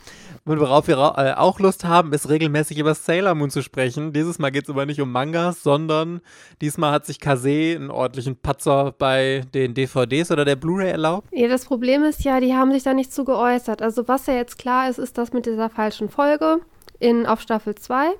Und 0.49 0.61
worauf 0.61 0.87
wir 0.87 0.95
äh, 0.95 1.33
auch 1.33 1.59
Lust 1.59 1.83
haben, 1.83 2.13
ist 2.13 2.29
regelmäßig 2.29 2.77
über 2.77 2.95
Sailor 2.95 3.35
Moon 3.35 3.49
zu 3.49 3.61
sprechen. 3.61 4.13
Dieses 4.13 4.39
Mal 4.39 4.51
geht 4.51 4.63
es 4.63 4.69
aber 4.69 4.85
nicht 4.85 5.01
um 5.01 5.11
Mangas, 5.11 5.63
sondern 5.63 6.21
diesmal 6.61 6.93
hat 6.93 7.05
sich 7.05 7.19
Kase 7.19 7.75
einen 7.75 7.91
ordentlichen 7.91 8.37
Patzer 8.37 8.93
bei 8.97 9.41
den 9.53 9.73
DVDs 9.73 10.31
oder 10.31 10.45
der 10.45 10.55
Blu-ray 10.55 10.91
erlaubt. 10.91 11.27
Ja, 11.33 11.49
das 11.49 11.65
Problem 11.65 12.03
ist 12.03 12.23
ja, 12.23 12.39
die 12.39 12.53
haben 12.53 12.71
sich 12.71 12.83
da 12.83 12.93
nicht 12.93 13.11
zu 13.11 13.25
geäußert. 13.25 13.81
Also 13.81 14.07
was 14.07 14.27
ja 14.27 14.35
jetzt 14.35 14.57
klar 14.57 14.89
ist, 14.89 14.97
ist 14.97 15.17
das 15.17 15.33
mit 15.33 15.45
dieser 15.45 15.69
falschen 15.69 16.07
Folge 16.07 16.61
in, 16.99 17.25
auf 17.25 17.41
Staffel 17.41 17.75
2 17.75 18.13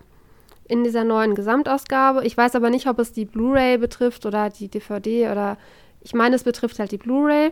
in 0.67 0.84
dieser 0.84 1.03
neuen 1.03 1.36
Gesamtausgabe. 1.36 2.25
Ich 2.25 2.38
weiß 2.38 2.56
aber 2.56 2.69
nicht, 2.69 2.88
ob 2.88 2.99
es 2.99 3.13
die 3.13 3.25
Blu-ray 3.25 3.77
betrifft 3.77 4.25
oder 4.25 4.49
die 4.49 4.67
DVD 4.67 5.30
oder 5.32 5.58
ich 6.01 6.13
meine, 6.13 6.36
es 6.36 6.43
betrifft 6.43 6.80
halt 6.80 6.91
die 6.91 6.97
Blu-ray. 6.97 7.51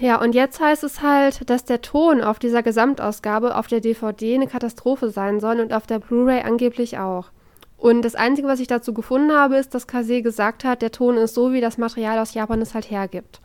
Ja, 0.00 0.20
und 0.20 0.34
jetzt 0.34 0.60
heißt 0.60 0.84
es 0.84 1.02
halt, 1.02 1.48
dass 1.48 1.64
der 1.64 1.80
Ton 1.80 2.20
auf 2.20 2.38
dieser 2.38 2.62
Gesamtausgabe 2.62 3.56
auf 3.56 3.66
der 3.66 3.80
DVD 3.80 4.34
eine 4.34 4.46
Katastrophe 4.46 5.10
sein 5.10 5.40
soll 5.40 5.60
und 5.60 5.72
auf 5.72 5.86
der 5.86 5.98
Blu-ray 5.98 6.42
angeblich 6.42 6.98
auch. 6.98 7.30
Und 7.78 8.02
das 8.02 8.14
Einzige, 8.14 8.46
was 8.46 8.60
ich 8.60 8.68
dazu 8.68 8.92
gefunden 8.92 9.32
habe, 9.32 9.56
ist, 9.56 9.74
dass 9.74 9.86
Kase 9.86 10.20
gesagt 10.20 10.64
hat, 10.64 10.82
der 10.82 10.92
Ton 10.92 11.16
ist 11.16 11.34
so, 11.34 11.52
wie 11.52 11.62
das 11.62 11.78
Material 11.78 12.18
aus 12.18 12.34
Japan 12.34 12.60
es 12.60 12.74
halt 12.74 12.90
hergibt. 12.90 13.40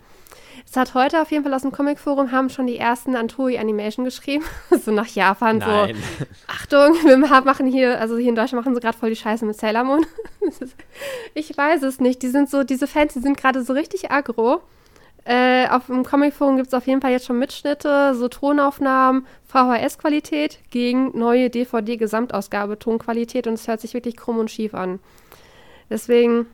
Hat 0.76 0.94
heute 0.94 1.22
auf 1.22 1.32
jeden 1.32 1.44
Fall 1.44 1.54
aus 1.54 1.62
dem 1.62 1.72
Comicforum 1.72 2.32
haben 2.32 2.50
schon 2.50 2.68
die 2.68 2.78
ersten 2.78 3.16
an 3.16 3.28
Toei 3.28 3.60
Animation 3.60 4.06
geschrieben, 4.06 4.44
so 4.72 4.92
nach 4.92 5.08
Japan 5.08 5.60
Nein. 5.60 5.96
so. 5.96 6.26
Achtung, 6.48 6.94
wir 7.06 7.18
machen 7.18 7.68
hier, 7.68 8.00
also 8.00 8.18
hier 8.18 8.30
in 8.30 8.36
Deutschland 8.36 8.66
machen 8.66 8.76
sie 8.76 8.82
gerade 8.82 8.98
voll 8.98 9.10
die 9.10 9.16
Scheiße 9.16 9.46
mit 9.46 9.58
Sailor 9.58 9.84
Moon. 9.84 10.06
ich 11.34 11.58
weiß 11.58 11.84
es 11.84 12.00
nicht. 12.00 12.22
Die 12.22 12.28
sind 12.28 12.50
so, 12.50 12.64
diese 12.64 12.88
Fans, 12.88 13.14
die 13.14 13.20
sind 13.20 13.38
gerade 13.38 13.64
so 13.64 13.74
richtig 13.74 14.12
aggro. 14.12 14.62
Äh, 15.24 15.68
auf 15.70 15.88
dem 15.88 16.04
Comicforum 16.04 16.56
gibt 16.56 16.68
es 16.68 16.74
auf 16.76 16.86
jeden 16.86 17.02
Fall 17.02 17.12
jetzt 17.12 17.26
schon 17.26 17.40
Mitschnitte, 17.40 18.14
so 18.14 18.28
Tonaufnahmen, 18.28 19.26
VHS-Qualität 19.48 20.60
gegen 20.70 21.18
neue 21.18 21.50
DVD-Gesamtausgabe 21.50 22.78
Tonqualität 22.78 23.48
und 23.48 23.56
es 23.56 23.68
hört 23.68 23.82
sich 23.82 23.96
wirklich 23.96 24.18
krumm 24.18 24.38
und 24.38 24.52
schief 24.52 24.76
an. 24.76 25.00
Deswegen, 25.90 26.46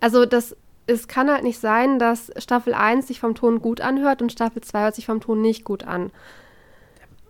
also 0.00 0.26
das 0.26 0.56
es 0.86 1.08
kann 1.08 1.30
halt 1.30 1.42
nicht 1.42 1.60
sein, 1.60 1.98
dass 1.98 2.30
Staffel 2.36 2.74
1 2.74 3.08
sich 3.08 3.20
vom 3.20 3.34
Ton 3.34 3.60
gut 3.60 3.80
anhört 3.80 4.22
und 4.22 4.32
Staffel 4.32 4.62
2 4.62 4.82
hört 4.82 4.94
sich 4.94 5.06
vom 5.06 5.20
Ton 5.20 5.42
nicht 5.42 5.64
gut 5.64 5.84
an. 5.84 6.10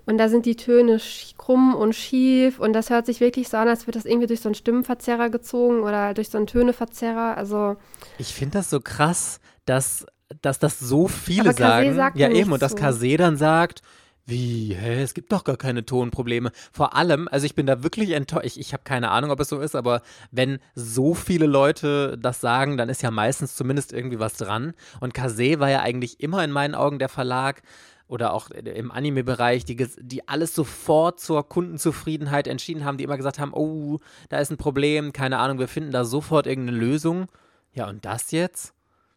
Und 0.05 0.19
da 0.19 0.29
sind 0.29 0.47
die 0.47 0.55
Töne 0.55 1.01
krumm 1.37 1.75
und 1.75 1.95
schief 1.95 2.61
und 2.61 2.73
das 2.75 2.91
hört 2.91 3.07
sich 3.07 3.21
wirklich 3.21 3.49
so 3.49 3.57
an, 3.57 3.67
als 3.67 3.87
wird 3.87 3.97
das 3.97 4.05
irgendwie 4.05 4.29
durch 4.29 4.41
so 4.41 4.49
einen 4.49 4.55
Stimmenverzerrer 4.55 5.31
gezogen 5.31 5.81
oder 5.81 6.15
durch 6.15 6.29
so 6.29 6.39
einen 6.39 6.47
Töneverzerrer. 6.47 7.37
Also 7.37 7.77
ich 8.19 8.33
finde 8.33 8.59
das 8.59 8.71
so 8.71 8.81
krass, 8.81 9.41
dass, 9.65 10.07
dass 10.43 10.61
das 10.61 10.79
so 10.79 11.09
viele 11.09 11.53
sagen. 11.55 12.17
ja, 12.17 12.31
eben, 12.31 12.53
und 12.53 12.63
dass 12.63 12.77
Kase 12.77 13.17
dann 13.17 13.37
sagt, 13.37 13.83
wie, 14.27 14.75
hä, 14.75 15.03
es 15.03 15.15
gibt 15.15 15.33
doch 15.33 15.45
gar 15.45 15.57
keine 15.57 15.87
Tonprobleme. 15.87 16.51
Vor 16.73 16.97
allem, 16.97 17.29
also 17.29 17.47
ich 17.47 17.55
bin 17.55 17.67
da 17.67 17.85
wirklich 17.85 18.11
enttäuscht. 18.11 18.47
Ich, 18.47 18.59
ich 18.59 18.73
habe 18.73 18.83
keine 18.83 19.11
Ahnung, 19.11 19.31
ob 19.31 19.39
es 19.39 19.49
so 19.49 19.61
ist, 19.61 19.77
aber 19.77 20.03
wenn 20.33 20.59
so 20.75 21.15
viele 21.15 21.47
Leute 21.47 22.19
das 22.19 22.41
sagen, 22.41 22.77
dann 22.77 22.89
ist 22.89 23.03
ja 23.03 23.13
meistens 23.13 23.55
zumindest 23.55 23.93
irgendwie 23.93 24.19
was 24.19 24.35
dran. 24.35 24.75
Und 25.01 25.15
Kase 25.15 25.61
war 25.61 25.71
ja 25.71 25.81
eigentlich 25.81 26.21
immer 26.21 26.43
in 26.43 26.51
meinen 26.51 26.75
Augen 26.75 26.99
der 26.99 27.09
Verlag 27.09 27.63
oder 28.09 28.33
auch 28.33 28.51
im 28.51 28.91
Anime-Bereich, 28.91 29.65
die, 29.65 29.77
die 29.77 30.29
alles 30.29 30.55
sofort 30.55 31.21
zur 31.21 31.49
Kundenzufriedenheit 31.49 32.49
entschieden 32.49 32.85
haben, 32.85 32.99
die 32.99 33.05
immer 33.05 33.17
gesagt 33.17 33.39
haben, 33.39 33.53
oh, 33.53 34.01
da 34.29 34.39
ist 34.39 34.51
ein 34.51 34.57
Problem, 34.57 35.13
keine 35.13 35.39
Ahnung, 35.39 35.59
wir 35.61 35.69
finden 35.69 35.93
da 35.93 36.05
sofort 36.05 36.47
irgendeine 36.47 36.79
Lösung. 36.79 37.29
Ja, 37.75 37.89
und 37.89 38.05
das 38.05 38.33
jetzt? 38.33 38.75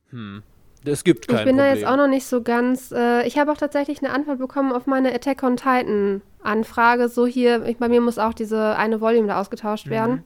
Hm. 0.10 0.44
Es 0.86 1.04
gibt 1.04 1.28
kein 1.28 1.40
Ich 1.40 1.44
bin 1.46 1.56
Problem. 1.56 1.74
da 1.74 1.76
jetzt 1.76 1.88
auch 1.88 1.98
noch 1.98 2.08
nicht 2.08 2.26
so 2.26 2.42
ganz. 2.42 2.92
Äh, 2.92 3.28
ich 3.28 3.38
habe 3.38 3.52
auch 3.52 3.58
tatsächlich 3.58 4.04
eine 4.04 4.14
Antwort 4.14 4.40
bekommen 4.40 4.72
auf 4.72 4.86
meine 4.86 5.14
Attack 5.14 5.44
on 5.44 5.58
Titan 5.58 6.22
Anfrage. 6.42 7.10
So 7.10 7.26
hier, 7.26 7.66
ich, 7.66 7.78
bei 7.78 7.90
mir 7.90 8.02
muss 8.02 8.18
auch 8.18 8.34
diese 8.34 8.78
eine 8.78 9.02
Volume 9.02 9.28
da 9.28 9.42
ausgetauscht 9.42 9.88
mhm. 9.88 9.92
werden. 9.92 10.24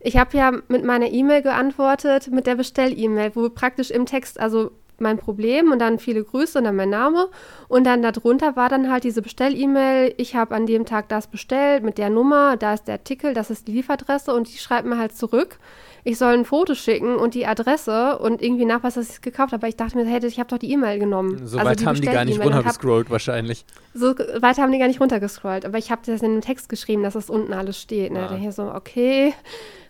Ich 0.00 0.16
habe 0.16 0.36
ja 0.36 0.52
mit 0.68 0.82
meiner 0.82 1.10
E-Mail 1.10 1.42
geantwortet, 1.42 2.28
mit 2.30 2.46
der 2.46 2.54
Bestell-E-Mail, 2.54 3.32
wo 3.34 3.50
praktisch 3.50 3.90
im 3.90 4.06
Text, 4.06 4.40
also 4.40 4.70
mein 5.00 5.18
Problem 5.18 5.72
und 5.72 5.78
dann 5.78 5.98
viele 5.98 6.22
Grüße 6.24 6.58
und 6.58 6.64
dann 6.64 6.76
mein 6.76 6.90
Name. 6.90 7.28
Und 7.68 7.84
dann 7.84 8.02
darunter 8.02 8.56
war 8.56 8.68
dann 8.68 8.90
halt 8.90 9.04
diese 9.04 9.20
Bestell-E-Mail, 9.22 10.14
ich 10.16 10.36
habe 10.36 10.54
an 10.54 10.66
dem 10.66 10.86
Tag 10.86 11.08
das 11.08 11.26
bestellt 11.26 11.82
mit 11.82 11.98
der 11.98 12.10
Nummer, 12.10 12.56
da 12.56 12.74
ist 12.74 12.84
der 12.84 12.94
Artikel, 12.94 13.34
das 13.34 13.50
ist 13.50 13.68
die 13.68 13.72
Lieferadresse 13.72 14.34
und 14.34 14.52
die 14.52 14.58
schreibt 14.58 14.86
mir 14.86 14.98
halt 14.98 15.16
zurück 15.16 15.58
ich 16.04 16.18
soll 16.18 16.34
ein 16.34 16.44
Foto 16.44 16.74
schicken 16.74 17.16
und 17.16 17.34
die 17.34 17.46
Adresse 17.46 18.18
und 18.18 18.40
irgendwie 18.42 18.64
nachweisen, 18.64 19.00
dass 19.00 19.08
ich 19.10 19.16
es 19.16 19.20
gekauft 19.20 19.52
habe. 19.52 19.60
Aber 19.60 19.68
ich 19.68 19.76
dachte 19.76 19.96
mir, 19.96 20.06
hey, 20.06 20.24
ich 20.24 20.38
habe 20.38 20.48
doch 20.48 20.58
die 20.58 20.72
E-Mail 20.72 20.98
genommen. 20.98 21.46
So 21.46 21.58
also 21.58 21.70
weit 21.70 21.84
haben 21.84 22.00
die 22.00 22.06
gar 22.06 22.24
nicht 22.24 22.42
runtergescrollt 22.42 23.06
hab, 23.06 23.12
wahrscheinlich. 23.12 23.64
So 23.92 24.14
weit 24.16 24.58
haben 24.58 24.72
die 24.72 24.78
gar 24.78 24.88
nicht 24.88 25.00
runtergescrollt. 25.00 25.66
Aber 25.66 25.78
ich 25.78 25.90
habe 25.90 26.02
das 26.06 26.22
in 26.22 26.32
dem 26.32 26.40
Text 26.40 26.68
geschrieben, 26.68 27.02
dass 27.02 27.14
das 27.14 27.28
unten 27.28 27.52
alles 27.52 27.80
steht. 27.80 28.12
Ne? 28.12 28.20
Ja. 28.20 28.28
Da 28.28 28.36
hier 28.36 28.52
so, 28.52 28.72
okay, 28.72 29.34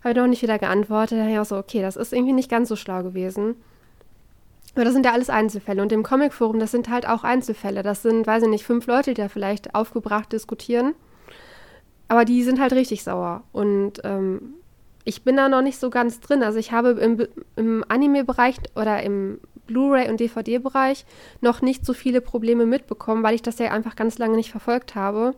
habe 0.01 0.11
ich 0.11 0.17
noch 0.17 0.27
nicht 0.27 0.43
wieder 0.43 0.59
geantwortet. 0.59 1.19
Da 1.19 1.27
hier 1.27 1.43
auch 1.43 1.47
so, 1.47 1.57
okay, 1.57 1.83
das 1.83 1.97
ist 1.97 2.13
irgendwie 2.13 2.33
nicht 2.33 2.51
ganz 2.51 2.69
so 2.69 2.77
schlau 2.77 3.03
gewesen. 3.03 3.57
Aber 4.75 4.85
das 4.85 4.95
sind 4.95 5.05
ja 5.05 5.13
alles 5.13 5.31
Einzelfälle. 5.31 5.83
Und 5.83 5.93
im 5.93 6.03
Comicforum, 6.03 6.59
das 6.59 6.71
sind 6.71 6.89
halt 6.89 7.09
auch 7.09 7.25
Einzelfälle. 7.25 7.83
Das 7.83 8.03
sind, 8.03 8.27
weiß 8.27 8.45
ich 8.45 8.49
nicht, 8.49 8.65
fünf 8.65 8.87
Leute, 8.87 9.15
die 9.15 9.21
da 9.21 9.29
vielleicht 9.29 9.75
aufgebracht 9.75 10.33
diskutieren. 10.33 10.95
Aber 12.09 12.25
die 12.25 12.43
sind 12.43 12.61
halt 12.61 12.73
richtig 12.73 13.05
sauer. 13.05 13.43
Und 13.53 14.01
ähm, 14.05 14.55
ich 15.11 15.25
bin 15.25 15.37
da 15.37 15.49
noch 15.49 15.61
nicht 15.61 15.81
so 15.81 15.91
ganz 15.91 16.21
drin. 16.21 16.45
Also 16.45 16.61
ich 16.61 16.71
habe 16.71 16.91
im, 16.91 17.27
im 17.57 17.85
Anime-Bereich 17.89 18.59
oder 18.77 19.03
im 19.03 19.41
Blu-ray 19.67 20.09
und 20.09 20.21
DVD-Bereich 20.21 21.05
noch 21.41 21.63
nicht 21.63 21.85
so 21.85 21.95
viele 21.95 22.21
Probleme 22.21 22.65
mitbekommen, 22.65 23.25
weil 23.25 23.35
ich 23.35 23.43
das 23.43 23.59
ja 23.59 23.73
einfach 23.73 23.97
ganz 23.97 24.19
lange 24.19 24.37
nicht 24.37 24.53
verfolgt 24.53 24.95
habe. 24.95 25.35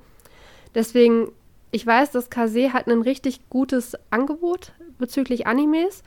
Deswegen, 0.75 1.33
ich 1.71 1.87
weiß, 1.87 2.11
dass 2.11 2.29
Kase 2.29 2.75
hat 2.75 2.87
ein 2.87 3.01
richtig 3.01 3.49
gutes 3.49 3.97
Angebot 4.11 4.73
bezüglich 4.99 5.47
Animes. 5.47 6.03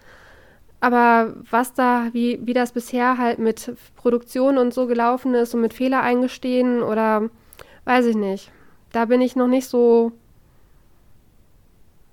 Aber 0.80 1.34
was 1.49 1.73
da, 1.73 2.10
wie, 2.12 2.39
wie 2.43 2.54
das 2.54 2.71
bisher 2.71 3.17
halt 3.17 3.39
mit 3.39 3.73
Produktion 3.95 4.60
und 4.60 4.75
so 4.75 4.86
gelaufen 4.86 5.34
ist 5.34 5.56
und 5.56 5.62
mit 5.62 5.73
Fehler 5.73 6.01
eingestehen 6.01 6.84
oder 6.84 7.32
weiß 7.86 8.06
ich 8.06 8.15
nicht. 8.15 8.51
Da 8.91 9.06
bin 9.06 9.21
ich 9.21 9.36
noch 9.36 9.47
nicht 9.47 9.67
so 9.67 10.12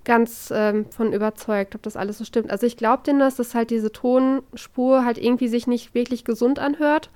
ganz 0.05 0.51
ähm, 0.53 0.85
von 0.89 1.13
überzeugt, 1.13 1.75
ob 1.75 1.81
das 1.83 1.95
alles 1.95 2.17
so 2.17 2.25
stimmt. 2.25 2.51
Also 2.51 2.65
ich 2.65 2.77
glaube 2.77 3.03
denen, 3.05 3.19
dass 3.19 3.35
das 3.35 3.55
halt 3.55 3.69
diese 3.69 3.91
Tonspur 3.91 5.05
halt 5.05 5.17
irgendwie 5.17 5.47
sich 5.47 5.67
nicht 5.67 5.93
wirklich 5.93 6.25
gesund 6.25 6.59
anhört. 6.59 7.09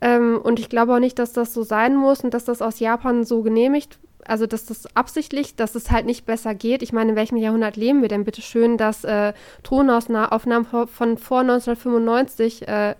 Ähm, 0.00 0.40
und 0.42 0.60
ich 0.60 0.68
glaube 0.68 0.94
auch 0.94 1.00
nicht, 1.00 1.18
dass 1.18 1.32
das 1.32 1.54
so 1.54 1.62
sein 1.62 1.96
muss 1.96 2.22
und 2.22 2.34
dass 2.34 2.44
das 2.44 2.62
aus 2.62 2.80
Japan 2.80 3.24
so 3.24 3.42
genehmigt, 3.42 3.98
also 4.24 4.46
dass 4.46 4.66
das 4.66 4.94
absichtlich, 4.94 5.56
dass 5.56 5.74
es 5.74 5.90
halt 5.90 6.06
nicht 6.06 6.26
besser 6.26 6.54
geht. 6.54 6.82
Ich 6.82 6.92
meine, 6.92 7.10
in 7.10 7.16
welchem 7.16 7.36
Jahrhundert 7.36 7.76
leben 7.76 8.02
wir 8.02 8.08
denn 8.08 8.24
bitte 8.24 8.42
schön, 8.42 8.76
dass 8.76 9.04
äh, 9.04 9.32
Tonaufnahmen 9.62 10.66
von 10.86 11.18
vor 11.18 11.40
1995 11.40 12.68
äh, 12.68 12.94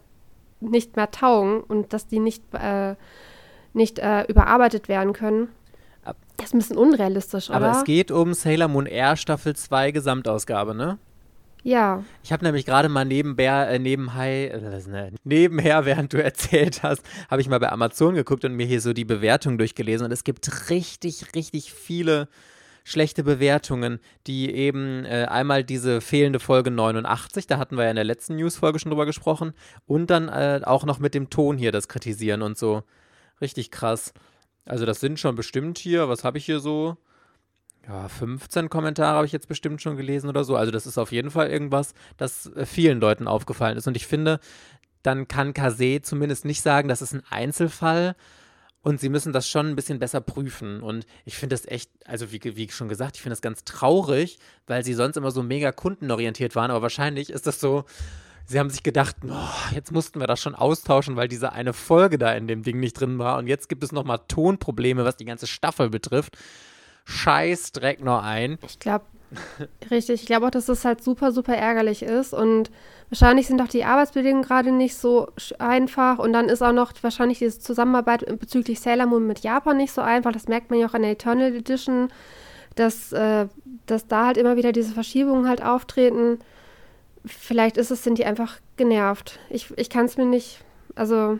nicht 0.61 0.97
mehr 0.97 1.11
taugen 1.11 1.61
und 1.61 1.93
dass 1.93 2.09
die 2.09 2.19
nicht, 2.19 2.43
äh, 2.55 2.95
nicht 3.75 3.99
äh, 3.99 4.25
überarbeitet 4.25 4.89
werden 4.89 5.13
können? 5.13 5.49
Das 6.39 6.47
ist 6.47 6.55
ein 6.55 6.59
bisschen 6.59 6.79
unrealistisch, 6.79 7.51
aber 7.51 7.59
oder? 7.59 7.69
Aber 7.69 7.79
es 7.81 7.85
geht 7.85 8.11
um 8.11 8.33
Sailor 8.33 8.69
Moon 8.69 8.87
Air 8.87 9.17
Staffel 9.17 9.55
2 9.55 9.91
Gesamtausgabe, 9.91 10.75
ne? 10.75 10.99
Ja. 11.65 12.05
Ich 12.23 12.33
habe 12.33 12.45
nämlich 12.45 12.65
gerade 12.65 12.89
mal 12.89 13.05
nebenher, 13.05 13.69
äh, 13.69 13.79
nebenher, 13.79 14.55
äh, 14.55 15.11
nebenher, 15.25 15.85
während 15.85 16.13
du 16.13 16.23
erzählt 16.23 16.83
hast, 16.83 17.03
habe 17.29 17.43
ich 17.43 17.49
mal 17.49 17.59
bei 17.59 17.71
Amazon 17.71 18.15
geguckt 18.15 18.45
und 18.45 18.55
mir 18.55 18.67
hier 18.67 18.81
so 18.81 18.93
die 18.93 19.05
Bewertungen 19.05 19.59
durchgelesen. 19.59 20.07
Und 20.07 20.13
es 20.13 20.25
gibt 20.25 20.71
richtig, 20.71 21.35
richtig 21.35 21.73
viele 21.73 22.29
schlechte 22.85 23.23
Bewertungen, 23.23 24.01
die 24.27 24.51
eben 24.55 25.05
äh, 25.05 25.27
einmal 25.29 25.63
diese 25.63 26.01
fehlende 26.01 26.41
Folge 26.41 26.71
89, 26.71 27.47
da 27.47 27.59
hatten 27.59 27.77
wir 27.77 27.85
ja 27.85 27.91
in 27.91 27.97
der 27.97 28.05
letzten 28.05 28.37
News-Folge 28.37 28.79
schon 28.79 28.91
drüber 28.91 29.05
gesprochen, 29.05 29.53
und 29.87 30.09
dann 30.09 30.29
äh, 30.29 30.63
auch 30.65 30.87
noch 30.87 30.99
mit 30.99 31.15
dem 31.15 31.29
Ton 31.29 31.59
hier 31.59 31.73
das 31.73 31.89
kritisieren 31.89 32.41
und 32.41 32.57
so. 32.57 32.85
Richtig 33.43 33.71
krass. 33.71 34.15
Also 34.69 34.87
das 34.87 35.01
sind 35.01 35.19
schon 35.19 35.35
bestimmt 35.35 35.79
hier, 35.79 36.09
was 36.09 36.25
habe 36.25 36.39
ich 36.39 36.45
hier 36.45 36.61
so? 36.61 36.97
ja, 37.89 38.09
15 38.09 38.69
Kommentare 38.69 39.17
habe 39.17 39.27
ich 39.27 39.33
jetzt 39.33 39.49
bestimmt 39.49 39.81
schon 39.81 39.97
gelesen 39.97 40.29
oder 40.29 40.45
so. 40.45 40.57
Also 40.57 40.71
das 40.71 40.87
ist 40.87 40.99
auf 40.99 41.11
jeden 41.11 41.31
Fall 41.31 41.49
irgendwas, 41.49 41.95
das 42.19 42.47
äh, 42.55 42.67
vielen 42.67 43.01
Leuten 43.01 43.27
aufgefallen 43.27 43.79
ist. 43.79 43.87
Und 43.87 43.97
ich 43.97 44.07
finde, 44.07 44.41
dann 45.03 45.27
kann 45.27 45.55
Kase 45.55 46.03
zumindest 46.03 46.45
nicht 46.45 46.61
sagen, 46.61 46.89
das 46.89 47.03
ist 47.03 47.15
ein 47.15 47.23
Einzelfall. 47.31 48.15
Und 48.81 49.01
sie 49.01 49.09
müssen 49.09 49.33
das 49.33 49.49
schon 49.49 49.69
ein 49.69 49.77
bisschen 49.77 49.99
besser 49.99 50.21
prüfen. 50.21 50.83
Und 50.83 51.07
ich 51.25 51.37
finde 51.37 51.55
das 51.55 51.67
echt, 51.67 51.91
also 52.05 52.31
wie, 52.31 52.41
wie 52.57 52.71
schon 52.71 52.89
gesagt, 52.89 53.17
ich 53.17 53.23
finde 53.23 53.33
das 53.33 53.43
ganz 53.43 53.65
traurig, 53.65 54.39
weil 54.67 54.85
sie 54.85 54.95
sonst 54.95 55.17
immer 55.17 55.31
so 55.31 55.43
mega 55.43 55.73
kundenorientiert 55.73 56.55
waren. 56.55 56.71
Aber 56.71 56.83
wahrscheinlich 56.83 57.31
ist 57.31 57.47
das 57.47 57.59
so, 57.59 57.85
sie 58.49 58.59
haben 58.59 58.71
sich 58.71 58.83
gedacht, 58.83 59.17
oh, 59.29 59.75
jetzt 59.75 59.93
mussten 59.93 60.21
wir 60.21 60.27
das 60.27 60.41
schon 60.41 60.55
austauschen, 60.55 61.17
weil 61.17 61.29
diese 61.29 61.53
eine 61.53 61.75
Folge 61.75 62.19
da 62.19 62.33
in 62.33 62.49
dem 62.49 62.63
Ding 62.63 62.81
nicht 62.81 62.95
drin 62.95 63.19
war. 63.19 63.39
Und 63.39 63.47
jetzt 63.47 63.69
gibt 63.69 63.85
es 63.85 63.93
nochmal 63.93 64.21
Tonprobleme, 64.27 65.05
was 65.05 65.17
die 65.17 65.27
ganze 65.27 65.47
Staffel 65.47 65.91
betrifft. 65.91 66.37
Scheißdreck 67.05 68.03
noch 68.03 68.23
ein. 68.23 68.59
Ich 68.67 68.79
glaube, 68.79 69.05
richtig. 69.91 70.23
Ich 70.23 70.27
glaube 70.27 70.47
auch, 70.47 70.51
dass 70.51 70.65
das 70.65 70.87
halt 70.87 71.05
super, 71.05 71.31
super 71.31 71.55
ärgerlich 71.55 72.03
ist. 72.03 72.33
Und 72.33 72.71
wahrscheinlich 73.11 73.47
sind 73.47 73.61
auch 73.61 73.69
die 73.69 73.85
Arbeitsbedingungen 73.85 74.45
gerade 74.45 74.73
nicht 74.73 74.97
so 74.97 75.29
einfach. 75.59 76.19
Und 76.19 76.33
dann 76.33 76.49
ist 76.49 76.63
auch 76.63 76.73
noch 76.73 76.93
wahrscheinlich 77.03 77.39
diese 77.39 77.61
Zusammenarbeit 77.61 78.25
bezüglich 78.41 78.81
Sailor 78.81 79.07
Moon 79.07 79.27
mit 79.27 79.41
Japan 79.41 79.77
nicht 79.77 79.93
so 79.93 80.01
einfach. 80.01 80.33
Das 80.33 80.49
merkt 80.49 80.71
man 80.71 80.81
ja 80.81 80.89
auch 80.89 80.95
in 80.95 81.03
der 81.03 81.13
Eternal 81.13 81.55
Edition, 81.55 82.09
dass, 82.77 83.13
äh, 83.13 83.47
dass 83.85 84.07
da 84.07 84.27
halt 84.27 84.39
immer 84.39 84.57
wieder 84.57 84.73
diese 84.73 84.95
Verschiebungen 84.95 85.47
halt 85.47 85.63
auftreten. 85.63 86.39
Vielleicht 87.25 87.77
ist 87.77 87.91
es, 87.91 88.05
sind 88.05 88.19
die 88.19 88.25
einfach 88.25 88.59
genervt. 88.77 89.39
Ich, 89.51 89.73
ich 89.77 89.91
kann 89.91 90.07
es 90.07 90.17
mir 90.17 90.27
nicht, 90.27 90.61
also 90.95 91.39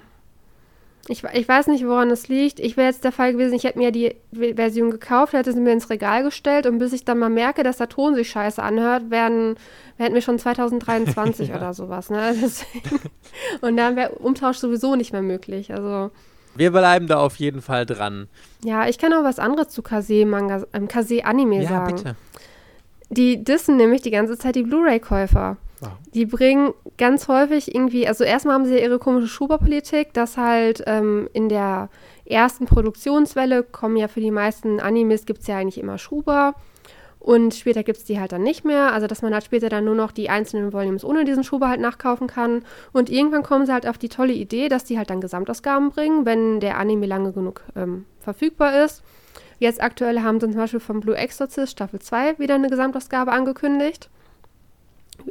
ich, 1.09 1.25
ich 1.25 1.49
weiß 1.49 1.69
nicht, 1.69 1.87
woran 1.87 2.11
es 2.11 2.29
liegt. 2.29 2.61
Ich 2.61 2.77
wäre 2.77 2.89
jetzt 2.89 3.05
der 3.05 3.13
Fall 3.13 3.33
gewesen, 3.33 3.55
ich 3.55 3.65
hätte 3.65 3.79
mir 3.79 3.91
die 3.93 4.15
Version 4.33 4.91
gekauft, 4.91 5.33
hätte 5.33 5.53
sie 5.53 5.61
mir 5.61 5.73
ins 5.73 5.91
Regal 5.91 6.23
gestellt 6.23 6.67
und 6.67 6.79
bis 6.79 6.93
ich 6.93 7.05
dann 7.05 7.19
mal 7.19 7.31
merke, 7.31 7.63
dass 7.63 7.79
der 7.79 7.89
Ton 7.89 8.15
sich 8.15 8.29
scheiße 8.31 8.63
anhört, 8.63 9.11
werden, 9.11 9.57
hätten 9.97 10.15
wir 10.15 10.23
schon 10.23 10.39
2023 10.39 11.49
ja. 11.49 11.57
oder 11.57 11.73
sowas. 11.75 12.11
Ne? 12.11 12.35
Deswegen, 12.43 13.01
und 13.61 13.77
dann 13.77 13.97
wäre 13.97 14.11
Umtausch 14.11 14.59
sowieso 14.59 14.97
nicht 14.97 15.13
mehr 15.13 15.23
möglich. 15.23 15.73
Also. 15.73 16.11
Wir 16.55 16.71
bleiben 16.73 17.07
da 17.07 17.19
auf 17.21 17.37
jeden 17.37 17.63
Fall 17.63 17.87
dran. 17.87 18.29
Ja, 18.63 18.87
ich 18.89 18.99
kann 18.99 19.13
auch 19.13 19.25
was 19.25 19.39
anderes 19.39 19.69
zu 19.69 19.83
Kase-Manga, 19.83 20.65
ähm, 20.75 20.89
Kase-Anime 20.89 21.63
ja, 21.63 21.69
sagen. 21.69 21.97
Bitte. 21.97 22.17
Die 23.11 23.43
dissen 23.43 23.77
nämlich 23.77 24.03
die 24.03 24.11
ganze 24.11 24.37
Zeit 24.37 24.57
die 24.57 24.65
Blu-ray-Käufer. 24.65 25.57
Wow. 25.81 25.93
Die 26.15 26.27
bringen 26.27 26.73
ganz 26.97 27.29
häufig 27.29 27.75
irgendwie, 27.75 28.09
also 28.09 28.25
erstmal 28.25 28.55
haben 28.55 28.65
sie 28.65 28.75
ja 28.75 28.81
ihre 28.81 28.99
komische 28.99 29.29
Schuberpolitik, 29.29 30.13
dass 30.13 30.37
halt 30.37 30.83
ähm, 30.87 31.29
in 31.33 31.49
der 31.49 31.89
ersten 32.25 32.67
Produktionswelle 32.67 33.63
kommen 33.63 33.97
ja 33.97 34.09
für 34.09 34.21
die 34.21 34.31
meisten 34.31 34.81
Animes 34.81 35.25
gibt 35.25 35.43
es 35.43 35.47
ja 35.47 35.57
eigentlich 35.57 35.79
immer 35.79 35.99
Schuber 35.99 36.55
und 37.21 37.55
später 37.55 37.83
gibt 37.83 37.99
es 37.99 38.05
die 38.05 38.19
halt 38.21 38.33
dann 38.33 38.43
nicht 38.43 38.65
mehr, 38.65 38.93
also 38.93 39.07
dass 39.07 39.23
man 39.23 39.33
halt 39.33 39.45
später 39.45 39.69
dann 39.69 39.85
nur 39.85 39.95
noch 39.95 40.13
die 40.13 40.31
einzelnen 40.31 40.73
Volumes 40.73 41.05
ohne 41.05 41.25
diesen 41.25 41.45
Schuber 41.45 41.69
halt 41.69 41.81
nachkaufen 41.81 42.27
kann 42.27 42.65
und 42.93 43.09
irgendwann 43.11 43.43
kommen 43.43 43.67
sie 43.67 43.73
halt 43.73 43.87
auf 43.87 43.99
die 43.99 44.09
tolle 44.09 44.33
Idee, 44.33 44.69
dass 44.69 44.85
die 44.85 44.99
halt 44.99 45.11
dann 45.11 45.21
Gesamtausgaben 45.21 45.91
bringen, 45.91 46.27
wenn 46.27 46.61
der 46.61 46.79
Anime 46.79 47.07
lange 47.07 47.33
genug 47.33 47.63
ähm, 47.77 48.05
verfügbar 48.21 48.85
ist. 48.85 49.03
Jetzt 49.61 49.83
aktuell 49.83 50.21
haben 50.23 50.39
sie 50.41 50.47
zum 50.47 50.57
Beispiel 50.57 50.81
von 50.81 51.01
Blue 51.01 51.17
Exorcist 51.17 51.73
Staffel 51.73 52.01
2 52.01 52.39
wieder 52.39 52.55
eine 52.55 52.69
Gesamtausgabe 52.69 53.33
angekündigt 53.33 54.11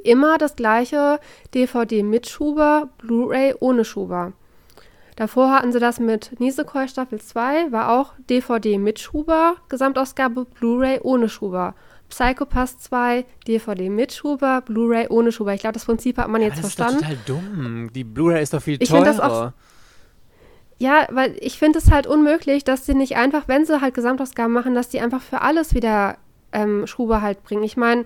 immer 0.04 0.38
das 0.38 0.56
gleiche 0.56 1.20
DVD 1.54 2.04
mit 2.04 2.28
Schuber, 2.28 2.90
Blu-ray 2.98 3.56
ohne 3.60 3.86
Schuber. 3.86 4.34
Davor 5.16 5.52
hatten 5.52 5.72
sie 5.72 5.80
das 5.80 6.00
mit 6.00 6.40
Nisekoi 6.40 6.88
Staffel 6.88 7.20
2, 7.20 7.72
war 7.72 7.92
auch 7.92 8.14
DVD 8.30 8.78
mit 8.78 9.00
Schuber, 9.00 9.56
Gesamtausgabe 9.68 10.46
Blu-ray 10.46 11.00
ohne 11.02 11.28
Schuber. 11.28 11.74
Psychopath 12.10 12.80
2, 12.80 13.26
DVD 13.48 13.90
mit 13.90 14.14
Schuber, 14.14 14.62
Blu-ray 14.62 15.08
ohne 15.10 15.32
Schuber. 15.32 15.54
Ich 15.54 15.62
glaube, 15.62 15.74
das 15.74 15.86
Prinzip 15.86 16.18
hat 16.18 16.30
man 16.30 16.42
jetzt 16.42 16.64
das 16.64 16.74
verstanden. 16.74 17.02
Das 17.02 17.12
ist 17.12 17.26
total 17.26 17.42
dumm. 17.42 17.90
Die 17.94 18.04
Blu-ray 18.04 18.42
ist 18.42 18.54
doch 18.54 18.62
viel 18.62 18.78
ich 18.80 18.90
teurer. 18.90 19.04
Das 19.04 19.20
auch, 19.20 19.52
ja, 20.80 21.08
weil 21.10 21.36
ich 21.40 21.58
finde 21.58 21.80
es 21.80 21.92
halt 21.92 22.06
unmöglich, 22.06 22.64
dass 22.64 22.86
sie 22.86 22.94
nicht 22.94 23.16
einfach, 23.18 23.48
wenn 23.48 23.66
sie 23.66 23.82
halt 23.82 23.96
Gesamtausgaben 23.96 24.54
machen, 24.54 24.76
dass 24.76 24.90
die 24.90 25.00
einfach 25.00 25.22
für 25.22 25.42
alles 25.42 25.74
wieder 25.74 26.18
ähm, 26.52 26.86
Schuber 26.86 27.22
halt 27.22 27.44
bringen. 27.44 27.64
Ich 27.64 27.78
meine, 27.78 28.06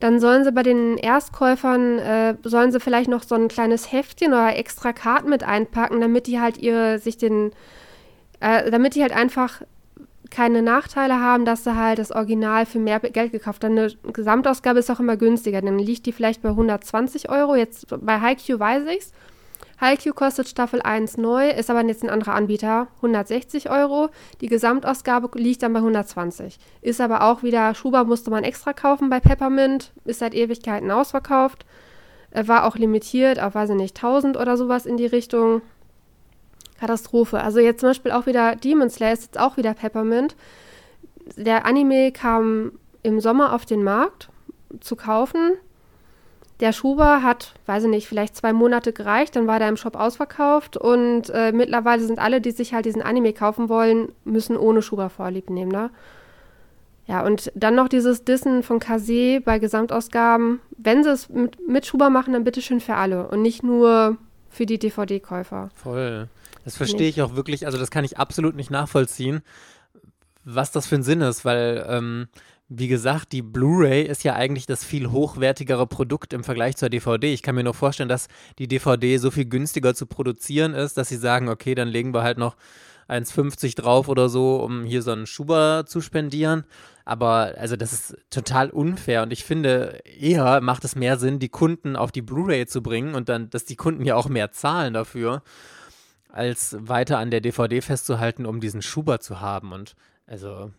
dann 0.00 0.18
sollen 0.18 0.44
sie 0.44 0.52
bei 0.52 0.62
den 0.62 0.96
Erstkäufern, 0.96 1.98
äh, 1.98 2.34
sollen 2.42 2.72
sie 2.72 2.80
vielleicht 2.80 3.10
noch 3.10 3.22
so 3.22 3.34
ein 3.34 3.48
kleines 3.48 3.92
Heftchen 3.92 4.32
oder 4.32 4.56
extra 4.56 4.92
Karten 4.92 5.28
mit 5.28 5.44
einpacken, 5.44 6.00
damit 6.00 6.26
die 6.26 6.40
halt 6.40 6.58
ihre, 6.58 6.98
sich 6.98 7.18
den, 7.18 7.52
äh, 8.40 8.70
damit 8.70 8.94
die 8.94 9.02
halt 9.02 9.14
einfach 9.14 9.62
keine 10.30 10.62
Nachteile 10.62 11.20
haben, 11.20 11.44
dass 11.44 11.64
sie 11.64 11.76
halt 11.76 11.98
das 11.98 12.12
Original 12.12 12.64
für 12.64 12.78
mehr 12.78 13.00
Geld 13.00 13.32
gekauft 13.32 13.62
haben. 13.62 13.76
Eine 13.76 13.92
Gesamtausgabe 14.12 14.78
ist 14.78 14.90
auch 14.90 15.00
immer 15.00 15.16
günstiger, 15.16 15.60
dann 15.60 15.78
liegt 15.78 16.06
die 16.06 16.12
vielleicht 16.12 16.40
bei 16.40 16.50
120 16.50 17.28
Euro. 17.28 17.56
Jetzt 17.56 17.86
bei 18.00 18.20
Haikyuu 18.20 18.58
weiß 18.58 18.84
ich's. 18.96 19.12
Haikyuu 19.80 20.12
kostet 20.12 20.48
Staffel 20.48 20.82
1 20.82 21.16
neu, 21.16 21.50
ist 21.50 21.70
aber 21.70 21.82
jetzt 21.84 22.02
ein 22.02 22.10
anderer 22.10 22.34
Anbieter, 22.34 22.88
160 22.96 23.70
Euro. 23.70 24.10
Die 24.40 24.48
Gesamtausgabe 24.48 25.30
liegt 25.38 25.62
dann 25.62 25.72
bei 25.72 25.78
120. 25.78 26.58
Ist 26.82 27.00
aber 27.00 27.22
auch 27.22 27.42
wieder, 27.42 27.74
Schuber 27.74 28.04
musste 28.04 28.30
man 28.30 28.44
extra 28.44 28.72
kaufen 28.72 29.08
bei 29.08 29.20
Peppermint, 29.20 29.92
ist 30.04 30.18
seit 30.18 30.34
Ewigkeiten 30.34 30.90
ausverkauft. 30.90 31.64
War 32.32 32.64
auch 32.64 32.76
limitiert 32.76 33.40
auf, 33.40 33.54
weiß 33.54 33.70
ich 33.70 33.76
nicht, 33.76 33.96
1000 33.96 34.36
oder 34.36 34.56
sowas 34.56 34.86
in 34.86 34.96
die 34.96 35.06
Richtung. 35.06 35.62
Katastrophe. 36.80 37.40
Also 37.42 37.60
jetzt 37.60 37.80
zum 37.80 37.90
Beispiel 37.90 38.10
auch 38.10 38.24
wieder 38.24 38.56
Demon 38.56 38.88
Slayer 38.88 39.12
ist 39.12 39.24
jetzt 39.24 39.38
auch 39.38 39.58
wieder 39.58 39.74
Peppermint. 39.74 40.34
Der 41.36 41.66
Anime 41.66 42.10
kam 42.10 42.72
im 43.02 43.20
Sommer 43.20 43.52
auf 43.54 43.66
den 43.66 43.84
Markt 43.84 44.30
zu 44.80 44.96
kaufen. 44.96 45.52
Der 46.60 46.72
Schuber 46.72 47.22
hat, 47.22 47.54
weiß 47.66 47.84
ich 47.84 47.90
nicht, 47.90 48.06
vielleicht 48.06 48.36
zwei 48.36 48.52
Monate 48.52 48.92
gereicht, 48.92 49.34
dann 49.34 49.46
war 49.46 49.58
der 49.58 49.68
im 49.68 49.78
Shop 49.78 49.96
ausverkauft 49.96 50.76
und 50.76 51.30
äh, 51.30 51.52
mittlerweile 51.52 52.02
sind 52.02 52.18
alle, 52.18 52.42
die 52.42 52.50
sich 52.50 52.74
halt 52.74 52.84
diesen 52.84 53.00
Anime 53.00 53.32
kaufen 53.32 53.70
wollen, 53.70 54.12
müssen 54.24 54.58
ohne 54.58 54.82
Schuber 54.82 55.08
vorlieb 55.08 55.48
nehmen, 55.48 55.72
ne? 55.72 55.90
Ja, 57.06 57.24
und 57.24 57.50
dann 57.56 57.74
noch 57.74 57.88
dieses 57.88 58.24
Dissen 58.24 58.62
von 58.62 58.78
Kase 58.78 59.40
bei 59.40 59.58
Gesamtausgaben. 59.58 60.60
Wenn 60.76 61.02
sie 61.02 61.10
es 61.10 61.28
mit, 61.28 61.66
mit 61.66 61.84
Schuber 61.84 62.08
machen, 62.08 62.34
dann 62.34 62.44
bitteschön 62.44 62.78
für 62.78 62.94
alle 62.94 63.26
und 63.26 63.42
nicht 63.42 63.64
nur 63.64 64.16
für 64.48 64.64
die 64.64 64.78
DVD-Käufer. 64.78 65.70
Voll. 65.74 66.28
Das 66.64 66.76
verstehe 66.76 67.08
ich 67.08 67.20
auch 67.22 67.34
wirklich, 67.34 67.66
also 67.66 67.78
das 67.78 67.90
kann 67.90 68.04
ich 68.04 68.18
absolut 68.18 68.54
nicht 68.54 68.70
nachvollziehen, 68.70 69.40
was 70.44 70.70
das 70.70 70.86
für 70.86 70.96
ein 70.96 71.02
Sinn 71.02 71.20
ist, 71.20 71.44
weil 71.44 71.84
ähm, 71.88 72.28
wie 72.72 72.86
gesagt, 72.86 73.32
die 73.32 73.42
Blu-ray 73.42 74.02
ist 74.02 74.22
ja 74.22 74.36
eigentlich 74.36 74.64
das 74.64 74.84
viel 74.84 75.10
hochwertigere 75.10 75.88
Produkt 75.88 76.32
im 76.32 76.44
Vergleich 76.44 76.76
zur 76.76 76.88
DVD. 76.88 77.34
Ich 77.34 77.42
kann 77.42 77.56
mir 77.56 77.64
nur 77.64 77.74
vorstellen, 77.74 78.08
dass 78.08 78.28
die 78.60 78.68
DVD 78.68 79.16
so 79.16 79.32
viel 79.32 79.44
günstiger 79.46 79.92
zu 79.92 80.06
produzieren 80.06 80.72
ist, 80.72 80.96
dass 80.96 81.08
sie 81.08 81.16
sagen, 81.16 81.48
okay, 81.48 81.74
dann 81.74 81.88
legen 81.88 82.14
wir 82.14 82.22
halt 82.22 82.38
noch 82.38 82.54
1,50 83.08 83.74
drauf 83.74 84.08
oder 84.08 84.28
so, 84.28 84.62
um 84.62 84.84
hier 84.84 85.02
so 85.02 85.10
einen 85.10 85.26
Schuber 85.26 85.82
zu 85.84 86.00
spendieren. 86.00 86.64
Aber 87.04 87.54
also 87.58 87.74
das 87.74 87.92
ist 87.92 88.16
total 88.30 88.70
unfair 88.70 89.24
und 89.24 89.32
ich 89.32 89.42
finde, 89.44 90.00
eher 90.04 90.60
macht 90.60 90.84
es 90.84 90.94
mehr 90.94 91.18
Sinn, 91.18 91.40
die 91.40 91.48
Kunden 91.48 91.96
auf 91.96 92.12
die 92.12 92.22
Blu-ray 92.22 92.66
zu 92.66 92.84
bringen 92.84 93.16
und 93.16 93.28
dann, 93.28 93.50
dass 93.50 93.64
die 93.64 93.74
Kunden 93.74 94.04
ja 94.04 94.14
auch 94.14 94.28
mehr 94.28 94.52
zahlen 94.52 94.94
dafür, 94.94 95.42
als 96.28 96.76
weiter 96.78 97.18
an 97.18 97.32
der 97.32 97.40
DVD 97.40 97.80
festzuhalten, 97.80 98.46
um 98.46 98.60
diesen 98.60 98.80
Schuber 98.80 99.18
zu 99.18 99.40
haben. 99.40 99.72
Und 99.72 99.96
also 100.28 100.70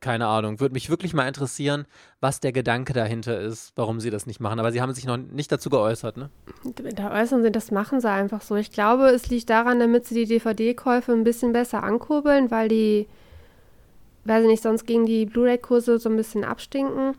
keine 0.00 0.26
Ahnung. 0.26 0.60
Würde 0.60 0.72
mich 0.72 0.90
wirklich 0.90 1.14
mal 1.14 1.26
interessieren, 1.26 1.86
was 2.20 2.40
der 2.40 2.52
Gedanke 2.52 2.92
dahinter 2.92 3.40
ist, 3.40 3.72
warum 3.76 4.00
sie 4.00 4.10
das 4.10 4.26
nicht 4.26 4.40
machen. 4.40 4.60
Aber 4.60 4.72
sie 4.72 4.80
haben 4.80 4.94
sich 4.94 5.06
noch 5.06 5.16
nicht 5.16 5.50
dazu 5.50 5.70
geäußert, 5.70 6.16
ne? 6.16 6.30
Da 6.94 7.12
äußern 7.12 7.42
sie, 7.42 7.50
das 7.50 7.70
machen 7.70 8.00
sie 8.00 8.10
einfach 8.10 8.42
so. 8.42 8.56
Ich 8.56 8.70
glaube, 8.70 9.08
es 9.08 9.28
liegt 9.28 9.50
daran, 9.50 9.80
damit 9.80 10.06
sie 10.06 10.14
die 10.14 10.26
DVD-Käufe 10.26 11.12
ein 11.12 11.24
bisschen 11.24 11.52
besser 11.52 11.82
ankurbeln, 11.82 12.50
weil 12.50 12.68
die 12.68 13.06
weiß 14.24 14.42
ich 14.42 14.48
nicht, 14.48 14.62
sonst 14.62 14.86
gegen 14.86 15.06
die 15.06 15.26
Blu-ray-Kurse 15.26 15.98
so 15.98 16.08
ein 16.08 16.16
bisschen 16.16 16.44
abstinken. 16.44 17.16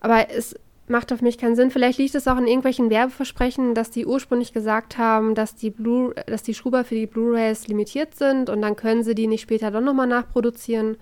Aber 0.00 0.30
es 0.30 0.54
macht 0.86 1.12
auf 1.12 1.22
mich 1.22 1.38
keinen 1.38 1.56
Sinn. 1.56 1.70
Vielleicht 1.70 1.98
liegt 1.98 2.14
es 2.14 2.28
auch 2.28 2.36
in 2.36 2.46
irgendwelchen 2.46 2.90
Werbeversprechen, 2.90 3.74
dass 3.74 3.90
die 3.90 4.04
ursprünglich 4.04 4.52
gesagt 4.52 4.98
haben, 4.98 5.34
dass 5.34 5.54
die, 5.54 5.70
Blu 5.70 6.12
dass 6.26 6.42
die 6.42 6.54
Schuber 6.54 6.84
für 6.84 6.94
die 6.94 7.06
Blu-rays 7.06 7.68
limitiert 7.68 8.14
sind 8.14 8.50
und 8.50 8.60
dann 8.60 8.76
können 8.76 9.02
sie 9.02 9.14
die 9.14 9.26
nicht 9.26 9.42
später 9.42 9.70
doch 9.70 9.80
nochmal 9.80 10.06
nachproduzieren. 10.06 10.96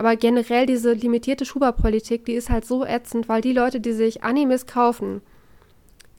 Aber 0.00 0.16
generell 0.16 0.64
diese 0.64 0.94
limitierte 0.94 1.44
Schuberpolitik, 1.44 2.24
die 2.24 2.32
ist 2.32 2.48
halt 2.48 2.64
so 2.64 2.86
ätzend, 2.86 3.28
weil 3.28 3.42
die 3.42 3.52
Leute, 3.52 3.80
die 3.80 3.92
sich 3.92 4.24
Animes 4.24 4.64
kaufen, 4.64 5.20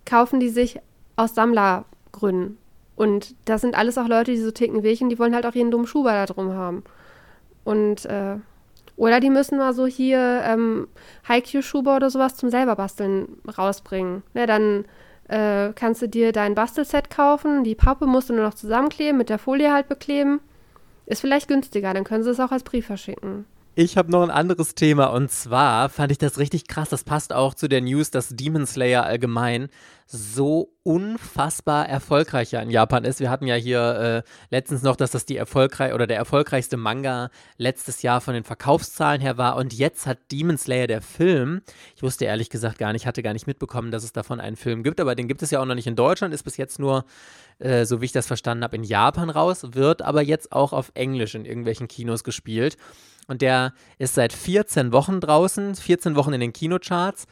kaufen 0.06 0.40
die 0.40 0.50
sich 0.50 0.80
aus 1.16 1.34
Sammlergründen. 1.34 2.60
Und 2.96 3.34
das 3.46 3.62
sind 3.62 3.74
alles 3.74 3.98
auch 3.98 4.08
Leute, 4.08 4.34
die 4.34 4.38
so 4.38 4.52
ticken 4.52 4.84
wie 4.84 4.90
ich 4.90 5.02
und 5.02 5.10
die 5.10 5.18
wollen 5.18 5.34
halt 5.34 5.48
auch 5.48 5.56
ihren 5.56 5.72
dummen 5.72 5.88
Schuber 5.88 6.12
da 6.12 6.28
drum 6.28 6.54
haben. 6.54 6.84
Und 7.64 8.06
äh, 8.06 8.36
oder 8.98 9.20
die 9.20 9.32
müssen 9.32 9.58
mal 9.58 9.74
so 9.74 9.88
hier 9.88 10.44
ähm, 10.46 10.88
Haikyuu-Schuber 11.28 11.96
oder 11.96 12.12
sowas 12.12 12.36
zum 12.36 12.52
selber 12.52 12.76
basteln 12.76 13.42
rausbringen. 13.58 14.22
Ne, 14.36 14.46
dann 14.46 14.86
äh, 15.28 15.74
kannst 15.74 16.04
du 16.04 16.08
dir 16.08 16.34
dein 16.34 16.54
Bastelset 16.54 17.10
kaufen, 17.10 17.64
die 17.64 17.74
Pappe 17.74 18.06
musst 18.06 18.30
du 18.30 18.34
nur 18.34 18.44
noch 18.44 18.54
zusammenkleben, 18.54 19.18
mit 19.18 19.30
der 19.30 19.40
Folie 19.40 19.74
halt 19.74 19.90
bekleben. 19.90 20.40
Ist 21.08 21.22
vielleicht 21.22 21.48
günstiger, 21.48 21.96
dann 21.96 22.04
können 22.04 22.24
sie 22.24 22.30
es 22.30 22.40
auch 22.40 22.52
als 22.52 22.62
Brief 22.62 22.86
verschicken. 22.86 23.46
Ich 23.74 23.96
habe 23.96 24.12
noch 24.12 24.22
ein 24.22 24.32
anderes 24.32 24.76
Thema 24.76 25.06
und 25.14 25.32
zwar 25.32 25.88
fand 25.88 26.12
ich 26.12 26.18
das 26.18 26.38
richtig 26.38 26.68
krass. 26.68 26.90
Das 26.90 27.06
passt 27.06 27.32
auch 27.32 27.54
zu 27.54 27.70
der 27.70 27.80
News, 27.80 28.12
dass 28.12 28.36
Demon 28.36 28.68
Slayer 28.68 29.06
allgemein 29.06 29.70
so 30.08 30.74
unfassbar 30.84 31.88
erfolgreich 31.88 32.52
ja 32.52 32.60
in 32.60 32.70
Japan 32.70 33.06
ist. 33.06 33.22
Wir 33.22 33.30
hatten 33.30 33.48
ja 33.48 33.56
hier 33.56 34.24
äh, 34.26 34.30
letztens 34.50 34.82
noch, 34.82 34.98
dass 34.98 35.12
das 35.12 35.26
die 35.26 35.38
erfolgreich 35.38 35.94
oder 35.94 36.06
der 36.06 36.18
erfolgreichste 36.18 36.76
Manga 36.76 37.30
letztes 37.58 38.02
Jahr 38.02 38.20
von 38.20 38.34
den 38.34 38.44
Verkaufszahlen 38.44 39.22
her 39.22 39.38
war 39.38 39.56
und 39.56 39.72
jetzt 39.72 40.06
hat 40.06 40.18
Demon 40.34 40.58
Slayer 40.58 40.88
der 40.88 41.02
Film. 41.02 41.62
Ich 41.96 42.04
wusste 42.04 42.26
ehrlich 42.26 42.50
gesagt 42.50 42.78
gar 42.78 42.92
nicht, 42.92 43.06
hatte 43.06 43.24
gar 43.24 43.32
nicht 43.32 43.48
mitbekommen, 43.48 43.92
dass 43.92 44.04
es 44.04 44.12
davon 44.12 44.42
einen 44.42 44.58
Film 44.58 44.84
gibt, 44.84 45.00
aber 45.00 45.16
den 45.16 45.30
gibt 45.30 45.44
es 45.44 45.52
ja 45.52 45.62
auch 45.62 45.66
noch 45.66 45.76
nicht 45.76 45.88
in 45.88 45.96
Deutschland. 45.96 46.34
Ist 46.34 46.44
bis 46.44 46.58
jetzt 46.58 46.78
nur, 46.78 47.06
äh, 47.60 47.86
so 47.86 48.02
wie 48.02 48.06
ich 48.06 48.12
das 48.12 48.28
verstanden 48.28 48.66
habe, 48.66 48.76
in 48.76 48.84
Japan 48.84 49.30
raus, 49.30 49.66
wird 49.72 50.02
aber 50.02 50.22
jetzt 50.22 50.52
auch 50.52 50.74
auf 50.74 50.92
Englisch 50.94 51.36
in 51.36 51.46
irgendwelchen 51.46 51.88
Kinos 51.88 52.26
gespielt. 52.26 52.76
Und 53.32 53.42
der 53.42 53.74
ist 53.98 54.16
seit 54.16 54.34
14 54.34 54.92
Wochen 54.92 55.22
draußen, 55.22 55.76
14 55.76 56.18
Wochen 56.18 56.34
in 56.34 56.42
den 56.42 56.52
Kinocharts. 56.52 57.28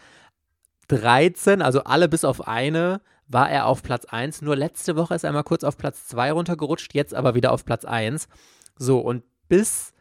13, 0.87 1.61
also 1.61 1.83
alle 1.83 2.07
bis 2.07 2.23
auf 2.23 2.47
eine, 2.47 3.01
war 3.27 3.51
er 3.51 3.65
auf 3.65 3.83
Platz 3.83 4.05
1. 4.05 4.41
Nur 4.41 4.55
letzte 4.55 4.95
Woche 4.95 5.13
ist 5.13 5.25
er 5.25 5.33
mal 5.33 5.43
kurz 5.43 5.65
auf 5.65 5.77
Platz 5.77 6.07
2 6.07 6.31
runtergerutscht, 6.31 6.93
jetzt 6.93 7.13
aber 7.13 7.35
wieder 7.35 7.51
auf 7.51 7.65
Platz 7.65 7.83
1. 7.83 8.29
So, 8.77 8.99
und 8.99 9.25
bis 9.49 9.91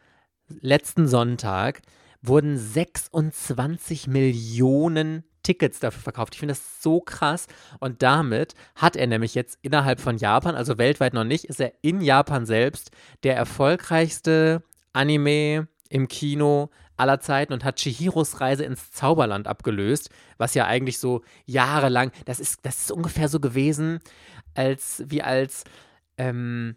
letzten 0.47 1.05
Sonntag 1.05 1.81
wurden 2.21 2.57
26 2.57 4.07
Millionen 4.07 5.25
Tickets 5.43 5.81
dafür 5.81 6.01
verkauft. 6.01 6.35
Ich 6.35 6.39
finde 6.39 6.53
das 6.53 6.81
so 6.81 7.01
krass. 7.01 7.47
Und 7.81 8.03
damit 8.03 8.53
hat 8.77 8.95
er 8.95 9.07
nämlich 9.07 9.35
jetzt 9.35 9.59
innerhalb 9.63 9.99
von 9.99 10.15
Japan, 10.15 10.55
also 10.55 10.77
weltweit 10.77 11.13
noch 11.13 11.25
nicht, 11.25 11.43
ist 11.43 11.59
er 11.59 11.73
in 11.81 11.99
Japan 11.99 12.45
selbst 12.45 12.91
der 13.23 13.35
erfolgreichste 13.35 14.63
Anime 14.93 15.67
im 15.89 16.07
Kino 16.07 16.69
aller 16.97 17.19
Zeiten 17.19 17.53
und 17.53 17.63
hat 17.63 17.77
Chihiros 17.77 18.41
Reise 18.41 18.63
ins 18.63 18.91
Zauberland 18.91 19.47
abgelöst, 19.47 20.09
was 20.37 20.53
ja 20.53 20.65
eigentlich 20.65 20.99
so 20.99 21.21
jahrelang, 21.45 22.11
das 22.25 22.39
ist, 22.39 22.65
das 22.65 22.81
ist 22.81 22.91
ungefähr 22.91 23.29
so 23.29 23.39
gewesen, 23.39 23.99
als 24.53 25.03
wie 25.07 25.21
als 25.21 25.63
ähm, 26.17 26.75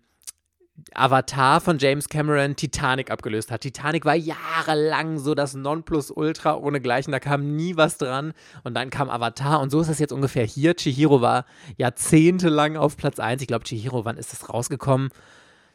Avatar 0.94 1.60
von 1.60 1.78
James 1.78 2.08
Cameron 2.08 2.56
Titanic 2.56 3.10
abgelöst 3.10 3.50
hat. 3.50 3.60
Titanic 3.60 4.04
war 4.04 4.14
jahrelang 4.14 5.18
so 5.18 5.34
das 5.34 5.54
Nonplusultra 5.54 6.56
ohne 6.56 6.80
Gleichen, 6.80 7.12
da 7.12 7.20
kam 7.20 7.56
nie 7.56 7.76
was 7.76 7.98
dran 7.98 8.32
und 8.64 8.74
dann 8.74 8.90
kam 8.90 9.10
Avatar 9.10 9.60
und 9.60 9.70
so 9.70 9.80
ist 9.80 9.90
das 9.90 9.98
jetzt 9.98 10.12
ungefähr 10.12 10.44
hier. 10.44 10.74
Chihiro 10.74 11.20
war 11.20 11.44
jahrzehntelang 11.76 12.76
auf 12.76 12.96
Platz 12.96 13.18
1. 13.18 13.42
Ich 13.42 13.48
glaube, 13.48 13.64
Chihiro, 13.64 14.04
wann 14.04 14.16
ist 14.16 14.32
das 14.32 14.48
rausgekommen? 14.48 15.10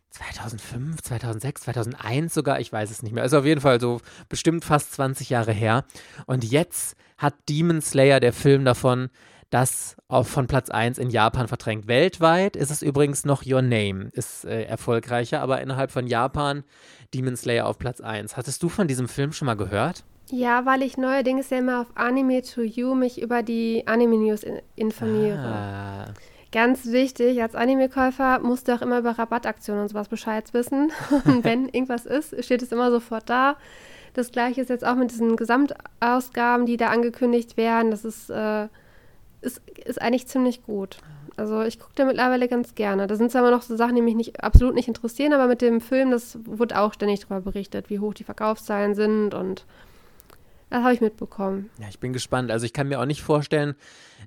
2005, 0.10 1.02
2006, 1.02 1.62
2001 1.62 2.34
sogar, 2.34 2.60
ich 2.60 2.72
weiß 2.72 2.90
es 2.92 3.04
nicht 3.04 3.14
mehr. 3.14 3.24
Ist 3.24 3.34
auf 3.34 3.46
jeden 3.46 3.62
Fall 3.62 3.80
so 3.80 4.02
bestimmt 4.30 4.66
fast 4.66 4.94
20 4.94 5.30
Jahre 5.30 5.52
her. 5.52 5.86
Und 6.26 6.44
jetzt 6.44 6.96
hat 7.18 7.36
Demon 7.50 7.82
Slayer, 7.82 8.20
der 8.20 8.34
Film 8.34 8.66
davon, 8.66 9.10
das 9.50 9.96
auf, 10.08 10.28
von 10.28 10.48
Platz 10.48 10.70
1 10.70 10.98
in 10.98 11.10
Japan 11.10 11.48
verdrängt. 11.48 11.88
Weltweit 11.88 12.56
ist 12.56 12.72
es 12.72 12.82
übrigens 12.82 13.26
noch 13.26 13.46
Your 13.46 13.62
Name, 13.62 14.10
ist 14.12 14.46
äh, 14.46 14.64
erfolgreicher, 14.64 15.42
aber 15.42 15.62
innerhalb 15.62 15.92
von 15.92 16.08
Japan 16.08 16.64
Demon 17.14 17.38
Slayer 17.38 17.66
auf 17.66 17.78
Platz 17.78 18.02
1. 18.02 18.36
Hattest 18.36 18.62
du 18.62 18.70
von 18.70 18.88
diesem 18.88 19.08
Film 19.08 19.32
schon 19.32 19.46
mal 19.46 19.56
gehört? 19.56 20.04
Ja, 20.30 20.66
weil 20.66 20.82
ich 20.82 20.98
neuerdings 20.98 21.50
ja 21.50 21.60
immer 21.60 21.82
auf 21.82 21.88
Anime 21.96 22.42
to 22.42 22.62
You 22.62 22.96
mich 22.96 23.22
über 23.22 23.44
die 23.44 23.88
Anime 23.88 24.18
News 24.18 24.46
informiere. 24.76 25.40
Ah. 25.40 26.14
Ganz 26.52 26.86
wichtig, 26.86 27.42
als 27.42 27.56
Anime-Käufer 27.56 28.40
musst 28.40 28.68
du 28.68 28.76
auch 28.76 28.82
immer 28.82 29.00
über 29.00 29.12
Rabattaktionen 29.12 29.84
und 29.84 29.90
sowas 29.90 30.08
Bescheid 30.08 30.54
wissen. 30.54 30.92
Und 31.26 31.44
wenn 31.44 31.68
irgendwas 31.68 32.06
ist, 32.06 32.44
steht 32.44 32.62
es 32.62 32.72
immer 32.72 32.90
sofort 32.90 33.30
da. 33.30 33.58
Das 34.14 34.32
gleiche 34.32 34.62
ist 34.62 34.70
jetzt 34.70 34.86
auch 34.86 34.96
mit 34.96 35.12
diesen 35.12 35.36
Gesamtausgaben, 35.36 36.66
die 36.66 36.78
da 36.78 36.88
angekündigt 36.88 37.58
werden. 37.58 37.92
Das 37.92 38.06
ist, 38.06 38.30
äh, 38.30 38.68
ist, 39.42 39.62
ist 39.86 40.02
eigentlich 40.02 40.28
ziemlich 40.28 40.64
gut. 40.64 40.98
Also 41.36 41.62
ich 41.62 41.80
gucke 41.80 41.94
da 41.96 42.06
mittlerweile 42.06 42.48
ganz 42.48 42.74
gerne. 42.74 43.06
Da 43.06 43.16
sind 43.16 43.32
zwar 43.32 43.42
immer 43.42 43.52
noch 43.52 43.62
so 43.62 43.76
Sachen, 43.76 43.96
die 43.96 44.02
mich 44.02 44.16
nicht, 44.16 44.44
absolut 44.44 44.74
nicht 44.74 44.88
interessieren, 44.88 45.34
aber 45.34 45.46
mit 45.48 45.62
dem 45.62 45.82
Film, 45.82 46.10
das 46.10 46.40
wurde 46.46 46.80
auch 46.80 46.94
ständig 46.94 47.20
darüber 47.20 47.42
berichtet, 47.42 47.92
wie 47.92 48.00
hoch 48.00 48.16
die 48.16 48.24
Verkaufszahlen 48.24 48.96
sind 48.96 49.36
und 49.36 49.66
das 50.70 50.84
habe 50.84 50.94
ich 50.94 51.02
mitbekommen. 51.02 51.70
Ja, 51.80 51.88
ich 51.90 52.00
bin 52.00 52.14
gespannt. 52.14 52.52
Also 52.52 52.66
ich 52.66 52.74
kann 52.74 52.88
mir 52.88 53.00
auch 53.00 53.06
nicht 53.06 53.22
vorstellen, 53.22 53.76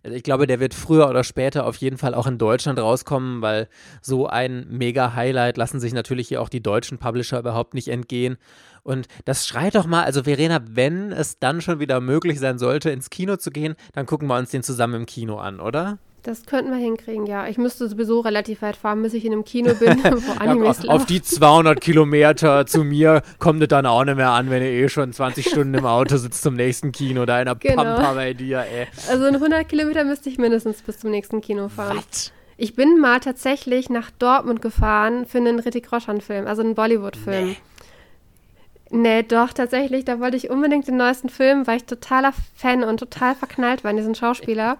ich 0.02 0.22
glaube, 0.22 0.46
der 0.46 0.60
wird 0.60 0.72
früher 0.72 1.08
oder 1.08 1.24
später 1.24 1.66
auf 1.66 1.76
jeden 1.76 1.98
Fall 1.98 2.14
auch 2.14 2.26
in 2.26 2.38
Deutschland 2.38 2.78
rauskommen, 2.78 3.42
weil 3.42 3.68
so 4.00 4.26
ein 4.26 4.66
Mega-Highlight 4.70 5.56
lassen 5.56 5.80
sich 5.80 5.92
natürlich 5.92 6.28
hier 6.28 6.40
auch 6.40 6.48
die 6.48 6.62
deutschen 6.62 6.98
Publisher 6.98 7.38
überhaupt 7.38 7.74
nicht 7.74 7.88
entgehen. 7.88 8.38
Und 8.82 9.08
das 9.26 9.46
schreit 9.46 9.74
doch 9.74 9.86
mal, 9.86 10.04
also 10.04 10.22
Verena, 10.22 10.60
wenn 10.64 11.12
es 11.12 11.38
dann 11.38 11.60
schon 11.60 11.80
wieder 11.80 12.00
möglich 12.00 12.40
sein 12.40 12.58
sollte, 12.58 12.90
ins 12.90 13.10
Kino 13.10 13.36
zu 13.36 13.50
gehen, 13.50 13.74
dann 13.92 14.06
gucken 14.06 14.26
wir 14.28 14.36
uns 14.38 14.50
den 14.50 14.62
zusammen 14.62 14.94
im 14.94 15.06
Kino 15.06 15.36
an, 15.36 15.60
oder? 15.60 15.98
Das 16.22 16.44
könnten 16.44 16.70
wir 16.70 16.78
hinkriegen, 16.78 17.26
ja. 17.26 17.48
Ich 17.48 17.56
müsste 17.56 17.88
sowieso 17.88 18.20
relativ 18.20 18.60
weit 18.60 18.76
fahren, 18.76 19.02
bis 19.02 19.14
ich 19.14 19.24
in 19.24 19.32
einem 19.32 19.44
Kino 19.44 19.74
bin, 19.74 19.98
wo 20.04 20.32
Animes 20.38 20.82
ja, 20.82 20.90
Auf 20.90 21.06
die 21.06 21.22
200 21.22 21.80
Kilometer 21.80 22.66
zu 22.66 22.84
mir 22.84 23.22
kommt 23.38 23.62
es 23.62 23.68
dann 23.68 23.86
auch 23.86 24.04
nicht 24.04 24.16
mehr 24.16 24.30
an, 24.30 24.50
wenn 24.50 24.62
ihr 24.62 24.70
eh 24.70 24.88
schon 24.88 25.12
20 25.12 25.48
Stunden 25.48 25.74
im 25.74 25.86
Auto 25.86 26.18
sitzt 26.18 26.42
zum 26.42 26.56
nächsten 26.56 26.92
Kino, 26.92 27.24
da 27.24 27.40
in 27.40 27.46
der 27.46 27.54
genau. 27.54 27.84
Pampa 27.84 28.12
bei 28.12 28.34
dir, 28.34 28.60
ey. 28.60 28.86
Also 29.08 29.24
in 29.26 29.34
100 29.34 29.68
Kilometer 29.68 30.04
müsste 30.04 30.28
ich 30.28 30.36
mindestens 30.36 30.82
bis 30.82 30.98
zum 30.98 31.10
nächsten 31.10 31.40
Kino 31.40 31.68
fahren. 31.68 31.96
Was? 31.96 32.32
Ich 32.58 32.74
bin 32.74 33.00
mal 33.00 33.20
tatsächlich 33.20 33.88
nach 33.88 34.10
Dortmund 34.10 34.60
gefahren 34.60 35.24
für 35.24 35.38
einen 35.38 35.58
Rittik 35.58 35.90
Roshan-Film, 35.90 36.46
also 36.46 36.60
einen 36.60 36.74
Bollywood-Film. 36.74 37.46
Nee. 37.46 37.56
Nee, 38.90 39.22
doch, 39.22 39.52
tatsächlich. 39.52 40.04
Da 40.04 40.20
wollte 40.20 40.36
ich 40.36 40.50
unbedingt 40.50 40.86
den 40.88 40.96
neuesten 40.96 41.28
Film, 41.28 41.66
weil 41.66 41.78
ich 41.78 41.84
totaler 41.84 42.32
Fan 42.56 42.82
und 42.82 42.98
total 42.98 43.34
verknallt 43.34 43.84
war 43.84 43.92
in 43.92 43.96
diesen 43.96 44.14
Schauspieler. 44.14 44.78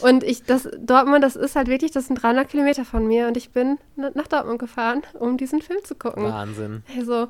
Und 0.00 0.24
ich, 0.24 0.42
das 0.42 0.68
Dortmund, 0.78 1.22
das 1.24 1.36
ist 1.36 1.56
halt 1.56 1.68
wirklich, 1.68 1.90
das 1.90 2.06
sind 2.06 2.22
300 2.22 2.48
Kilometer 2.48 2.84
von 2.84 3.06
mir 3.06 3.26
und 3.26 3.36
ich 3.36 3.50
bin 3.50 3.78
nach 3.96 4.26
Dortmund 4.26 4.58
gefahren, 4.58 5.02
um 5.18 5.36
diesen 5.36 5.62
Film 5.62 5.80
zu 5.84 5.94
gucken. 5.94 6.24
Wahnsinn. 6.24 6.82
Also, 6.96 7.28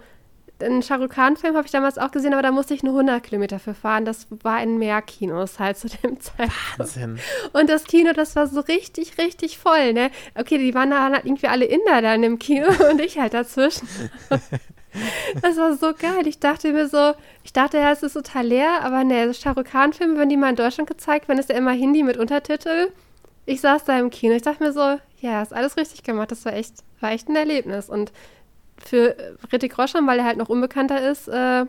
den 0.60 0.82
Shahrukh 0.82 1.08
Khan-Film 1.08 1.54
habe 1.54 1.66
ich 1.66 1.72
damals 1.72 1.98
auch 1.98 2.10
gesehen, 2.10 2.32
aber 2.32 2.42
da 2.42 2.50
musste 2.50 2.72
ich 2.72 2.82
nur 2.82 2.94
100 2.94 3.22
Kilometer 3.22 3.58
für 3.58 3.74
fahren. 3.74 4.04
Das 4.04 4.26
war 4.30 4.62
in 4.62 4.78
mehr 4.78 5.02
Kinos 5.02 5.58
halt 5.58 5.76
zu 5.76 5.88
dem 5.88 6.18
Zeitpunkt. 6.20 6.78
Wahnsinn. 6.78 7.18
Und 7.52 7.68
das 7.68 7.84
Kino, 7.84 8.12
das 8.12 8.36
war 8.36 8.46
so 8.46 8.60
richtig, 8.60 9.18
richtig 9.18 9.58
voll, 9.58 9.92
ne? 9.92 10.10
Okay, 10.34 10.58
die 10.58 10.74
waren 10.74 10.90
da 10.90 11.10
halt 11.10 11.24
irgendwie 11.24 11.48
alle 11.48 11.66
Inder 11.66 12.00
da 12.00 12.14
in 12.14 12.22
dem 12.22 12.38
Kino 12.38 12.68
und 12.90 13.00
ich 13.00 13.18
halt 13.18 13.34
dazwischen. 13.34 13.86
Das 15.42 15.56
war 15.56 15.74
so 15.74 15.92
geil. 15.92 16.26
Ich 16.26 16.38
dachte 16.38 16.72
mir 16.72 16.88
so, 16.88 17.14
ich 17.44 17.52
dachte 17.52 17.78
ja, 17.78 17.92
es 17.92 18.02
ist 18.02 18.14
total 18.14 18.46
leer, 18.46 18.82
aber 18.82 19.04
ne, 19.04 19.32
Shahrukh 19.34 19.64
Khan-Filme 19.64 20.16
werden 20.16 20.28
die 20.28 20.36
mal 20.36 20.50
in 20.50 20.56
Deutschland 20.56 20.88
gezeigt, 20.88 21.28
wenn 21.28 21.38
es 21.38 21.48
ja 21.48 21.56
immer 21.56 21.72
Hindi 21.72 22.02
mit 22.02 22.16
Untertitel. 22.16 22.92
Ich 23.44 23.60
saß 23.60 23.84
da 23.84 23.98
im 23.98 24.10
Kino. 24.10 24.34
Ich 24.34 24.42
dachte 24.42 24.62
mir 24.62 24.72
so, 24.72 24.98
ja, 25.20 25.42
ist 25.42 25.52
alles 25.52 25.76
richtig 25.76 26.02
gemacht. 26.02 26.30
Das 26.30 26.44
war 26.44 26.54
echt, 26.54 26.74
war 27.00 27.12
echt 27.12 27.28
ein 27.28 27.36
Erlebnis. 27.36 27.88
Und 27.88 28.12
für 28.78 29.16
Ritik 29.52 29.78
Roshan, 29.78 30.06
weil 30.06 30.18
er 30.18 30.24
halt 30.24 30.36
noch 30.36 30.48
unbekannter 30.48 31.08
ist, 31.08 31.28
äh, 31.28 31.66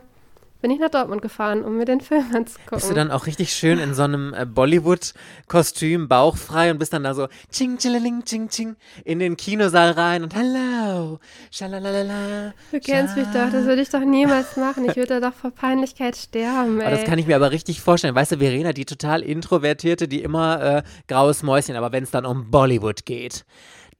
bin 0.60 0.70
ich 0.70 0.80
nach 0.80 0.90
Dortmund 0.90 1.22
gefahren, 1.22 1.62
um 1.64 1.76
mir 1.76 1.84
den 1.84 2.00
Film 2.00 2.24
anzugucken. 2.34 2.78
Bist 2.78 2.90
du 2.90 2.94
dann 2.94 3.10
auch 3.10 3.26
richtig 3.26 3.52
schön 3.52 3.78
in 3.78 3.94
so 3.94 4.02
einem 4.02 4.34
äh, 4.34 4.44
Bollywood-Kostüm, 4.44 6.08
bauchfrei 6.08 6.70
und 6.70 6.78
bist 6.78 6.92
dann 6.92 7.04
da 7.04 7.14
so 7.14 7.28
ching 7.52 7.78
ching 7.78 8.24
ching 8.24 8.48
ching 8.48 8.76
in 9.04 9.18
den 9.18 9.36
Kinosaal 9.36 9.92
rein 9.92 10.22
und 10.22 10.34
hallo, 10.34 11.20
schalalalala. 11.50 12.54
Du 12.72 12.80
kennst 12.80 13.16
mich 13.16 13.26
doch, 13.26 13.50
das 13.50 13.64
würde 13.66 13.82
ich 13.82 13.90
doch 13.90 14.00
niemals 14.00 14.56
machen. 14.56 14.84
Ich 14.88 14.96
würde 14.96 15.20
da 15.20 15.30
doch 15.30 15.36
vor 15.36 15.50
Peinlichkeit 15.50 16.16
sterben, 16.16 16.80
ey. 16.80 16.90
das 16.90 17.04
kann 17.04 17.18
ich 17.18 17.26
mir 17.26 17.36
aber 17.36 17.50
richtig 17.50 17.80
vorstellen. 17.80 18.14
Weißt 18.14 18.32
du, 18.32 18.38
Verena, 18.38 18.72
die 18.72 18.84
total 18.84 19.22
introvertierte, 19.22 20.08
die 20.08 20.22
immer 20.22 20.62
äh, 20.62 20.82
graues 21.06 21.42
Mäuschen, 21.42 21.76
aber 21.76 21.92
wenn 21.92 22.04
es 22.04 22.10
dann 22.10 22.26
um 22.26 22.50
Bollywood 22.50 23.06
geht, 23.06 23.44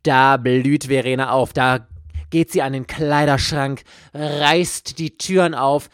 da 0.03 0.37
blüht 0.37 0.85
Verena 0.85 1.31
auf, 1.31 1.53
da 1.53 1.87
geht 2.31 2.53
sie 2.53 2.63
an 2.63 2.73
den 2.73 2.87
Kleiderschrank, 2.87 3.83
reißt 4.15 4.99
die 4.99 5.17
Türen 5.17 5.55
auf, 5.55 5.89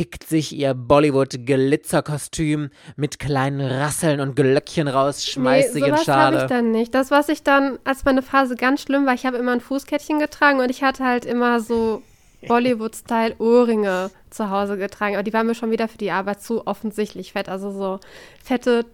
pickt 0.00 0.24
sich 0.24 0.56
ihr 0.56 0.72
Bollywood-Glitzerkostüm 0.72 2.70
mit 2.96 3.18
kleinen 3.18 3.60
Rasseln 3.60 4.20
und 4.20 4.34
Glöckchen 4.34 4.88
raus, 4.88 5.26
schmeißt 5.26 5.74
nee, 5.74 5.80
sich 5.80 5.88
in 5.90 5.98
Schale. 5.98 6.36
habe 6.36 6.46
ich 6.46 6.48
dann 6.48 6.70
nicht. 6.70 6.94
Das, 6.94 7.10
was 7.10 7.28
ich 7.28 7.42
dann, 7.42 7.78
als 7.84 8.06
meine 8.06 8.22
Phase 8.22 8.56
ganz 8.56 8.80
schlimm 8.80 9.04
war, 9.04 9.12
ich 9.12 9.26
habe 9.26 9.36
immer 9.36 9.52
ein 9.52 9.60
Fußkettchen 9.60 10.18
getragen 10.18 10.58
und 10.58 10.70
ich 10.70 10.82
hatte 10.82 11.04
halt 11.04 11.26
immer 11.26 11.60
so 11.60 12.00
Bollywood-Style-Ohrringe 12.48 14.10
zu 14.30 14.48
Hause 14.48 14.78
getragen. 14.78 15.16
Aber 15.16 15.22
die 15.22 15.34
waren 15.34 15.46
mir 15.46 15.54
schon 15.54 15.70
wieder 15.70 15.86
für 15.86 15.98
die 15.98 16.12
Arbeit 16.12 16.40
zu 16.40 16.66
offensichtlich 16.66 17.32
fett. 17.32 17.50
Also 17.50 17.70
so 17.70 18.00
fette, 18.42 18.86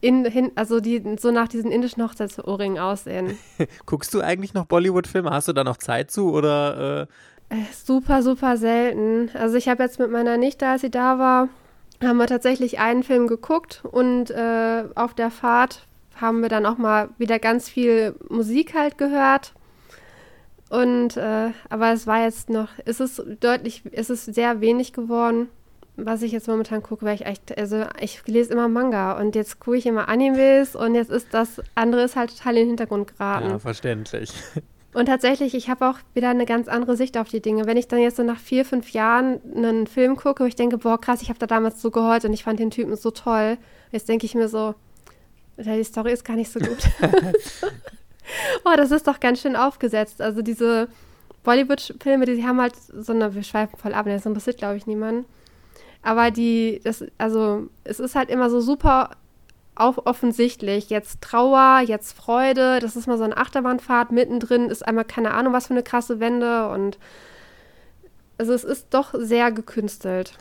in, 0.00 0.24
hin, 0.24 0.50
also 0.56 0.80
die 0.80 1.00
so 1.20 1.30
nach 1.30 1.46
diesen 1.46 1.70
indischen 1.70 2.02
Hochzeitsohrringen 2.02 2.80
aussehen. 2.80 3.38
Guckst 3.86 4.12
du 4.12 4.22
eigentlich 4.22 4.54
noch 4.54 4.66
Bollywood-Filme? 4.66 5.30
Hast 5.30 5.46
du 5.46 5.52
da 5.52 5.62
noch 5.62 5.76
Zeit 5.76 6.10
zu 6.10 6.32
oder? 6.32 7.02
Äh? 7.02 7.06
Äh, 7.50 7.56
super, 7.72 8.22
super 8.22 8.56
selten. 8.56 9.30
Also 9.34 9.56
ich 9.56 9.68
habe 9.68 9.82
jetzt 9.82 9.98
mit 9.98 10.10
meiner 10.10 10.36
Nichte, 10.36 10.66
als 10.66 10.82
sie 10.82 10.90
da 10.90 11.18
war, 11.18 11.48
haben 12.02 12.18
wir 12.18 12.26
tatsächlich 12.26 12.78
einen 12.78 13.02
Film 13.02 13.26
geguckt 13.26 13.82
und 13.90 14.30
äh, 14.30 14.84
auf 14.94 15.14
der 15.14 15.30
Fahrt 15.30 15.86
haben 16.20 16.42
wir 16.42 16.48
dann 16.48 16.66
auch 16.66 16.78
mal 16.78 17.10
wieder 17.18 17.38
ganz 17.38 17.68
viel 17.68 18.14
Musik 18.28 18.74
halt 18.74 18.98
gehört. 18.98 19.54
Und 20.68 21.16
äh, 21.16 21.50
aber 21.70 21.92
es 21.92 22.06
war 22.06 22.22
jetzt 22.22 22.50
noch, 22.50 22.68
es 22.84 23.00
ist 23.00 23.22
deutlich, 23.40 23.82
es 23.92 24.10
ist 24.10 24.26
sehr 24.34 24.60
wenig 24.60 24.92
geworden, 24.92 25.48
was 25.96 26.20
ich 26.22 26.30
jetzt 26.32 26.46
momentan 26.46 26.82
gucke, 26.82 27.06
weil 27.06 27.14
ich 27.14 27.24
echt, 27.24 27.56
also 27.56 27.86
ich 28.00 28.26
lese 28.26 28.52
immer 28.52 28.68
Manga 28.68 29.18
und 29.18 29.34
jetzt 29.34 29.60
gucke 29.60 29.78
ich 29.78 29.86
immer 29.86 30.08
Animes 30.08 30.76
und 30.76 30.94
jetzt 30.94 31.10
ist 31.10 31.32
das 31.32 31.62
andere 31.74 32.02
ist 32.02 32.16
halt 32.16 32.36
total 32.36 32.56
in 32.56 32.60
den 32.60 32.68
Hintergrund 32.68 33.16
geraten. 33.16 33.48
Ja, 33.48 33.58
verständlich. 33.58 34.32
Und 34.98 35.06
tatsächlich, 35.06 35.54
ich 35.54 35.70
habe 35.70 35.88
auch 35.88 35.98
wieder 36.14 36.28
eine 36.28 36.44
ganz 36.44 36.66
andere 36.66 36.96
Sicht 36.96 37.16
auf 37.18 37.28
die 37.28 37.40
Dinge. 37.40 37.66
Wenn 37.66 37.76
ich 37.76 37.86
dann 37.86 38.00
jetzt 38.00 38.16
so 38.16 38.24
nach 38.24 38.40
vier, 38.40 38.64
fünf 38.64 38.90
Jahren 38.90 39.38
einen 39.54 39.86
Film 39.86 40.16
gucke, 40.16 40.42
wo 40.42 40.48
ich 40.48 40.56
denke, 40.56 40.76
boah, 40.76 41.00
krass, 41.00 41.22
ich 41.22 41.28
habe 41.28 41.38
da 41.38 41.46
damals 41.46 41.80
so 41.80 41.92
geheult 41.92 42.24
und 42.24 42.32
ich 42.32 42.42
fand 42.42 42.58
den 42.58 42.72
Typen 42.72 42.96
so 42.96 43.12
toll, 43.12 43.58
jetzt 43.92 44.08
denke 44.08 44.26
ich 44.26 44.34
mir 44.34 44.48
so, 44.48 44.74
die 45.56 45.84
Story 45.84 46.10
ist 46.10 46.24
gar 46.24 46.34
nicht 46.34 46.50
so 46.50 46.58
gut. 46.58 46.78
oh, 48.64 48.72
das 48.76 48.90
ist 48.90 49.06
doch 49.06 49.20
ganz 49.20 49.40
schön 49.40 49.54
aufgesetzt. 49.54 50.20
Also 50.20 50.42
diese 50.42 50.88
Bollywood-Filme, 51.44 52.24
die 52.24 52.44
haben 52.44 52.60
halt 52.60 52.74
so 52.74 53.12
eine, 53.12 53.36
wir 53.36 53.44
schweifen 53.44 53.78
voll 53.78 53.94
ab, 53.94 54.06
das 54.06 54.26
interessiert, 54.26 54.58
glaube 54.58 54.78
ich, 54.78 54.88
niemanden. 54.88 55.26
Aber 56.02 56.32
die, 56.32 56.80
das, 56.82 57.04
also 57.18 57.68
es 57.84 58.00
ist 58.00 58.16
halt 58.16 58.30
immer 58.30 58.50
so 58.50 58.60
super 58.60 59.10
auf 59.78 60.06
offensichtlich. 60.06 60.90
Jetzt 60.90 61.20
Trauer, 61.20 61.80
jetzt 61.84 62.16
Freude, 62.16 62.78
das 62.80 62.96
ist 62.96 63.06
mal 63.06 63.18
so 63.18 63.24
eine 63.24 63.36
Achterbahnfahrt. 63.36 64.12
Mittendrin 64.12 64.70
ist 64.70 64.86
einmal 64.86 65.04
keine 65.04 65.32
Ahnung, 65.32 65.52
was 65.52 65.68
für 65.68 65.74
eine 65.74 65.82
krasse 65.82 66.20
Wende 66.20 66.68
und 66.68 66.98
also 68.38 68.52
es 68.52 68.62
ist 68.62 68.94
doch 68.94 69.14
sehr 69.18 69.50
gekünstelt 69.50 70.38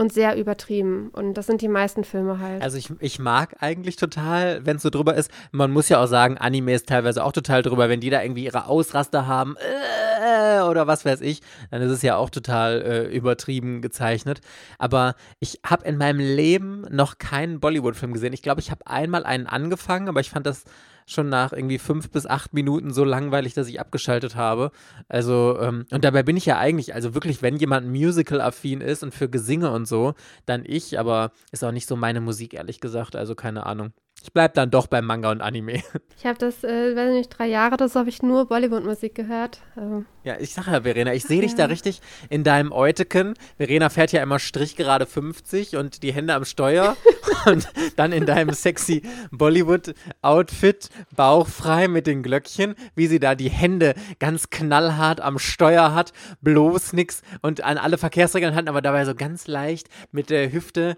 und 0.00 0.14
sehr 0.14 0.36
übertrieben. 0.36 1.10
Und 1.12 1.34
das 1.34 1.46
sind 1.46 1.60
die 1.60 1.68
meisten 1.68 2.04
Filme 2.04 2.38
halt. 2.38 2.62
Also 2.62 2.78
ich, 2.78 2.90
ich 3.00 3.18
mag 3.18 3.56
eigentlich 3.60 3.96
total, 3.96 4.64
wenn 4.64 4.76
es 4.76 4.82
so 4.82 4.88
drüber 4.88 5.14
ist. 5.14 5.30
Man 5.52 5.70
muss 5.70 5.90
ja 5.90 6.02
auch 6.02 6.06
sagen, 6.06 6.38
Anime 6.38 6.72
ist 6.72 6.88
teilweise 6.88 7.22
auch 7.22 7.32
total 7.32 7.60
drüber, 7.60 7.90
wenn 7.90 8.00
die 8.00 8.08
da 8.08 8.22
irgendwie 8.22 8.44
ihre 8.44 8.64
Ausraster 8.64 9.26
haben 9.26 9.56
äh, 9.58 10.62
oder 10.62 10.86
was 10.86 11.04
weiß 11.04 11.20
ich, 11.20 11.42
dann 11.70 11.82
ist 11.82 11.90
es 11.90 12.00
ja 12.00 12.16
auch 12.16 12.30
total 12.30 12.80
äh, 12.80 13.14
übertrieben 13.14 13.82
gezeichnet. 13.82 14.40
Aber 14.78 15.16
ich 15.38 15.60
habe 15.66 15.86
in 15.86 15.98
meinem 15.98 16.20
Leben 16.20 16.86
noch 16.90 17.18
keinen 17.18 17.60
Bollywood-Film 17.60 18.14
gesehen. 18.14 18.32
Ich 18.32 18.42
glaube, 18.42 18.62
ich 18.62 18.70
habe 18.70 18.86
einmal 18.86 19.24
einen 19.24 19.46
angefangen, 19.46 20.08
aber 20.08 20.20
ich 20.20 20.30
fand 20.30 20.46
das 20.46 20.64
schon 21.10 21.28
nach 21.28 21.52
irgendwie 21.52 21.78
fünf 21.78 22.10
bis 22.10 22.26
acht 22.26 22.54
Minuten 22.54 22.92
so 22.92 23.04
langweilig, 23.04 23.54
dass 23.54 23.68
ich 23.68 23.80
abgeschaltet 23.80 24.36
habe. 24.36 24.70
Also, 25.08 25.58
ähm, 25.60 25.86
und 25.90 26.04
dabei 26.04 26.22
bin 26.22 26.36
ich 26.36 26.46
ja 26.46 26.58
eigentlich, 26.58 26.94
also 26.94 27.14
wirklich, 27.14 27.42
wenn 27.42 27.56
jemand 27.56 27.88
Musical-affin 27.88 28.80
ist 28.80 29.02
und 29.02 29.14
für 29.14 29.28
Gesinge 29.28 29.70
und 29.70 29.86
so, 29.86 30.14
dann 30.46 30.64
ich, 30.66 30.98
aber 30.98 31.32
ist 31.52 31.64
auch 31.64 31.72
nicht 31.72 31.88
so 31.88 31.96
meine 31.96 32.20
Musik, 32.20 32.54
ehrlich 32.54 32.80
gesagt. 32.80 33.16
Also 33.16 33.34
keine 33.34 33.66
Ahnung. 33.66 33.92
Ich 34.22 34.32
bleibe 34.32 34.54
dann 34.54 34.70
doch 34.70 34.86
beim 34.86 35.06
Manga 35.06 35.30
und 35.30 35.40
Anime. 35.40 35.82
Ich 36.22 36.26
habe 36.26 36.36
das, 36.36 36.62
äh, 36.64 36.94
weiß 36.94 37.12
nicht, 37.14 37.30
drei 37.30 37.46
Jahre 37.46 37.72
oder 37.72 37.88
so 37.88 37.98
habe 37.98 38.10
ich 38.10 38.22
nur 38.22 38.46
Bollywood-Musik 38.46 39.14
gehört. 39.14 39.62
Also. 39.74 40.04
Ja, 40.22 40.36
ich 40.38 40.52
sage 40.52 40.70
ja, 40.70 40.82
Verena, 40.82 41.14
ich 41.14 41.24
sehe 41.24 41.40
dich 41.40 41.54
da 41.54 41.64
richtig 41.64 42.02
in 42.28 42.44
deinem 42.44 42.72
Euteken. 42.72 43.32
Verena 43.56 43.88
fährt 43.88 44.12
ja 44.12 44.22
immer 44.22 44.38
Strichgerade 44.38 45.06
50 45.06 45.76
und 45.76 46.02
die 46.02 46.12
Hände 46.12 46.34
am 46.34 46.44
Steuer 46.44 46.94
und 47.46 47.66
dann 47.96 48.12
in 48.12 48.26
deinem 48.26 48.52
sexy 48.52 49.00
Bollywood-Outfit, 49.30 50.90
bauchfrei 51.16 51.88
mit 51.88 52.06
den 52.06 52.22
Glöckchen, 52.22 52.74
wie 52.94 53.06
sie 53.06 53.18
da 53.18 53.34
die 53.34 53.48
Hände 53.48 53.94
ganz 54.18 54.50
knallhart 54.50 55.22
am 55.22 55.38
Steuer 55.38 55.94
hat, 55.94 56.12
bloß 56.42 56.92
nix 56.92 57.22
und 57.40 57.64
an 57.64 57.78
alle 57.78 57.96
Verkehrsregeln 57.96 58.54
hat, 58.54 58.68
aber 58.68 58.82
dabei 58.82 59.06
so 59.06 59.14
ganz 59.14 59.46
leicht 59.46 59.88
mit 60.12 60.28
der 60.28 60.52
Hüfte 60.52 60.96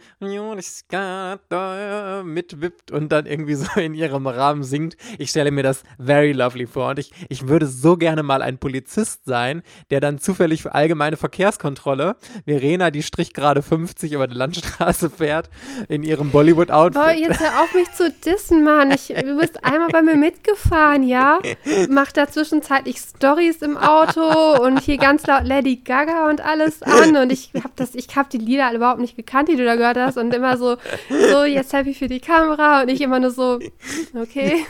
mitwippt 2.25 2.91
und 2.91 3.12
dann 3.13 3.27
irgendwie 3.27 3.55
so 3.55 3.79
in 3.79 3.95
ihrem 3.95 4.27
Rahmen 4.27 4.65
singt. 4.65 4.97
Ich 5.19 5.31
stelle 5.31 5.51
mir 5.51 5.63
das 5.63 5.83
very 5.99 6.33
lovely 6.33 6.67
vor 6.67 6.91
und 6.91 6.99
ich, 6.99 7.13
ich 7.29 7.49
würde 7.49 7.67
so 7.67 7.97
gerne 7.97 8.23
mal 8.23 8.43
ein 8.43 8.59
Polizist 8.59 9.25
sein, 9.25 9.63
der 9.91 10.01
dann 10.01 10.19
zufällig 10.19 10.63
für 10.63 10.75
allgemeine 10.75 11.17
Verkehrskontrolle 11.17 12.17
Verena, 12.47 12.91
die 12.91 13.03
Strich 13.03 13.35
gerade 13.35 13.63
50 13.63 14.13
über 14.13 14.27
die 14.27 14.35
Landstraße 14.35 15.11
fährt, 15.11 15.51
in 15.89 16.03
ihrem 16.03 16.31
Bollywood-Outfit. 16.31 17.03
Boah, 17.03 17.13
jetzt 17.13 17.41
hör 17.41 17.63
auf 17.63 17.75
mich 17.75 17.91
zu 17.93 18.11
dissen, 18.11 18.65
Mann. 18.65 18.91
Ich, 18.91 19.09
du 19.09 19.39
bist 19.39 19.65
einmal 19.65 19.89
bei 19.89 20.03
mir 20.03 20.17
mitgefahren, 20.17 21.03
ja? 21.03 21.39
Mach 21.89 22.13
da 22.13 22.29
zwischenzeitlich 22.29 22.99
Stories 22.99 23.63
im 23.63 23.77
Auto 23.77 24.63
und 24.63 24.81
hier 24.81 24.97
ganz 24.97 25.27
laut 25.27 25.45
Lady 25.45 25.77
Gaga 25.77 26.29
und 26.29 26.41
alles 26.41 26.83
an 26.83 27.17
und 27.17 27.33
ich 27.33 27.51
hab 27.63 27.77
das, 27.77 27.95
ich 27.95 28.09
hab 28.17 28.31
die 28.31 28.39
Lieder 28.39 28.73
überhaupt 28.73 29.01
nicht 29.01 29.17
gekannt, 29.17 29.49
die 29.49 29.57
du 29.57 29.65
da 29.65 29.77
gehört 29.77 29.99
hast 29.99 30.17
und 30.17 30.33
immer 30.35 30.57
so, 30.57 30.77
so, 31.09 31.45
jetzt 31.45 31.73
happy 31.73 31.95
für 31.95 32.09
die 32.09 32.21
Kamera 32.21 32.83
und 32.83 32.89
ich 32.89 33.02
immer 33.03 33.21
nur 33.21 33.31
so, 33.31 33.59
okay. 34.15 34.65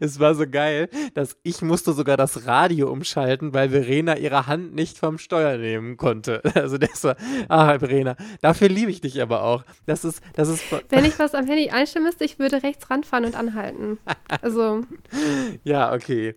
es 0.00 0.18
war 0.18 0.34
so 0.34 0.48
geil, 0.48 0.88
dass 1.14 1.36
ich 1.42 1.62
musste 1.62 1.92
sogar 1.92 2.16
das 2.16 2.46
Radio 2.46 2.90
umschalten, 2.90 3.52
weil 3.54 3.70
Verena 3.70 4.16
ihre 4.16 4.46
Hand 4.46 4.74
nicht 4.74 4.98
vom 4.98 5.18
Steuer 5.18 5.56
nehmen 5.56 5.96
konnte. 5.96 6.42
Also 6.60 6.78
das 6.78 7.04
war, 7.04 7.16
ah, 7.48 7.78
Verena, 7.78 8.16
dafür 8.42 8.68
liebe 8.68 8.90
ich 8.90 9.00
dich 9.00 9.22
aber 9.22 9.44
auch. 9.44 9.64
Das 9.86 10.04
ist, 10.04 10.20
das 10.34 10.48
ist. 10.48 10.62
Wenn 10.90 11.04
ich 11.04 11.18
was 11.18 11.34
am 11.34 11.46
Handy 11.46 11.70
einstellen 11.70 12.04
müsste, 12.04 12.24
ich 12.24 12.38
würde 12.38 12.62
rechts 12.62 12.90
ranfahren 12.90 13.24
und 13.24 13.34
anhalten. 13.34 13.98
Also. 14.42 14.82
ja, 15.64 15.92
okay. 15.94 16.34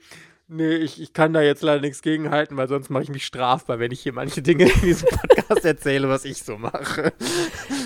Nee, 0.56 0.76
ich, 0.76 1.02
ich 1.02 1.14
kann 1.14 1.34
da 1.34 1.42
jetzt 1.42 1.64
leider 1.64 1.82
nichts 1.82 2.04
gegenhalten, 2.04 2.58
weil 2.58 2.68
sonst 2.68 2.92
mache 2.92 3.02
ich 3.02 3.10
mich 3.10 3.26
strafbar, 3.26 3.80
wenn 3.80 3.92
ich 3.92 4.02
hier 4.02 4.14
manche 4.14 4.44
Dinge 4.44 4.66
in 4.66 4.82
diesem 4.82 5.10
Podcast 5.10 5.66
erzähle, 5.66 6.10
was 6.10 6.26
ich 6.26 6.44
so 6.44 6.60
mache. 6.60 7.12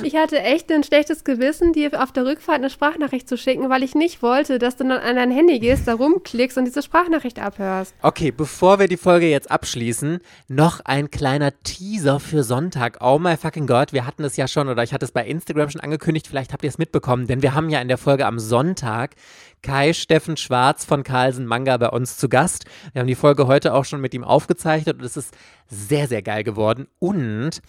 Ich 0.03 0.17
hatte 0.17 0.41
echt 0.41 0.69
ein 0.69 0.83
schlechtes 0.83 1.23
Gewissen, 1.23 1.71
dir 1.71 2.03
auf 2.03 2.11
der 2.11 2.25
Rückfahrt 2.25 2.57
eine 2.57 2.69
Sprachnachricht 2.69 3.29
zu 3.29 3.37
schicken, 3.37 3.69
weil 3.69 3.83
ich 3.83 3.95
nicht 3.95 4.21
wollte, 4.21 4.59
dass 4.59 4.75
du 4.75 4.83
dann 4.83 4.99
an 4.99 5.15
dein 5.15 5.31
Handy 5.31 5.59
gehst, 5.59 5.87
da 5.87 5.93
rumklickst 5.93 6.57
und 6.57 6.65
diese 6.65 6.83
Sprachnachricht 6.83 7.39
abhörst. 7.39 7.95
Okay, 8.01 8.31
bevor 8.31 8.79
wir 8.79 8.89
die 8.89 8.97
Folge 8.97 9.29
jetzt 9.29 9.49
abschließen, 9.49 10.19
noch 10.49 10.81
ein 10.83 11.09
kleiner 11.09 11.57
Teaser 11.63 12.19
für 12.19 12.43
Sonntag. 12.43 12.97
Oh 12.99 13.17
my 13.17 13.37
fucking 13.37 13.67
God, 13.67 13.93
wir 13.93 14.05
hatten 14.05 14.25
es 14.25 14.35
ja 14.35 14.45
schon 14.49 14.67
oder 14.67 14.83
ich 14.83 14.91
hatte 14.91 15.05
es 15.05 15.13
bei 15.13 15.25
Instagram 15.25 15.69
schon 15.69 15.81
angekündigt, 15.81 16.27
vielleicht 16.27 16.51
habt 16.51 16.65
ihr 16.65 16.69
es 16.69 16.77
mitbekommen, 16.77 17.27
denn 17.27 17.41
wir 17.41 17.53
haben 17.53 17.69
ja 17.69 17.79
in 17.79 17.87
der 17.87 17.97
Folge 17.97 18.25
am 18.25 18.39
Sonntag 18.39 19.15
Kai 19.61 19.93
Steffen 19.93 20.37
Schwarz 20.37 20.85
von 20.85 21.03
Carlsen 21.03 21.45
Manga 21.45 21.77
bei 21.77 21.89
uns 21.89 22.17
zu 22.17 22.29
Gast. 22.29 22.65
Wir 22.93 23.01
haben 23.01 23.07
die 23.07 23.15
Folge 23.15 23.47
heute 23.47 23.73
auch 23.73 23.85
schon 23.85 24.01
mit 24.01 24.13
ihm 24.13 24.23
aufgezeichnet 24.23 24.97
und 24.99 25.03
es 25.03 25.17
ist 25.17 25.35
sehr, 25.67 26.07
sehr 26.07 26.21
geil 26.21 26.43
geworden. 26.43 26.87
Und 26.99 27.61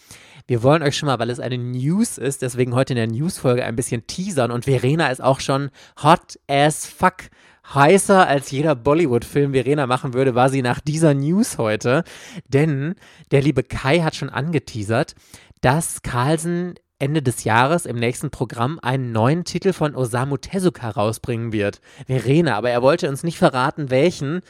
wir 0.47 0.63
wollen 0.63 0.83
euch 0.83 0.97
schon 0.97 1.09
mal, 1.09 1.19
weil 1.19 1.31
es 1.31 1.41
eine 1.41 1.59
News 1.59 2.19
ist, 2.19 2.43
deswegen 2.43 2.75
heute 2.75 2.93
in 2.93 2.99
der 2.99 3.09
News-Folge 3.09 3.65
ein 3.65 3.77
bisschen 3.77 4.07
teasern. 4.07 4.51
Und 4.51 4.65
Verena 4.65 5.09
ist 5.09 5.23
auch 5.23 5.41
schon 5.41 5.71
hot 6.03 6.39
as 6.47 6.87
fuck 6.87 7.31
heißer 7.75 8.27
als 8.27 8.51
jeder 8.51 8.75
Bollywood-Film 8.75 9.53
Verena 9.53 9.87
machen 9.87 10.15
würde, 10.15 10.35
war 10.35 10.49
sie 10.49 10.63
nach 10.63 10.81
dieser 10.81 11.15
News 11.15 11.59
heute. 11.59 12.05
Denn 12.47 12.95
der 13.31 13.43
liebe 13.43 13.63
Kai 13.63 14.01
hat 14.01 14.15
schon 14.15 14.31
angeteasert, 14.31 15.15
dass 15.61 16.03
Carlsen 16.03 16.75
Ende 17.01 17.23
des 17.23 17.45
Jahres 17.45 17.87
im 17.87 17.97
nächsten 17.97 18.31
Programm 18.31 18.81
einen 18.83 19.13
neuen 19.13 19.45
Titel 19.45 19.73
von 19.73 19.95
Osamu 19.95 20.37
Tezuka 20.37 20.91
rausbringen 20.91 21.53
wird. 21.53 21.81
Verena, 22.07 22.57
aber 22.57 22.71
er 22.71 22.83
wollte 22.83 23.09
uns 23.09 23.23
nicht 23.23 23.39
verraten, 23.39 23.91
welchen. 23.91 24.41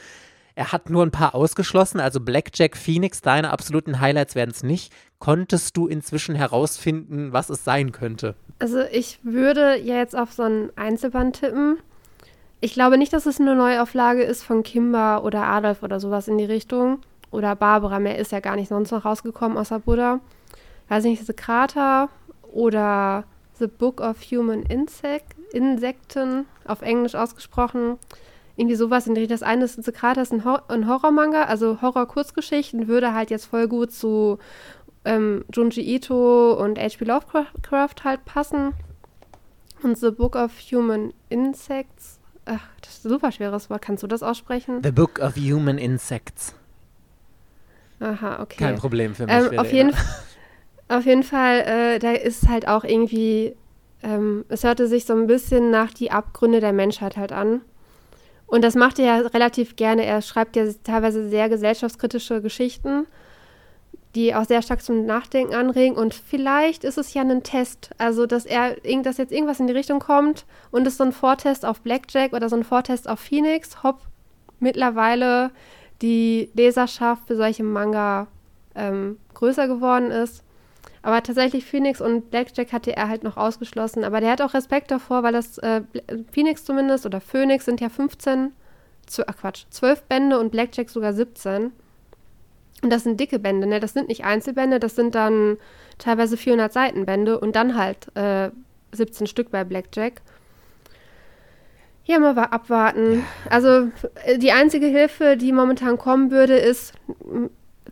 Er 0.55 0.71
hat 0.71 0.89
nur 0.89 1.03
ein 1.05 1.11
paar 1.11 1.35
ausgeschlossen, 1.35 1.99
also 1.99 2.19
Blackjack 2.19 2.75
Phoenix, 2.75 3.21
deine 3.21 3.51
absoluten 3.51 4.01
Highlights 4.01 4.33
werden 4.33 4.49
es 4.49 4.63
nicht. 4.63 4.91
Konntest 5.19 5.77
du 5.77 5.87
inzwischen 5.87 6.33
herausfinden, 6.33 7.31
was 7.33 7.49
es 7.49 7.63
sein 7.63 7.91
könnte? 7.91 8.35
Also 8.57 8.81
ich 8.91 9.19
würde 9.23 9.79
ja 9.79 9.97
jetzt 9.97 10.17
auf 10.17 10.33
so 10.33 10.43
einen 10.43 10.71
Einzelband 10.75 11.39
tippen. 11.39 11.77
Ich 12.61 12.73
glaube 12.73 12.97
nicht, 12.97 13.13
dass 13.13 13.27
es 13.27 13.39
eine 13.39 13.55
Neuauflage 13.55 14.23
ist 14.23 14.43
von 14.43 14.63
Kimba 14.63 15.19
oder 15.19 15.43
Adolf 15.43 15.83
oder 15.83 15.99
sowas 15.99 16.27
in 16.27 16.37
die 16.37 16.45
Richtung. 16.45 16.99
Oder 17.31 17.55
Barbara, 17.55 17.99
mehr 17.99 18.17
ist 18.17 18.31
ja 18.31 18.39
gar 18.39 18.55
nicht 18.55 18.69
sonst 18.69 18.91
noch 18.91 19.05
rausgekommen 19.05 19.57
außer 19.57 19.79
Buddha. 19.79 20.19
Weiß 20.89 21.03
nicht, 21.03 21.21
diese 21.21 21.35
Krater 21.35 22.09
oder 22.51 23.25
The 23.59 23.67
Book 23.67 24.01
of 24.01 24.21
Human 24.31 24.63
Insect, 24.63 25.35
Insekten, 25.53 26.45
auf 26.65 26.81
Englisch 26.81 27.15
ausgesprochen. 27.15 27.97
irgendwie 28.55 28.75
sowas 28.75 29.07
in 29.07 29.15
die 29.15 29.27
Das 29.27 29.43
eine 29.43 29.65
ist 29.65 29.83
Sekrat, 29.83 30.17
ist 30.17 30.33
ein, 30.33 30.43
Hor 30.43 30.63
ein 30.69 30.87
Horror-Manga, 30.87 31.43
also 31.43 31.81
Horror-Kurzgeschichten, 31.81 32.87
würde 32.87 33.13
halt 33.13 33.29
jetzt 33.29 33.45
voll 33.45 33.67
gut 33.67 33.91
zu 33.91 34.37
ähm, 35.05 35.45
Junji 35.53 35.95
Ito 35.95 36.53
und 36.53 36.77
H.P. 36.77 37.05
Lovecraft 37.05 38.03
halt 38.03 38.25
passen. 38.25 38.73
Und 39.81 39.97
The 39.97 40.11
Book 40.11 40.35
of 40.35 40.51
Human 40.71 41.13
Insects. 41.29 42.19
Ach, 42.45 42.67
das 42.81 42.97
ist 42.97 43.05
ein 43.05 43.09
super 43.09 43.31
schweres 43.31 43.69
Wort. 43.69 43.81
Kannst 43.81 44.03
du 44.03 44.07
das 44.07 44.23
aussprechen? 44.23 44.81
The 44.83 44.91
Book 44.91 45.19
of 45.19 45.35
Human 45.35 45.77
Insects. 45.77 46.53
Aha, 47.99 48.41
okay. 48.41 48.57
Kein 48.57 48.75
Problem 48.77 49.13
für 49.15 49.25
mich. 49.25 49.35
Ähm, 49.35 49.59
auf, 49.59 49.71
jeden, 49.71 49.93
auf 50.89 51.05
jeden 51.05 51.23
Fall, 51.23 51.59
äh, 51.61 51.99
da 51.99 52.11
ist 52.11 52.49
halt 52.49 52.67
auch 52.67 52.83
irgendwie, 52.83 53.55
ähm, 54.03 54.43
es 54.49 54.63
hörte 54.63 54.87
sich 54.87 55.05
so 55.05 55.13
ein 55.13 55.27
bisschen 55.27 55.69
nach 55.69 55.93
die 55.93 56.11
Abgründe 56.11 56.59
der 56.59 56.73
Menschheit 56.73 57.15
halt 57.15 57.31
an. 57.31 57.61
Und 58.47 58.63
das 58.63 58.73
macht 58.73 58.97
er 58.97 59.05
ja 59.05 59.27
relativ 59.27 59.75
gerne. 59.75 60.03
Er 60.05 60.21
schreibt 60.23 60.55
ja 60.55 60.65
teilweise 60.83 61.29
sehr 61.29 61.49
gesellschaftskritische 61.49 62.41
Geschichten, 62.41 63.05
die 64.15 64.33
auch 64.33 64.45
sehr 64.45 64.63
stark 64.63 64.81
zum 64.81 65.05
Nachdenken 65.05 65.53
anregen. 65.53 65.95
Und 65.95 66.15
vielleicht 66.15 66.83
ist 66.83 66.97
es 66.97 67.13
ja 67.13 67.21
ein 67.21 67.43
Test, 67.43 67.91
also 67.99 68.25
dass 68.25 68.47
er, 68.47 68.75
dass 69.03 69.17
jetzt 69.17 69.31
irgendwas 69.31 69.59
in 69.59 69.67
die 69.67 69.73
Richtung 69.73 69.99
kommt 69.99 70.45
und 70.71 70.87
es 70.87 70.97
so 70.97 71.03
ein 71.03 71.11
Vortest 71.11 71.63
auf 71.63 71.81
Blackjack 71.81 72.33
oder 72.33 72.49
so 72.49 72.55
ein 72.55 72.63
Vortest 72.63 73.07
auf 73.07 73.19
Phoenix, 73.19 73.83
hopp, 73.83 74.01
mittlerweile 74.59 75.51
die 76.01 76.49
Leserschaft 76.55 77.27
für 77.27 77.35
solche 77.35 77.63
Manga 77.63 78.27
ähm, 78.73 79.19
größer 79.35 79.67
geworden 79.67 80.09
ist. 80.09 80.43
Aber 81.01 81.23
tatsächlich 81.23 81.65
Phoenix 81.65 82.01
und 82.01 82.29
Blackjack 82.29 82.73
hatte 82.73 82.95
er 82.95 83.07
halt 83.07 83.23
noch 83.23 83.37
ausgeschlossen. 83.37 84.03
Aber 84.03 84.19
der 84.19 84.31
hat 84.31 84.41
auch 84.41 84.53
Respekt 84.53 84.91
davor, 84.91 85.23
weil 85.23 85.33
das 85.33 85.57
äh, 85.59 85.81
Phoenix 86.31 86.65
zumindest 86.65 87.05
oder 87.05 87.21
Phoenix 87.21 87.65
sind 87.65 87.79
ja 87.79 87.89
15, 87.89 88.51
ach 89.25 89.37
Quatsch, 89.37 89.65
12 89.69 90.03
Bände 90.03 90.39
und 90.39 90.51
Blackjack 90.51 90.89
sogar 90.89 91.13
17. 91.13 91.71
Und 92.81 92.89
das 92.89 93.03
sind 93.03 93.19
dicke 93.19 93.39
Bände, 93.39 93.67
ne? 93.67 93.79
Das 93.79 93.93
sind 93.93 94.07
nicht 94.07 94.23
Einzelbände, 94.23 94.79
das 94.79 94.95
sind 94.95 95.15
dann 95.15 95.57
teilweise 95.97 96.37
400 96.37 96.71
Seitenbände 96.71 97.39
und 97.39 97.55
dann 97.55 97.75
halt 97.77 98.15
äh, 98.15 98.51
17 98.91 99.27
Stück 99.27 99.51
bei 99.51 99.63
Blackjack. 99.63 100.21
Ja, 102.05 102.17
mal 102.19 102.35
abwarten. 102.35 103.23
Also 103.49 103.91
äh, 104.25 104.37
die 104.37 104.51
einzige 104.51 104.87
Hilfe, 104.87 105.37
die 105.37 105.51
momentan 105.51 105.97
kommen 105.97 106.31
würde, 106.31 106.57
ist 106.57 106.93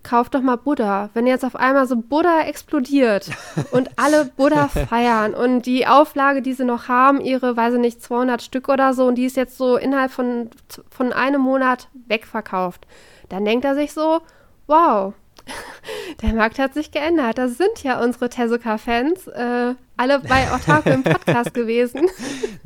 kauf 0.03 0.29
doch 0.29 0.41
mal 0.41 0.55
Buddha. 0.55 1.09
Wenn 1.13 1.27
jetzt 1.27 1.45
auf 1.45 1.55
einmal 1.55 1.87
so 1.87 1.95
Buddha 1.95 2.41
explodiert 2.41 3.29
und 3.71 3.89
alle 3.97 4.25
Buddha 4.25 4.67
feiern 4.67 5.33
und 5.33 5.65
die 5.65 5.87
Auflage, 5.87 6.41
die 6.41 6.53
sie 6.53 6.65
noch 6.65 6.87
haben, 6.87 7.21
ihre, 7.21 7.55
weiß 7.55 7.75
ich 7.75 7.79
nicht, 7.79 8.01
200 8.01 8.41
Stück 8.41 8.69
oder 8.69 8.93
so 8.93 9.05
und 9.05 9.15
die 9.15 9.25
ist 9.25 9.37
jetzt 9.37 9.57
so 9.57 9.77
innerhalb 9.77 10.11
von, 10.11 10.49
von 10.89 11.13
einem 11.13 11.41
Monat 11.41 11.89
wegverkauft, 12.07 12.87
dann 13.29 13.45
denkt 13.45 13.65
er 13.65 13.75
sich 13.75 13.93
so, 13.93 14.21
wow, 14.67 15.13
der 16.21 16.33
Markt 16.33 16.59
hat 16.59 16.73
sich 16.73 16.91
geändert. 16.91 17.37
Das 17.37 17.57
sind 17.57 17.83
ja 17.83 18.01
unsere 18.03 18.29
Tezuka-Fans. 18.29 19.27
Äh, 19.27 19.75
alle 19.99 20.19
bei 20.19 20.53
Otaku 20.53 20.89
im 20.89 21.03
Podcast 21.03 21.53
gewesen. 21.55 22.07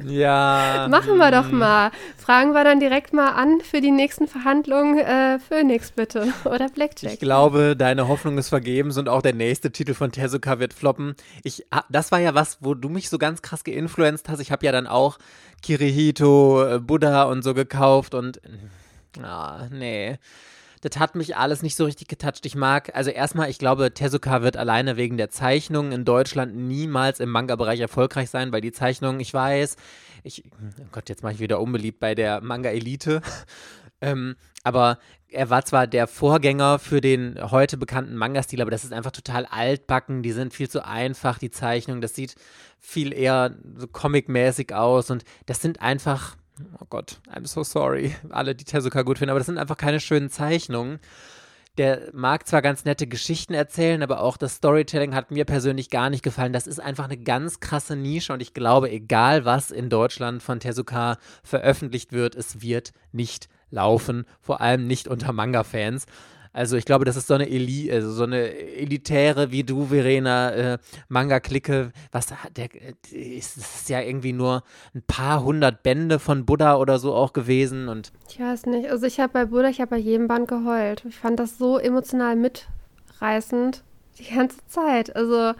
Ja. 0.03 0.87
Machen 0.89 1.17
wir 1.17 1.31
doch 1.31 1.49
mal. 1.49 1.91
Fragen 2.17 2.51
wir 2.51 2.63
dann 2.63 2.79
direkt 2.79 3.13
mal 3.13 3.29
an 3.29 3.61
für 3.61 3.79
die 3.79 3.91
nächsten 3.91 4.27
Verhandlungen 4.27 4.99
äh, 4.99 5.39
Phoenix 5.39 5.91
bitte 5.91 6.33
oder 6.43 6.67
Blackjack. 6.69 7.13
Ich 7.13 7.19
glaube, 7.19 7.75
deine 7.77 8.07
Hoffnung 8.07 8.37
ist 8.37 8.49
vergebens 8.49 8.97
und 8.97 9.07
auch 9.07 9.21
der 9.21 9.33
nächste 9.33 9.71
Titel 9.71 9.93
von 9.93 10.11
Tezuka 10.11 10.59
wird 10.59 10.73
floppen. 10.73 11.15
Ich, 11.43 11.65
das 11.89 12.11
war 12.11 12.19
ja 12.19 12.35
was, 12.35 12.57
wo 12.61 12.73
du 12.73 12.89
mich 12.89 13.09
so 13.09 13.17
ganz 13.17 13.41
krass 13.41 13.63
geinfluenzt 13.63 14.27
hast. 14.27 14.39
Ich 14.39 14.51
habe 14.51 14.65
ja 14.65 14.71
dann 14.71 14.87
auch 14.87 15.17
Kirihito, 15.61 16.65
äh, 16.65 16.79
Buddha 16.79 17.23
und 17.23 17.43
so 17.43 17.53
gekauft 17.53 18.13
und 18.13 18.41
ah, 19.23 19.67
nee 19.71 20.17
das 20.81 20.99
hat 20.99 21.15
mich 21.15 21.37
alles 21.37 21.61
nicht 21.61 21.75
so 21.75 21.85
richtig 21.85 22.07
getoucht. 22.07 22.45
Ich 22.45 22.55
mag, 22.55 22.95
also 22.95 23.11
erstmal, 23.11 23.49
ich 23.49 23.59
glaube, 23.59 23.93
Tezuka 23.93 24.41
wird 24.41 24.57
alleine 24.57 24.97
wegen 24.97 25.17
der 25.17 25.29
Zeichnung 25.29 25.91
in 25.91 26.05
Deutschland 26.05 26.55
niemals 26.55 27.19
im 27.19 27.29
Manga-Bereich 27.29 27.79
erfolgreich 27.79 28.29
sein, 28.29 28.51
weil 28.51 28.61
die 28.61 28.71
Zeichnung, 28.71 29.19
ich 29.19 29.33
weiß, 29.33 29.75
ich, 30.23 30.43
oh 30.79 30.85
Gott, 30.91 31.09
jetzt 31.09 31.23
mache 31.23 31.33
ich 31.33 31.39
wieder 31.39 31.59
unbeliebt 31.59 31.99
bei 31.99 32.15
der 32.15 32.41
Manga-Elite. 32.41 33.21
ähm, 34.01 34.35
aber 34.63 34.97
er 35.27 35.49
war 35.49 35.63
zwar 35.65 35.87
der 35.87 36.07
Vorgänger 36.07 36.79
für 36.79 36.99
den 36.99 37.39
heute 37.51 37.77
bekannten 37.77 38.15
Manga-Stil, 38.15 38.61
aber 38.61 38.71
das 38.71 38.83
ist 38.83 38.91
einfach 38.91 39.11
total 39.11 39.45
altbacken. 39.45 40.23
Die 40.23 40.31
sind 40.31 40.53
viel 40.53 40.69
zu 40.69 40.85
einfach, 40.85 41.37
die 41.37 41.51
Zeichnung. 41.51 42.01
Das 42.01 42.15
sieht 42.15 42.35
viel 42.79 43.13
eher 43.13 43.55
so 43.77 43.87
comic-mäßig 43.87 44.73
aus 44.73 45.11
und 45.11 45.23
das 45.45 45.61
sind 45.61 45.81
einfach 45.81 46.35
oh 46.79 46.85
Gott, 46.89 47.19
I'm 47.33 47.47
so 47.47 47.63
sorry, 47.63 48.15
alle, 48.29 48.55
die 48.55 48.65
Tezuka 48.65 49.01
gut 49.01 49.17
finden, 49.17 49.31
aber 49.31 49.39
das 49.39 49.47
sind 49.47 49.57
einfach 49.57 49.77
keine 49.77 49.99
schönen 49.99 50.29
Zeichnungen. 50.29 50.99
Der 51.77 52.09
mag 52.11 52.47
zwar 52.47 52.61
ganz 52.61 52.83
nette 52.83 53.07
Geschichten 53.07 53.53
erzählen, 53.53 54.03
aber 54.03 54.19
auch 54.19 54.35
das 54.35 54.55
Storytelling 54.55 55.15
hat 55.15 55.31
mir 55.31 55.45
persönlich 55.45 55.89
gar 55.89 56.09
nicht 56.09 56.21
gefallen. 56.21 56.51
Das 56.51 56.67
ist 56.67 56.81
einfach 56.81 57.05
eine 57.05 57.17
ganz 57.17 57.61
krasse 57.61 57.95
Nische 57.95 58.33
und 58.33 58.41
ich 58.41 58.53
glaube, 58.53 58.91
egal 58.91 59.45
was 59.45 59.71
in 59.71 59.89
Deutschland 59.89 60.43
von 60.43 60.59
Tezuka 60.59 61.17
veröffentlicht 61.43 62.11
wird, 62.11 62.35
es 62.35 62.61
wird 62.61 62.91
nicht 63.13 63.47
laufen, 63.69 64.25
vor 64.41 64.59
allem 64.59 64.85
nicht 64.85 65.07
unter 65.07 65.31
Manga-Fans. 65.31 66.07
Also 66.53 66.75
ich 66.75 66.85
glaube, 66.85 67.05
das 67.05 67.15
ist 67.15 67.27
so 67.27 67.33
eine 67.33 67.49
Eli 67.49 67.91
also 67.91 68.11
so 68.11 68.23
eine 68.23 68.49
elitäre 68.49 69.51
wie 69.51 69.63
du, 69.63 69.85
Verena, 69.85 70.51
äh, 70.51 70.77
Manga-Clique. 71.07 71.91
Was 72.11 72.33
der 72.55 72.69
ist, 73.11 73.57
ist 73.57 73.89
ja 73.89 74.01
irgendwie 74.01 74.33
nur 74.33 74.63
ein 74.93 75.01
paar 75.01 75.43
hundert 75.43 75.83
Bände 75.83 76.19
von 76.19 76.45
Buddha 76.45 76.75
oder 76.75 76.99
so 76.99 77.13
auch 77.13 77.33
gewesen 77.33 77.87
und. 77.87 78.11
Ich 78.29 78.39
weiß 78.39 78.65
nicht. 78.65 78.89
Also 78.89 79.05
ich 79.05 79.19
habe 79.19 79.31
bei 79.33 79.45
Buddha, 79.45 79.69
ich 79.69 79.79
habe 79.79 79.91
bei 79.91 79.97
jedem 79.97 80.27
Band 80.27 80.47
geheult. 80.47 81.05
Ich 81.07 81.17
fand 81.17 81.39
das 81.39 81.57
so 81.57 81.77
emotional 81.77 82.35
mitreißend 82.35 83.83
die 84.19 84.35
ganze 84.35 84.57
Zeit. 84.67 85.15
Also 85.15 85.53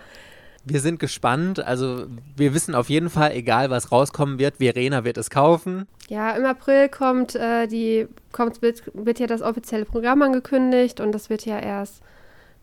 wir 0.64 0.80
sind 0.80 1.00
gespannt. 1.00 1.60
Also 1.60 2.06
wir 2.36 2.54
wissen 2.54 2.76
auf 2.76 2.90
jeden 2.90 3.10
Fall, 3.10 3.32
egal 3.32 3.70
was 3.70 3.92
rauskommen 3.92 4.40
wird, 4.40 4.58
Verena 4.58 5.04
wird 5.04 5.18
es 5.18 5.30
kaufen. 5.30 5.88
Ja, 6.08 6.32
im 6.32 6.46
April 6.46 6.90
kommt 6.90 7.36
äh, 7.36 7.68
die 7.68 8.08
kommt 8.32 8.62
wird, 8.62 8.84
wird 8.94 9.20
ja 9.20 9.28
das 9.28 9.42
offizielle 9.42 9.86
Programm 9.86 10.22
angekündigt 10.22 11.00
und 11.00 11.12
das 11.14 11.30
wird 11.30 11.46
ja 11.46 11.60
erst 11.60 12.02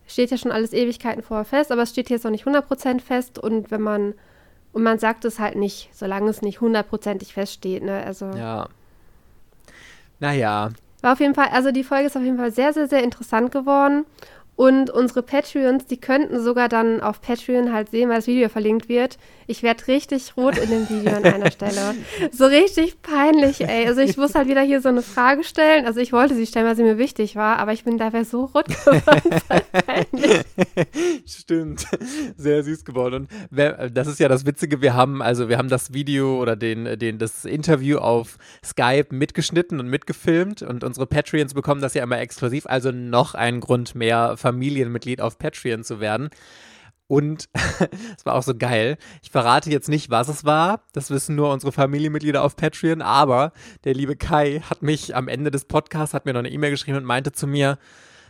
steht 0.07 0.31
ja 0.31 0.37
schon 0.37 0.51
alles 0.51 0.73
Ewigkeiten 0.73 1.21
vorher 1.21 1.45
fest, 1.45 1.71
aber 1.71 1.83
es 1.83 1.91
steht 1.91 2.09
jetzt 2.09 2.23
noch 2.23 2.31
nicht 2.31 2.45
100% 2.45 2.99
fest 2.99 3.37
und 3.37 3.69
wenn 3.71 3.81
man 3.81 4.13
und 4.71 4.83
man 4.83 4.99
sagt 4.99 5.25
es 5.25 5.39
halt 5.39 5.55
nicht, 5.55 5.89
solange 5.93 6.29
es 6.29 6.41
nicht 6.41 6.61
hundertprozentig 6.61 7.33
feststeht, 7.33 7.83
ne? 7.83 8.03
Also 8.05 8.25
Ja. 8.31 8.67
Naja. 10.19 10.69
War 11.01 11.13
auf 11.13 11.19
jeden 11.19 11.33
Fall, 11.33 11.47
also 11.51 11.71
die 11.71 11.83
Folge 11.83 12.07
ist 12.07 12.17
auf 12.17 12.23
jeden 12.23 12.37
Fall 12.37 12.51
sehr, 12.51 12.73
sehr, 12.73 12.87
sehr 12.87 13.03
interessant 13.03 13.51
geworden. 13.51 14.05
Und 14.59 14.89
unsere 14.89 15.23
Patreons, 15.23 15.85
die 15.85 15.95
könnten 15.95 16.43
sogar 16.43 16.67
dann 16.67 16.99
auf 16.99 17.21
Patreon 17.21 17.71
halt 17.71 17.91
sehen, 17.91 18.09
weil 18.09 18.17
das 18.17 18.27
Video 18.27 18.49
verlinkt 18.49 18.89
wird. 18.89 19.17
Ich 19.47 19.63
werde 19.63 19.87
richtig 19.87 20.35
rot 20.35 20.57
in 20.57 20.69
dem 20.69 20.89
Video 20.89 21.15
an 21.15 21.23
einer 21.23 21.49
Stelle. 21.49 21.95
So 22.31 22.45
richtig 22.45 23.01
peinlich, 23.01 23.61
ey. 23.61 23.87
Also 23.87 24.01
ich 24.01 24.17
muss 24.17 24.35
halt 24.35 24.49
wieder 24.49 24.61
hier 24.61 24.81
so 24.81 24.89
eine 24.89 25.01
Frage 25.01 25.43
stellen. 25.45 25.85
Also 25.85 26.01
ich 26.01 26.11
wollte 26.11 26.35
sie 26.35 26.45
stellen, 26.45 26.65
weil 26.65 26.75
sie 26.75 26.83
mir 26.83 26.97
wichtig 26.97 27.37
war, 27.37 27.57
aber 27.57 27.71
ich 27.71 27.85
bin 27.85 27.97
dabei 27.97 28.25
so 28.25 28.45
rot 28.45 28.65
geworden. 28.65 29.41
Stimmt. 31.25 31.87
Sehr 32.35 32.61
süß 32.61 32.83
geworden. 32.83 33.29
Und 33.49 33.97
das 33.97 34.07
ist 34.07 34.19
ja 34.19 34.27
das 34.27 34.45
Witzige, 34.45 34.81
wir 34.81 34.93
haben, 34.93 35.21
also 35.21 35.47
wir 35.47 35.57
haben 35.57 35.69
das 35.69 35.93
Video 35.93 36.37
oder 36.39 36.57
den, 36.57 36.99
den, 36.99 37.17
das 37.17 37.45
Interview 37.45 37.99
auf 37.99 38.37
Skype 38.63 39.07
mitgeschnitten 39.11 39.79
und 39.79 39.87
mitgefilmt 39.87 40.61
und 40.61 40.83
unsere 40.83 41.07
Patreons 41.07 41.53
bekommen 41.53 41.81
das 41.81 41.93
ja 41.93 42.03
immer 42.03 42.19
exklusiv. 42.19 42.65
Also 42.65 42.91
noch 42.91 43.35
ein 43.35 43.61
Grund 43.61 43.95
mehr, 43.95 44.35
Familienmitglied 44.49 45.21
auf 45.21 45.37
Patreon 45.37 45.83
zu 45.83 45.99
werden. 45.99 46.29
Und 47.07 47.49
es 48.17 48.25
war 48.25 48.35
auch 48.35 48.43
so 48.43 48.55
geil. 48.55 48.97
Ich 49.23 49.31
verrate 49.31 49.71
jetzt 49.71 49.89
nicht, 49.89 50.09
was 50.09 50.27
es 50.27 50.45
war. 50.45 50.83
Das 50.93 51.09
wissen 51.09 51.35
nur 51.35 51.51
unsere 51.51 51.71
Familienmitglieder 51.71 52.43
auf 52.43 52.55
Patreon. 52.55 53.01
Aber 53.01 53.51
der 53.83 53.93
liebe 53.93 54.15
Kai 54.15 54.61
hat 54.69 54.83
mich 54.83 55.15
am 55.15 55.27
Ende 55.27 55.51
des 55.51 55.65
Podcasts, 55.65 56.13
hat 56.13 56.25
mir 56.25 56.33
noch 56.33 56.39
eine 56.39 56.51
E-Mail 56.51 56.71
geschrieben 56.71 56.97
und 56.97 57.05
meinte 57.05 57.31
zu 57.31 57.47
mir, 57.47 57.79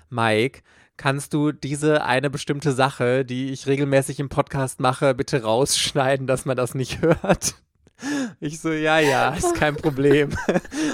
Mike, 0.10 0.62
kannst 0.96 1.34
du 1.34 1.52
diese 1.52 2.04
eine 2.04 2.30
bestimmte 2.30 2.72
Sache, 2.72 3.26
die 3.26 3.52
ich 3.52 3.68
regelmäßig 3.68 4.20
im 4.20 4.30
Podcast 4.30 4.80
mache, 4.80 5.14
bitte 5.14 5.44
rausschneiden, 5.44 6.26
dass 6.26 6.46
man 6.46 6.58
das 6.58 6.74
nicht 6.74 7.02
hört? 7.02 7.56
Ich 8.40 8.60
so, 8.60 8.72
ja, 8.72 9.00
ja, 9.00 9.30
ist 9.38 9.56
kein 9.56 9.76
Problem. 9.76 10.30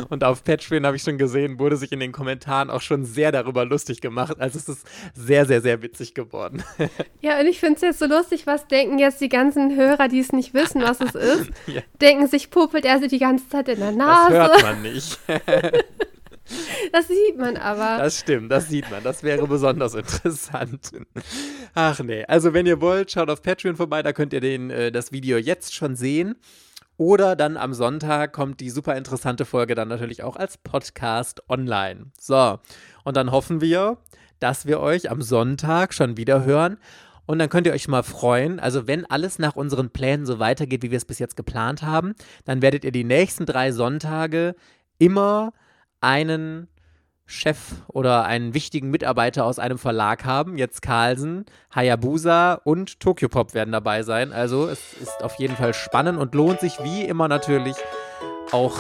Und 0.10 0.24
auf 0.24 0.44
Patreon 0.44 0.86
habe 0.86 0.96
ich 0.96 1.04
schon 1.04 1.18
gesehen, 1.18 1.60
wurde 1.60 1.78
sich 1.78 1.92
in 1.92 2.00
den 2.00 2.12
Kommentaren 2.12 2.70
auch 2.70 2.82
schon 2.82 3.06
sehr 3.06 3.32
darüber 3.32 3.66
lustig 3.66 4.02
gemacht. 4.02 4.40
Also 4.40 4.58
es 4.58 4.70
ist 4.70 4.88
sehr, 5.14 5.46
sehr, 5.46 5.62
sehr 5.62 5.82
witzig 5.82 6.14
geworden. 6.14 6.64
Ja, 7.22 7.40
und 7.40 7.48
ich 7.48 7.60
finde 7.60 7.76
es 7.76 7.82
jetzt 7.82 8.00
so 8.00 8.06
lustig, 8.06 8.46
was 8.46 8.68
denken 8.68 9.00
jetzt 9.00 9.20
die 9.20 9.30
ganzen 9.30 9.76
Hörer, 9.76 10.08
die 10.08 10.20
es 10.20 10.32
nicht 10.32 10.54
wissen, 10.54 10.82
was 10.82 11.02
es 11.02 11.16
ist? 11.16 11.50
Ja. 11.68 11.82
Denken 12.00 12.28
sich, 12.28 12.52
popelt 12.52 12.86
er 12.86 13.00
sie 13.00 13.08
die 13.08 13.18
ganze 13.18 13.50
Zeit 13.50 13.68
in 13.70 13.80
der 13.80 13.92
Nase. 13.92 14.34
Das 14.34 14.52
hört 14.52 14.62
man 14.62 14.82
nicht. 14.84 15.20
Das 16.92 17.08
sieht 17.08 17.38
man 17.38 17.58
aber. 17.58 17.98
Das 17.98 18.20
stimmt, 18.20 18.52
das 18.52 18.70
sieht 18.70 18.90
man. 18.92 19.04
Das 19.04 19.24
wäre 19.24 19.48
besonders 19.48 19.96
interessant. 19.96 20.92
Ach 21.74 22.00
nee, 22.00 22.24
also 22.26 22.54
wenn 22.54 22.68
ihr 22.68 22.82
wollt, 22.82 23.12
schaut 23.12 23.30
auf 23.30 23.42
Patreon 23.42 23.76
vorbei, 23.76 24.04
da 24.04 24.14
könnt 24.14 24.34
ihr 24.34 24.42
den, 24.42 24.70
äh, 24.70 24.92
das 24.92 25.12
Video 25.12 25.38
jetzt 25.38 25.74
schon 25.74 25.96
sehen. 25.96 26.36
Oder 26.98 27.36
dann 27.36 27.58
am 27.58 27.74
Sonntag 27.74 28.32
kommt 28.32 28.62
die 28.62 28.70
super 28.70 28.96
interessante 28.96 29.46
Folge 29.46 29.76
dann 29.76 29.90
natürlich 29.90 30.24
auch 30.24 30.38
als 30.38 30.58
Podcast 30.58 31.44
online. 31.50 32.08
So, 32.20 32.60
und 33.04 33.18
dann 33.18 33.32
hoffen 33.32 33.60
wir, 33.60 33.98
dass 34.40 34.66
wir 34.66 34.80
euch 34.80 35.12
am 35.12 35.22
Sonntag 35.22 35.94
schon 35.94 36.18
wieder 36.18 36.46
hören. 36.46 36.78
Und 37.26 37.40
dann 37.40 37.50
könnt 37.50 37.68
ihr 37.68 37.74
euch 37.74 37.88
mal 37.88 38.04
freuen. 38.04 38.60
Also, 38.60 38.88
wenn 38.88 39.06
alles 39.06 39.40
nach 39.40 39.56
unseren 39.56 39.90
Plänen 39.90 40.26
so 40.26 40.40
weitergeht, 40.40 40.84
wie 40.84 40.92
wir 40.92 40.98
es 40.98 41.06
bis 41.06 41.20
jetzt 41.20 41.36
geplant 41.36 41.82
haben, 41.82 42.14
dann 42.46 42.62
werdet 42.62 42.86
ihr 42.86 42.92
die 42.92 43.04
nächsten 43.04 43.46
drei 43.46 43.72
Sonntage 43.72 44.56
immer 45.00 45.52
einen 46.02 46.68
Chef 47.26 47.74
oder 47.88 48.26
einen 48.26 48.54
wichtigen 48.54 48.92
Mitarbeiter 48.92 49.46
aus 49.46 49.58
einem 49.60 49.78
Verlag 49.78 50.26
haben. 50.26 50.58
Jetzt 50.58 50.82
Carlsen, 50.82 51.46
Hayabusa 51.74 52.62
und 52.64 53.00
Tokyopop 53.00 53.54
werden 53.54 53.72
dabei 53.72 54.04
sein. 54.04 54.32
Also 54.32 54.68
es 54.68 54.94
ist 54.94 55.24
auf 55.24 55.36
jeden 55.36 55.56
Fall 55.56 55.74
spannend 55.74 56.20
und 56.20 56.36
lohnt 56.36 56.60
sich 56.60 56.78
wie 56.84 57.04
immer 57.04 57.28
natürlich 57.28 57.76
auch 58.52 58.78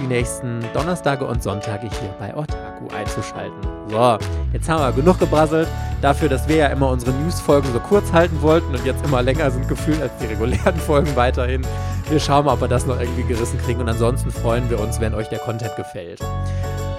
die 0.00 0.06
nächsten 0.06 0.60
Donnerstage 0.72 1.26
und 1.26 1.42
Sonntage 1.42 1.88
hier 1.88 2.14
bei 2.18 2.34
Otaku 2.34 2.88
einzuschalten. 2.94 3.60
So, 3.88 4.18
jetzt 4.52 4.68
haben 4.68 4.80
wir 4.80 4.92
genug 4.92 5.18
gebrasselt. 5.18 5.68
Dafür, 6.00 6.28
dass 6.28 6.48
wir 6.48 6.56
ja 6.56 6.66
immer 6.68 6.88
unsere 6.88 7.12
News-Folgen 7.12 7.72
so 7.72 7.78
kurz 7.80 8.12
halten 8.12 8.40
wollten 8.42 8.74
und 8.74 8.84
jetzt 8.84 9.04
immer 9.04 9.22
länger 9.22 9.50
sind 9.50 9.68
gefühlt 9.68 10.00
als 10.00 10.16
die 10.18 10.26
regulären 10.26 10.76
Folgen 10.86 11.14
weiterhin. 11.14 11.62
Wir 12.08 12.18
schauen 12.18 12.46
mal, 12.46 12.54
ob 12.54 12.60
wir 12.60 12.68
das 12.68 12.86
noch 12.86 12.98
irgendwie 12.98 13.22
gerissen 13.22 13.58
kriegen. 13.58 13.80
Und 13.80 13.88
ansonsten 13.88 14.30
freuen 14.30 14.68
wir 14.70 14.80
uns, 14.80 15.00
wenn 15.00 15.14
euch 15.14 15.28
der 15.28 15.38
Content 15.38 15.76
gefällt. 15.76 16.20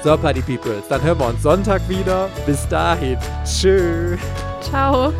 So, 0.03 0.17
Party 0.17 0.41
Peoples, 0.41 0.83
dann 0.89 1.01
hören 1.01 1.17
wir 1.17 1.27
uns 1.27 1.41
Sonntag 1.41 1.87
wieder. 1.87 2.27
Bis 2.45 2.67
dahin. 2.67 3.17
Tschüss. 3.45 4.19
Ciao. 4.59 5.13